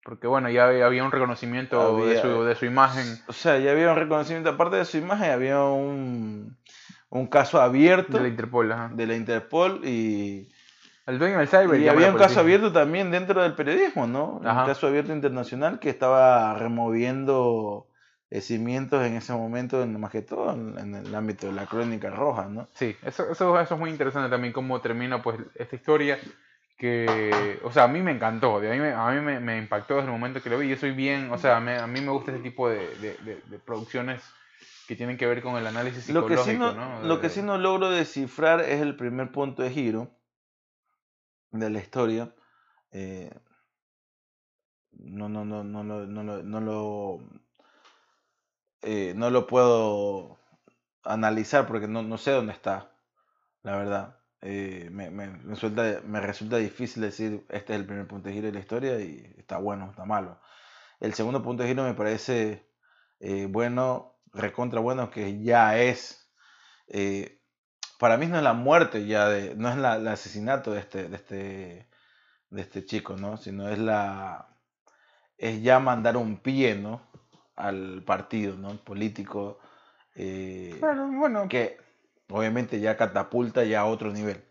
Porque 0.05 0.27
bueno, 0.27 0.49
ya 0.51 0.67
había, 0.67 1.05
un 1.05 1.13
reconocimiento 1.13 2.05
de, 2.07 2.21
su, 2.21 2.43
de 2.45 2.55
su 2.55 2.65
imagen 2.67 3.05
O 3.29 3.33
sea, 3.33 3.59
ya 3.59 3.73
había 3.73 3.91
un 3.93 3.97
reconocimiento, 3.99 4.51
aparte 4.51 4.77
de 4.77 4.85
su 4.85 4.99
imagen, 4.99 5.31
había 5.31 5.63
un, 5.63 6.57
un 7.09 7.27
caso 7.27 7.61
abierto 7.61 8.17
de 8.17 8.23
la 8.25 8.29
Interpol. 8.29 8.73
Ajá. 8.73 8.91
de 8.93 9.07
la 9.07 9.15
Interpol 9.17 9.81
y, 9.85 10.51
El 11.07 11.19
dueño 11.19 11.39
del 11.39 11.49
cyber. 11.49 11.81
y 11.81 11.89
había 11.89 12.11
un 12.11 12.19
caso 12.19 12.41
abierto 12.41 12.73
también 12.73 13.11
dentro 13.11 13.43
del 13.43 13.55
periodismo, 13.55 14.07
¿no? 14.07 14.41
Ajá. 14.45 14.63
Un 14.63 14.67
caso 14.69 14.87
abierto 14.89 15.13
internacional 15.13 15.79
que 15.79 15.91
estaba 15.91 16.55
removiendo 16.55 17.89
cimientos 18.41 19.05
en 19.05 19.15
ese 19.17 19.33
momento, 19.33 19.83
en- 19.83 19.99
más 20.01 20.11
que 20.11 20.23
todo 20.23 20.53
en, 20.53 20.95
el 20.95 21.15
ámbito 21.15 21.47
de 21.47 21.53
la 21.53 21.67
crónica 21.67 22.11
roja, 22.11 22.47
¿no? 22.47 22.69
Sí, 22.75 22.97
eso, 23.03 23.31
eso, 23.31 23.59
eso 23.61 23.75
es 23.75 23.81
muy 23.81 23.91
interesante 23.91 24.29
también 24.31 24.53
cómo 24.53 24.81
termina 24.81 25.23
pues 25.23 25.39
esta 25.55 25.77
historia 25.77 26.19
que, 26.79 27.59
o 27.65 27.73
sea, 27.73 27.85
a 27.85 27.89
mí 27.89 28.01
me 28.03 28.11
encantó, 28.13 28.61
de 28.61 28.71
a 28.71 28.75
mí, 28.75 28.81
me, 28.81 28.93
a 28.93 29.11
mí 29.11 29.21
me, 29.21 29.41
me 29.41 29.59
impactó 29.59 29.95
desde 29.95 30.07
el 30.09 30.13
momento 30.13 30.43
que 30.43 30.51
lo 30.51 30.59
vi, 30.59 30.69
yo 30.69 30.77
soy 30.77 30.91
bien, 30.93 31.31
o 31.33 31.39
sea, 31.39 31.59
me- 31.61 31.79
a 31.79 31.87
mí 31.87 32.01
me 32.01 32.11
gusta 32.11 32.33
ese 32.33 32.41
tipo 32.43 32.69
de, 32.69 32.79
de- 32.97 33.17
de- 33.25 33.41
de 33.47 33.59
producciones 33.59 34.23
que 34.87 34.95
tienen 34.95 35.17
que 35.17 35.27
ver 35.27 35.43
con 35.43 35.57
el 35.57 35.67
análisis 35.67 36.05
Lo 36.13 36.27
que, 36.27 36.37
psicológico, 36.37 36.71
sí 36.71 36.77
no, 36.77 37.01
¿no? 37.01 37.07
lo 37.09 37.21
que 37.21 37.31
sí 37.31 37.43
no 37.43 37.59
logro 37.59 37.91
descifrar 37.91 38.61
es 38.61 38.81
el 38.81 38.95
primer 38.97 39.33
punto 39.33 39.63
de 39.63 39.71
giro 39.71 40.11
de 41.51 41.71
la 41.71 41.79
historia. 41.79 42.35
Eh, 42.93 43.31
no, 44.93 45.29
no, 45.29 45.45
no, 45.45 45.65
no, 45.65 45.83
lo- 45.83 46.07
no, 46.07 46.23
lo- 46.23 46.43
no 46.43 46.61
lo 46.61 47.21
eh, 48.87 49.15
no 49.17 49.31
lo 49.31 49.47
puedo 49.49 50.39
analizar 51.05 51.67
porque 51.67 51.89
no, 51.89 52.03
no 52.03 52.19
sé 52.19 52.33
dónde 52.33 52.53
está, 52.55 52.93
la 53.63 53.77
verdad. 53.77 54.19
Eh, 54.43 54.89
me, 54.93 55.11
me, 55.11 55.29
me 55.29 55.57
me 56.05 56.21
resulta 56.21 56.59
difícil 56.59 57.03
decir 57.03 57.47
este 57.51 57.75
es 57.75 57.81
el 57.81 57.87
primer 57.87 58.07
punto 58.09 58.29
de 58.29 58.35
giro 58.35 58.47
de 58.49 58.55
la 58.55 58.61
historia 58.61 59.01
y 59.01 59.35
está 59.39 59.59
bueno, 59.59 59.91
está 59.91 60.05
malo. 60.07 60.41
El 61.01 61.15
segundo 61.15 61.43
punto 61.43 61.63
de 61.65 61.71
giro 61.71 61.85
me 61.85 61.95
parece 61.95 62.67
eh, 63.21 63.47
bueno, 63.51 64.17
recontra 64.35 64.81
bueno, 64.81 65.11
que 65.11 65.43
ya 65.43 65.79
es, 65.79 66.31
para 67.99 68.17
mí 68.17 68.27
no 68.27 68.37
es 68.37 68.43
la 68.43 68.53
muerte 68.53 69.07
ya, 69.07 69.29
de, 69.29 69.55
no 69.57 69.69
es 69.69 69.77
la, 69.77 69.97
el 69.97 70.09
asesinato 70.09 70.73
de 70.73 70.81
este, 70.81 71.09
de, 71.09 71.17
este, 71.17 71.89
de 72.51 72.63
este 72.63 72.85
chico, 72.85 73.17
¿no? 73.17 73.37
Sino 73.39 73.69
es 73.69 73.79
la, 73.79 74.49
es 75.39 75.63
ya 75.63 75.81
mandar 75.81 76.17
un 76.19 76.39
pie, 76.39 76.77
¿no? 76.77 77.06
Al 77.57 78.03
partido, 78.05 78.55
¿no? 78.57 78.77
Político, 78.77 79.59
eh, 80.15 80.77
Claro, 80.79 81.09
bueno, 81.09 81.49
que 81.49 81.79
obviamente 82.29 82.81
ya 82.81 82.97
catapulta 82.97 83.65
ya 83.65 83.81
a 83.81 83.85
otro 83.87 84.11
nivel. 84.13 84.45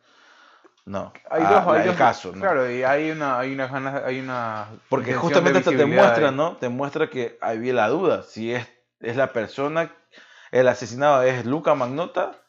No, 0.86 1.12
hay 1.30 1.44
a- 1.44 1.50
dos, 1.50 1.68
hay 1.68 1.82
el 1.82 1.86
dos- 1.88 1.96
caso, 1.96 2.32
¿no? 2.32 2.42
Claro, 2.42 2.70
y 2.70 2.84
hay 2.84 3.12
una, 3.12 3.40
hay 3.40 3.54
una 3.54 3.68
ganas, 3.68 4.04
hay 4.04 4.20
una 4.20 4.68
Porque 4.90 5.16
justamente 5.16 5.60
esto 5.60 5.76
te 5.76 5.86
muestra. 5.86 6.32
¿no? 6.32 6.58
Te 6.58 6.70
muestra 6.70 7.10
que 7.10 7.38
había 7.42 7.74
la 7.74 7.88
duda 7.90 8.24
si 8.24 8.54
es, 8.54 8.68
es 9.00 9.16
la 9.16 9.34
persona, 9.34 9.92
el 10.52 10.68
asesinado 10.68 11.24
es 11.24 11.46
Luca 11.46 11.74
Magnota, 11.76 12.40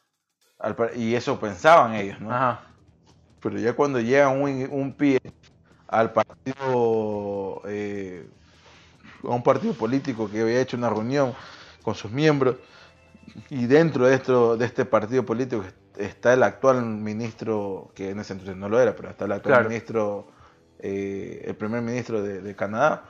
y 0.95 1.15
eso 1.15 1.39
pensaban 1.41 1.95
ellos, 1.95 2.21
¿no? 2.21 2.33
Ajá. 2.33 2.63
Pero 3.41 3.59
ya 3.59 3.75
cuando 3.75 4.01
llega 4.01 4.29
un, 4.29 4.69
un 4.71 4.95
pie 4.95 5.19
al 5.89 6.13
partido, 6.13 7.63
eh, 7.67 8.29
a 9.27 9.35
un 9.35 9.43
partido 9.43 9.75
político 9.75 10.31
que 10.31 10.41
había 10.41 10.61
hecho 10.61 10.77
una 10.77 10.89
reunión 10.91 11.35
con 11.83 11.95
sus 11.95 12.11
miembros, 12.11 12.57
y 13.51 13.67
dentro 13.67 14.07
de, 14.07 14.15
esto, 14.15 14.57
de 14.57 14.65
este 14.67 14.85
partido 14.85 15.25
político 15.25 15.65
está 15.99 16.33
el 16.33 16.43
actual 16.43 16.83
ministro, 16.85 17.91
que 17.95 18.11
en 18.11 18.21
ese 18.21 18.33
entonces 18.35 18.57
no 18.57 18.69
lo 18.69 18.81
era, 18.81 18.95
pero 18.97 19.11
está 19.11 19.25
el 19.27 19.33
actual 19.33 19.55
Claro. 19.57 19.69
ministro, 19.69 20.29
eh, 20.79 21.43
el 21.47 21.55
primer 21.57 21.83
ministro 21.83 22.23
de, 22.23 22.41
de 22.41 22.57
Canadá, 22.57 23.05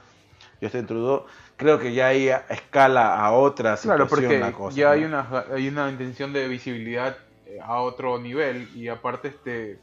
Justin 0.60 0.86
Trudeau, 0.86 1.26
creo 1.56 1.78
que 1.78 1.92
ya 1.92 2.08
ahí 2.08 2.28
escala 2.48 3.18
a 3.20 3.32
otra 3.32 3.76
Claro, 3.76 4.04
situación 4.08 4.32
porque 4.32 4.40
la 4.40 4.52
cosa. 4.52 4.76
ya 4.76 4.86
¿no? 4.86 4.92
hay 4.92 5.04
una, 5.04 5.44
hay 5.54 5.68
una 5.68 5.90
intención 5.90 6.32
de 6.32 6.48
visibilidad 6.48 7.16
eh, 7.46 7.58
a 7.62 7.80
otro 7.80 8.18
nivel 8.18 8.68
y 8.74 8.88
aparte, 8.88 9.28
este, 9.28 9.78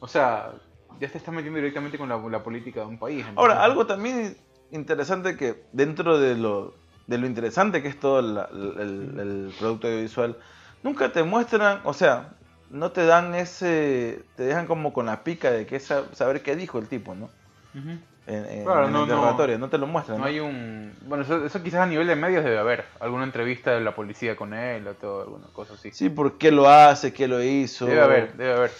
o 0.00 0.08
sea, 0.08 0.52
ya 1.00 1.08
te 1.08 1.18
estás 1.18 1.34
metiendo 1.34 1.58
directamente 1.58 1.96
con 1.98 2.08
la, 2.08 2.16
la 2.18 2.42
política 2.42 2.80
de 2.80 2.86
un 2.86 2.98
país. 2.98 3.18
entonces- 3.20 3.38
Ahora, 3.38 3.62
algo 3.64 3.86
también 3.86 4.36
interesante 4.70 5.36
que 5.36 5.64
dentro 5.72 6.18
de 6.18 6.34
lo, 6.36 6.74
de 7.06 7.18
lo 7.18 7.26
interesante 7.26 7.82
que 7.82 7.88
es 7.88 7.98
todo 8.00 8.22
la- 8.22 8.48
el, 8.52 9.18
el 9.18 9.52
producto 9.58 9.86
audiovisual, 9.88 10.36
nunca 10.82 11.12
te 11.12 11.22
muestran, 11.22 11.80
o 11.84 11.92
sea, 11.92 12.30
no 12.70 12.90
te 12.90 13.06
dan 13.06 13.34
ese, 13.34 14.22
te 14.36 14.42
dejan 14.44 14.66
como 14.66 14.92
con 14.92 15.06
la 15.06 15.22
pica 15.22 15.50
de 15.50 15.66
que 15.66 15.80
sa- 15.80 16.04
saber 16.14 16.42
qué 16.42 16.56
dijo 16.56 16.78
el 16.78 16.88
tipo, 16.88 17.14
¿no? 17.14 17.26
Ujú. 17.74 17.90
En, 18.26 18.46
en- 18.46 18.64
Claro, 18.64 18.86
en 18.86 18.92
no, 18.92 18.98
el 18.98 19.02
interrogatorio, 19.04 19.58
no, 19.58 19.68
te 19.68 19.78
lo 19.78 19.86
muestran. 19.86 20.16
No 20.16 20.22
¿no? 20.24 20.28
hay 20.28 20.40
un... 20.40 20.92
Bueno, 21.06 21.24
eso, 21.24 21.44
eso 21.44 21.62
quizás 21.62 21.80
a 21.80 21.86
nivel 21.86 22.06
de 22.06 22.16
medios 22.16 22.42
debe 22.42 22.58
haber. 22.58 22.84
Alguna 23.00 23.24
entrevista 23.24 23.72
de 23.72 23.80
la 23.82 23.94
policía 23.94 24.34
con 24.34 24.54
él 24.54 24.86
o 24.88 24.94
todo, 24.94 25.22
alguna 25.22 25.46
cosa 25.52 25.74
así. 25.74 25.90
Sí, 25.92 26.08
por 26.08 26.38
qué 26.38 26.50
lo 26.50 26.68
hace, 26.68 27.12
qué 27.12 27.28
lo 27.28 27.42
hizo. 27.42 27.84
Debe 27.86 28.00
haber, 28.00 28.32
debe 28.34 28.52
haber. 28.54 28.70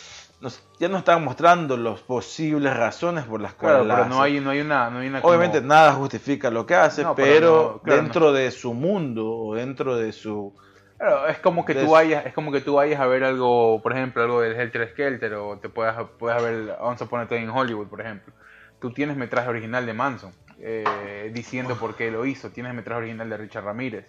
Nos- 0.44 0.62
ya 0.78 0.88
nos 0.88 0.98
están 0.98 1.24
mostrando 1.24 1.76
las 1.78 2.00
posibles 2.00 2.76
razones 2.76 3.24
por 3.24 3.40
las 3.40 3.54
Claro, 3.54 3.78
cuales 3.78 3.88
la 3.88 3.94
pero 3.96 4.08
no 4.10 4.22
hay, 4.22 4.40
no 4.40 4.50
hay 4.50 4.60
una... 4.60 4.90
No 4.90 4.98
hay 4.98 5.08
una 5.08 5.20
como- 5.22 5.30
Obviamente 5.34 5.60
nada 5.62 5.92
justifica 5.94 6.50
lo 6.50 6.66
que 6.66 6.74
hace, 6.74 7.02
No, 7.02 7.14
pero 7.14 7.32
pero, 7.34 7.72
no, 7.76 7.78
claro, 7.82 8.02
dentro 8.02 8.32
de 8.32 8.50
su 8.50 8.74
mundo 8.74 9.26
o 9.26 9.54
dentro 9.54 9.96
de 9.96 10.12
su... 10.12 10.54
Claro, 10.98 11.26
es 11.28 11.38
como 11.38 11.64
que 11.64 11.72
de 11.74 11.80
tú 11.80 11.86
su- 11.86 11.92
vayas, 11.92 12.26
es 12.26 12.34
como 12.34 12.52
que 12.52 12.60
tú 12.60 12.74
vayas 12.74 13.00
a 13.00 13.06
ver 13.06 13.24
algo, 13.24 13.80
por 13.82 13.92
ejemplo, 13.92 14.22
algo 14.22 14.40
del 14.42 14.52
Helter 14.54 14.90
Skelter 14.90 15.34
o 15.34 15.58
te 15.58 15.68
puedas, 15.70 15.96
puedas 16.18 16.42
ver 16.42 16.76
Once 16.78 17.02
Upon 17.02 17.20
a 17.22 17.26
Time 17.26 17.40
in 17.42 17.50
Hollywood, 17.50 17.88
por 17.88 18.00
ejemplo. 18.02 18.32
Tú 18.80 18.92
tienes 18.92 19.16
metraje 19.16 19.48
original 19.48 19.86
de 19.86 19.94
Manson 19.94 20.32
eh, 20.58 21.30
diciendo 21.34 21.76
por 21.76 21.96
qué 21.96 22.10
lo 22.10 22.26
hizo. 22.26 22.50
Tienes 22.50 22.74
metraje 22.74 22.98
original 23.00 23.30
de 23.30 23.36
Richard 23.38 23.64
Ramírez. 23.64 24.06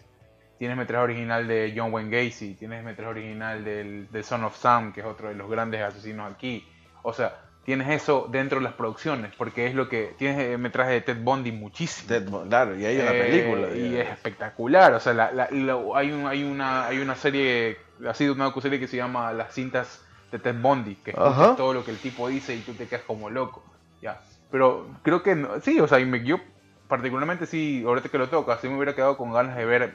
Tienes 0.57 0.77
metraje 0.77 1.03
original 1.03 1.47
de 1.47 1.73
John 1.75 1.91
Wayne 1.93 2.09
Gacy. 2.25 2.53
Tienes 2.55 2.83
metraje 2.83 3.09
original 3.11 3.63
del, 3.65 4.09
del 4.11 4.23
Son 4.23 4.43
of 4.43 4.55
Sam, 4.57 4.93
que 4.93 5.01
es 5.01 5.05
otro 5.05 5.27
de 5.29 5.35
los 5.35 5.49
grandes 5.49 5.81
asesinos 5.81 6.31
aquí. 6.31 6.65
O 7.03 7.11
sea, 7.13 7.41
tienes 7.65 7.89
eso 7.89 8.27
dentro 8.31 8.59
de 8.59 8.63
las 8.63 8.73
producciones, 8.73 9.33
porque 9.37 9.67
es 9.67 9.75
lo 9.75 9.89
que 9.89 10.15
tienes 10.17 10.39
eh, 10.39 10.57
metraje 10.57 10.91
de 10.93 11.01
Ted 11.01 11.17
Bundy 11.21 11.51
muchísimo. 11.51 12.07
Ted 12.07 12.29
Bundy, 12.29 12.49
Claro, 12.49 12.75
y 12.79 12.85
hay 12.85 12.97
una 12.99 13.11
Eh, 13.11 13.21
película. 13.23 13.75
y 13.75 13.97
es 13.97 14.07
espectacular. 14.09 14.93
O 14.93 14.99
sea, 14.99 15.13
la- 15.13 15.49
hay, 15.49 16.11
un- 16.11 16.27
hay, 16.27 16.43
una, 16.43 16.85
hay 16.85 16.99
una 16.99 17.15
serie, 17.15 17.77
ha 18.07 18.13
sido 18.13 18.33
una 18.33 18.53
serie 18.61 18.79
que 18.79 18.87
se 18.87 18.97
llama 18.97 19.33
Las 19.33 19.53
cintas 19.53 20.05
de 20.31 20.39
Ted 20.39 20.55
Bundy, 20.61 20.95
que 20.95 21.11
escuchas 21.11 21.31
Ajá. 21.37 21.55
todo 21.55 21.73
lo 21.73 21.83
que 21.83 21.91
el 21.91 21.97
tipo 21.97 22.27
dice 22.29 22.55
y 22.55 22.59
tú 22.61 22.73
te 22.73 22.87
quedas 22.87 23.03
como 23.03 23.29
loco. 23.29 23.63
Ya. 24.01 24.21
Pero 24.51 24.87
creo 25.03 25.21
que 25.21 25.35
no- 25.35 25.59
sí, 25.59 25.79
o 25.79 25.87
sea, 25.87 25.99
y 25.99 26.05
me, 26.05 26.23
yo 26.23 26.37
particularmente 26.87 27.45
sí, 27.45 27.83
ahorita 27.85 28.09
que 28.09 28.17
lo 28.17 28.29
toca, 28.29 28.57
sí 28.59 28.67
me 28.69 28.75
hubiera 28.75 28.93
quedado 28.95 29.17
con 29.17 29.33
ganas 29.33 29.55
de 29.57 29.65
ver 29.65 29.93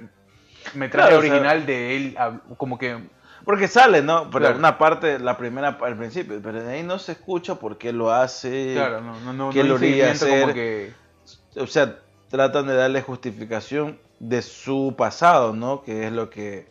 metraje 0.75 1.09
Claro, 1.11 1.19
o 1.19 1.23
sea- 1.23 1.31
original 1.33 1.67
de 1.67 1.97
él, 1.97 2.17
como 2.57 2.79
que 2.79 2.99
Porque 3.45 3.69
sale, 3.69 4.03
¿no? 4.03 4.25
Pero 4.31 4.45
Claro. 4.47 4.59
una 4.59 4.77
parte, 4.79 5.19
la 5.19 5.37
primera 5.39 5.79
al 5.81 5.97
principio, 5.97 6.39
pero 6.43 6.63
de 6.63 6.75
ahí 6.75 6.83
no 6.83 6.99
se 6.99 7.13
escucha 7.13 7.55
por 7.55 7.79
qué 7.79 7.93
lo 7.93 8.13
hace. 8.13 8.75
claro, 8.75 9.01
no, 9.01 9.19
no, 9.21 9.33
no, 9.33 9.51
¿qué 9.51 9.63
no 9.63 9.71
lo 9.71 9.77
haría 9.77 10.15
seguimiento 10.15 10.27
como 10.27 10.43
hacer? 10.51 10.55
que 10.55 11.61
O 11.61 11.67
sea, 11.67 11.99
tratan 12.29 12.67
de 12.67 12.75
darle 12.75 13.01
justificación 13.03 13.99
de 14.19 14.43
su 14.43 14.95
pasado, 14.97 15.55
¿no? 15.55 15.83
Que 15.83 16.07
es 16.07 16.13
lo 16.13 16.29
que, 16.29 16.67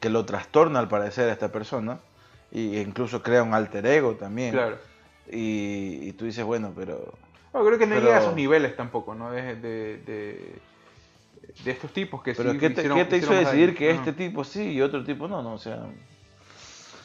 que 0.00 0.10
lo 0.10 0.24
trastorna 0.26 0.78
al 0.78 0.88
parecer 0.88 1.28
a 1.30 1.32
esta 1.32 1.50
persona. 1.50 1.98
Y 2.52 2.78
incluso 2.78 3.22
crea 3.22 3.42
un 3.42 3.54
alter 3.54 3.86
ego 3.86 4.12
también. 4.14 4.52
claro. 4.52 4.76
Y, 5.30 6.00
y 6.08 6.12
tú 6.12 6.24
dices, 6.26 6.44
bueno, 6.44 6.72
pero... 6.76 7.12
No, 7.52 7.64
creo 7.64 7.78
que 7.78 7.86
no 7.86 7.94
Pero- 7.94 8.06
llega 8.06 8.18
a 8.18 8.20
esos 8.20 8.34
niveles 8.34 8.76
tampoco, 8.76 9.14
¿no? 9.14 9.30
De, 9.30 9.56
de, 9.56 9.98
de, 10.06 10.58
de 11.64 11.70
estos 11.70 11.92
tipos 11.92 12.22
que 12.22 12.34
pero 12.34 12.52
sí 12.52 12.58
¿qué 12.58 12.70
te, 12.70 12.82
hicieron- 12.82 12.98
qué 12.98 13.04
te 13.04 13.16
hizo 13.18 13.32
decidir 13.32 13.74
que 13.76 13.90
Ajá. 13.90 13.98
este 14.00 14.12
tipo 14.12 14.44
sí 14.44 14.72
y 14.72 14.80
otro 14.82 15.02
tipo 15.04 15.26
no? 15.28 15.42
no 15.42 15.54
o 15.54 15.58
sea, 15.58 15.78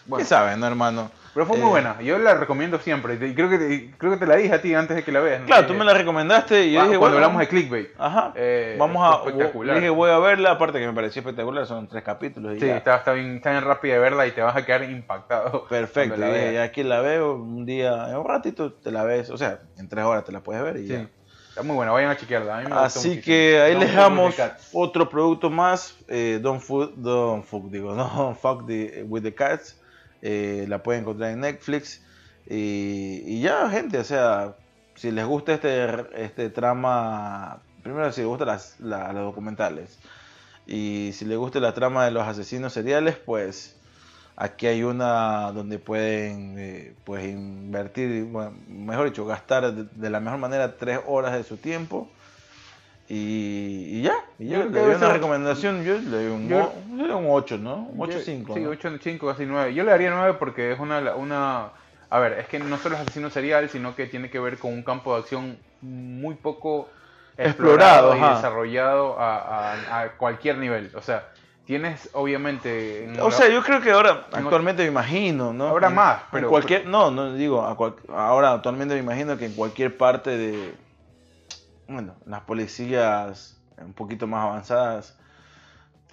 Bueno, 0.06 0.18
¿qué 0.22 0.26
sabes, 0.26 0.58
no, 0.58 0.68
hermano? 0.68 1.10
pero 1.34 1.48
fue 1.48 1.58
muy 1.58 1.66
Eh, 1.66 1.70
buena. 1.70 2.00
Yo 2.02 2.20
la 2.20 2.36
recomiendo 2.36 2.78
siempre. 2.78 3.16
Y 3.16 3.34
creo 3.34 3.50
que 3.50 3.58
te, 3.58 3.92
creo 3.98 4.12
que 4.12 4.18
te 4.18 4.28
la 4.28 4.36
dije 4.36 4.54
a 4.54 4.62
ti 4.62 4.76
antes 4.76 4.96
de 4.98 5.04
que 5.04 5.12
la 5.12 5.20
veas. 5.20 5.40
¿no? 5.42 5.48
Claro, 5.48 5.66
tú 5.66 5.74
me 5.74 5.84
la 5.84 5.96
recomendaste 5.96 6.66
y 6.68 6.74
yo 6.74 6.78
cuando 6.78 6.90
dije, 6.92 7.00
cuando 7.00 7.16
bueno, 7.18 7.26
hablamos 7.26 7.40
de 7.40 7.48
clickbait. 7.48 7.90
Ajá. 7.98 8.34
Eh, 8.36 8.76
Vamos 8.78 9.02
a. 9.04 9.18
espectacular. 9.28 9.76
Dije, 9.78 9.90
voy 9.90 10.12
a 10.12 10.20
verla, 10.20 10.52
aparte 10.52 10.78
que 10.78 10.86
me 10.86 10.94
pareció 10.94 11.22
espectacular, 11.22 11.66
son 11.66 11.88
tres 11.88 12.04
capítulos. 12.04 12.56
Y 12.56 12.60
Sí, 12.60 12.68
ya. 12.68 12.78
está, 12.78 12.98
está 12.98 13.14
bien, 13.14 13.38
está 13.38 13.50
bien 13.50 13.64
rápida 13.64 13.94
de 13.96 14.00
verla 14.00 14.28
y 14.28 14.32
te 14.32 14.42
vas 14.44 14.56
a 14.56 14.64
quedar 14.64 14.84
impactado. 14.84 15.66
Perfecto, 15.70 16.18
dije, 16.22 16.54
ya 16.54 16.62
aquí 16.64 16.84
la 16.84 17.00
veo, 17.02 17.34
un 17.34 17.66
día, 17.66 18.10
en 18.10 18.18
un 18.18 18.28
ratito 18.28 18.74
te 18.74 18.92
la 18.92 19.04
ves, 19.04 19.32
o 19.32 19.38
sea, 19.38 19.60
en 19.78 19.90
tres 19.90 20.06
horas 20.06 20.26
te 20.26 20.32
la 20.34 20.42
puedes 20.42 20.62
ver 20.62 20.78
y 20.78 20.88
Sí. 20.88 20.94
ya. 20.94 21.08
Está 21.54 21.62
muy 21.62 21.76
buena, 21.76 21.92
vayan 21.92 22.10
a 22.10 22.18
chequearla. 22.18 22.58
A 22.58 22.62
mí 22.62 22.64
me 22.68 22.70
gustó 22.82 23.00
Así 23.00 23.22
que 23.22 23.62
ahí 23.62 23.76
les 23.78 23.92
Cats. 24.36 24.70
otro 24.74 25.08
producto 25.08 25.52
más, 25.52 25.96
eh, 26.08 26.40
Don't, 26.42 26.60
Fuck, 26.60 26.94
Don't 26.96 27.46
Fuck, 27.46 27.70
digo, 27.70 27.94
no 27.96 28.36
Fuck 28.42 28.66
the- 28.66 29.06
with 29.08 29.22
the 29.22 29.36
Cats, 29.36 29.80
eh, 30.24 30.66
la 30.68 30.82
pueden 30.82 31.02
encontrar 31.02 31.30
en 31.30 31.42
Netflix 31.42 32.02
y, 32.50 33.22
y 33.26 33.42
ya 33.42 33.70
gente, 33.70 34.00
o 34.00 34.04
sea, 34.04 34.56
si 34.96 35.12
les 35.12 35.26
gusta 35.28 35.54
este, 35.54 35.86
este 36.16 36.50
trama, 36.50 37.62
primero 37.84 38.12
si 38.12 38.22
les 38.22 38.28
gustan 38.28 38.48
las, 38.48 38.80
la- 38.80 39.14
los 39.14 39.24
documentales 39.24 40.00
y 40.66 41.12
si 41.14 41.26
les 41.26 41.38
gusta 41.38 41.60
la 41.60 41.76
trama 41.76 42.04
de 42.06 42.12
los 42.12 42.28
asesinos 42.28 42.74
seriales, 42.74 43.16
pues 43.18 43.76
aquí 44.36 44.68
hay 44.68 44.84
una 44.84 45.52
donde 45.52 45.80
pueden 45.80 46.56
eh, 46.58 46.94
pues 47.04 47.26
invertir, 47.26 48.26
bueno, 48.26 48.54
mejor 48.68 49.06
dicho, 49.06 49.26
gastar 49.26 49.72
de, 49.74 49.86
de 49.94 50.10
la 50.10 50.20
mejor 50.20 50.40
manera 50.40 50.76
tres 50.78 51.00
horas 51.08 51.34
de 51.34 51.44
su 51.44 51.58
tiempo. 51.58 52.10
Y, 53.10 53.98
y 54.00 54.02
ya, 54.02 54.16
y 54.40 54.48
Yo 54.48 54.60
yo 54.60 54.66
le 54.70 54.80
doy 54.80 54.90
una 54.92 55.00
ser- 55.00 55.14
recomendación, 55.14 55.84
yo 55.84 55.96
le 55.96 56.10
doy 56.10 56.26
un, 56.28 56.48
Yo- 56.48 56.74
un 56.90 57.26
8, 57.30 57.58
¿no? 57.58 57.76
Un 57.92 58.02
8 58.02 58.12
Yo- 58.14 58.20
5. 58.20 58.54
Sí, 58.54 58.60
¿no? 58.62 58.70
8, 58.70 58.90
5, 59.02 59.28
casi 59.28 59.46
9. 59.46 59.74
Yo 59.74 59.84
le 59.84 59.92
daría 59.92 60.10
9 60.12 60.38
porque 60.40 60.72
es 60.72 60.80
una, 60.80 61.14
una... 61.16 61.70
A 62.10 62.20
ver, 62.20 62.34
es 62.40 62.48
que 62.48 62.60
no 62.60 62.78
solo 62.78 62.96
es 62.96 63.02
asesino 63.02 63.30
serial, 63.30 63.70
sino 63.70 63.96
que 63.96 64.06
tiene 64.08 64.30
que 64.30 64.40
ver 64.40 64.58
con 64.58 64.72
un 64.72 64.84
campo 64.84 65.14
de 65.16 65.22
acción 65.22 65.58
muy 65.82 66.36
poco 66.36 66.88
Explorado, 67.38 68.14
explorado 68.14 68.16
y 68.16 68.20
ajá. 68.22 68.36
desarrollado 68.36 69.20
a, 69.20 69.74
a- 69.74 70.02
a 70.02 70.12
cualquier 70.14 70.58
nivel. 70.58 70.92
O 70.96 71.02
sea, 71.02 71.28
tienes 71.66 72.10
obviamente... 72.14 73.06
en 73.06 73.20
O 73.22 73.30
la- 73.30 73.32
sea, 73.36 73.50
yo 73.50 73.64
creo 73.64 73.82
que 73.82 73.92
ahora, 73.92 74.28
en 74.34 74.40
actualmente 74.40 74.84
me 74.84 74.90
imagino, 74.90 75.54
¿no? 75.54 75.70
En- 75.90 75.96
más, 75.96 76.18
en 76.24 76.28
pero- 76.32 76.50
cualquier, 76.50 76.86
no, 76.88 77.10
no 77.12 77.34
digo, 77.34 77.66
a 77.66 77.76
cual- 77.78 77.96
ahora 78.10 78.52
actualmente 78.54 78.94
me 78.96 79.00
imagino 79.02 79.38
que 79.38 79.46
en 79.46 79.54
cualquier 79.54 79.96
parte 79.98 80.38
de, 80.38 80.74
bueno, 81.88 82.16
las 82.26 82.42
policías 82.42 83.58
un 83.78 83.94
poquito 83.94 84.28
más 84.28 84.44
avanzadas 84.46 85.18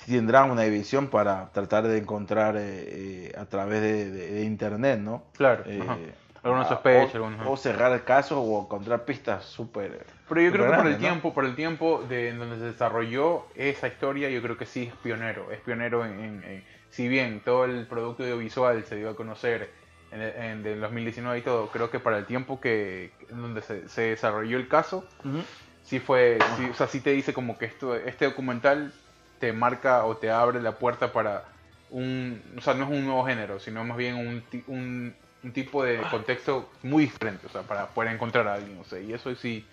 tendrán 0.07 0.51
una 0.51 0.62
división 0.62 1.09
para 1.09 1.51
tratar 1.53 1.86
de 1.86 1.98
encontrar 1.98 2.57
eh, 2.57 2.61
eh, 2.62 3.32
a 3.38 3.44
través 3.44 3.82
de, 3.82 4.11
de- 4.11 4.30
de 4.32 4.44
internet, 4.44 4.98
¿no? 4.98 5.24
Claro, 5.36 5.62
Eh, 5.66 6.14
ajá. 6.43 6.49
Alguna 6.49 6.62
a- 6.62 6.68
sospecha, 6.68 7.20
o, 7.20 7.24
alguna- 7.26 7.51
o 7.51 7.57
cerrar 7.57 8.05
casos 8.05 8.38
o 8.41 8.62
encontrar 8.62 9.05
pistas 9.05 9.45
súper... 9.45 10.07
Pero 10.28 10.41
yo 10.43 10.53
creo 10.53 10.66
que 10.66 10.72
por 10.72 10.86
el 10.86 10.93
¿no? 10.95 10.99
tiempo, 10.99 11.34
por 11.34 11.45
el 11.45 11.55
tiempo 11.57 12.03
de 12.09 12.28
en 12.28 12.38
donde 12.38 12.57
se 12.59 12.64
desarrolló 12.64 13.47
esa 13.55 13.88
historia, 13.88 14.30
yo 14.30 14.41
creo 14.43 14.57
que 14.57 14.66
sí 14.66 14.84
es 14.84 14.95
pionero. 14.97 15.51
Es 15.51 15.61
pionero 15.61 16.05
en, 16.05 16.20
en- 16.20 16.45
en- 16.45 16.64
si 16.88 17.09
bien 17.09 17.43
todo 17.45 17.64
el 17.64 17.86
producto 17.88 18.22
audiovisual 18.22 18.84
se 18.84 18.97
dio 18.97 19.11
a 19.11 19.16
conocer 19.16 19.74
en, 20.11 20.20
el- 20.20 20.36
en 20.36 20.62
del 20.62 20.80
2019 20.80 21.38
y 21.38 21.43
todo, 21.43 21.70
creo 21.70 21.91
que 21.91 22.01
para 22.01 22.18
el 22.18 22.26
tiempo 22.26 22.61
que 22.61 23.16
en 23.28 23.43
donde 23.43 23.62
se, 23.62 23.88
se 23.88 24.03
desarrolló 24.03 24.57
el 24.57 24.68
caso, 24.68 25.09
Ujú. 25.24 25.45
sí 25.82 26.01
fue, 26.01 26.38
sí, 26.57 26.70
o 26.70 26.74
sea, 26.74 26.86
sí 26.88 27.01
te 27.01 27.11
dice 27.12 27.32
como 27.34 27.59
que 27.59 27.66
esto, 27.66 27.95
este 27.97 28.26
documental 28.26 28.95
te 29.38 29.53
marca 29.53 30.05
o 30.07 30.18
te 30.18 30.30
abre 30.30 30.61
la 30.62 30.78
puerta 30.78 31.12
para 31.12 31.49
un, 31.88 32.55
o 32.59 32.61
sea, 32.61 32.74
no 32.74 32.84
es 32.84 32.91
un 32.91 33.05
nuevo 33.07 33.24
género, 33.26 33.59
sino 33.61 33.84
más 33.84 33.97
bien 33.97 34.14
un, 34.16 34.49
un, 34.66 35.16
un 35.43 35.53
tipo 35.53 35.82
de 35.84 35.99
contexto 36.11 36.68
muy 36.82 37.05
diferente, 37.05 37.47
o 37.47 37.51
sea, 37.51 37.62
para 37.62 37.86
poder 37.88 38.12
encontrar 38.12 38.47
a 38.49 38.55
alguien, 38.55 38.78
o 38.80 38.84
sea, 38.84 39.01
y 39.01 39.12
eso 39.12 39.34
sí 39.34 39.66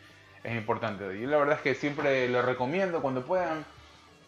es 0.44 0.56
importante. 0.56 1.04
Y 1.18 1.26
la 1.26 1.38
verdad 1.38 1.56
es 1.56 1.62
que 1.62 1.76
siempre 1.76 2.30
lo 2.30 2.42
recomiendo 2.42 3.02
cuando 3.02 3.22
puedan, 3.24 3.66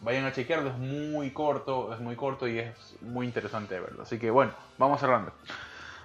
vayan 0.02 0.26
a 0.26 0.34
chequearlo, 0.34 0.70
es 0.70 0.78
muy 0.78 1.32
corto, 1.32 1.94
es 1.94 2.00
muy 2.00 2.16
corto 2.16 2.48
y 2.48 2.60
es 2.60 2.96
muy 3.02 3.26
interesante 3.26 3.76
de 3.76 3.82
verlo. 3.82 4.04
Así 4.04 4.18
que 4.20 4.30
bueno, 4.32 4.52
vamos 4.78 5.00
cerrando. 5.00 5.32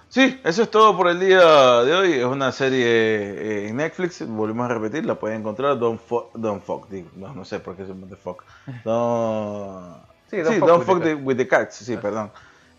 Sí, 0.07 0.39
eso 0.45 0.61
es 0.63 0.71
todo 0.71 0.95
por 0.95 1.09
el 1.09 1.19
día 1.19 1.81
de 1.83 1.93
hoy. 1.93 2.13
Es 2.13 2.23
una 2.25 2.51
serie 2.53 2.85
eh, 2.85 3.67
en 3.67 3.75
Netflix, 3.77 4.25
volvemos 4.25 4.69
a 4.69 4.73
repetir, 4.73 5.05
la 5.05 5.15
pueden 5.15 5.39
encontrar. 5.41 5.77
Don't 5.77 5.99
fuck, 5.99 6.31
don't 6.35 6.63
fuck 6.63 6.89
no, 7.15 7.33
no 7.33 7.43
sé 7.43 7.59
por 7.59 7.75
qué 7.75 7.81
se 7.83 7.89
llama 7.89 8.07
The 8.07 8.15
Fuck. 8.15 8.43
Don't, 8.85 9.97
Sí, 10.29 10.37
sí, 10.37 10.41
Don't 10.43 10.59
Don't, 10.59 10.83
Fuck 10.83 10.85
fuck, 10.85 10.95
with 10.99 11.03
the- 11.03 11.15
with 11.15 11.37
the 11.37 11.47
Cats, 11.47 11.75
sí, 11.75 11.97
perdón. 11.97 12.31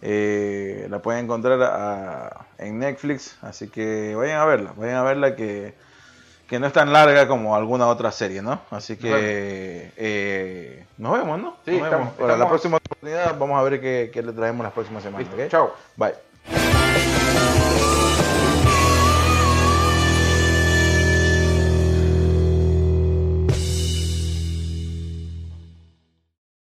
Eh, 0.02 0.86
la 0.90 1.00
pueden 1.00 1.24
encontrar 1.24 2.46
en 2.58 2.78
Netflix, 2.78 3.36
así 3.42 3.68
que 3.68 4.14
vayan 4.14 4.40
a 4.40 4.44
verla, 4.44 4.72
vayan 4.76 4.96
a 4.96 5.02
verla 5.02 5.34
que, 5.36 5.74
que 6.48 6.58
no 6.60 6.66
es 6.66 6.72
tan 6.72 6.92
larga 6.92 7.26
como 7.26 7.56
alguna 7.56 7.86
otra 7.88 8.12
serie, 8.12 8.42
¿no? 8.42 8.60
Así 8.70 8.96
que 8.96 9.90
eh, 9.96 10.84
nos 10.98 11.12
vemos, 11.18 11.40
¿no? 11.40 11.56
Sí, 11.64 11.72
Nos 11.72 11.82
vemos. 11.90 12.08
estamos- 12.08 12.14
Para 12.14 12.36
la 12.36 12.48
próxima 12.48 12.76
oportunidad 12.76 13.38
vamos 13.38 13.58
a 13.58 13.62
ver 13.62 13.80
qué, 13.80 14.10
qué 14.12 14.22
le 14.22 14.32
traemos 14.32 14.62
la 14.64 14.70
próxima 14.70 15.00
semana. 15.00 15.18
Listo, 15.24 15.36
¿ok? 15.42 15.48
chao. 15.48 15.74
Bye. 15.96 16.85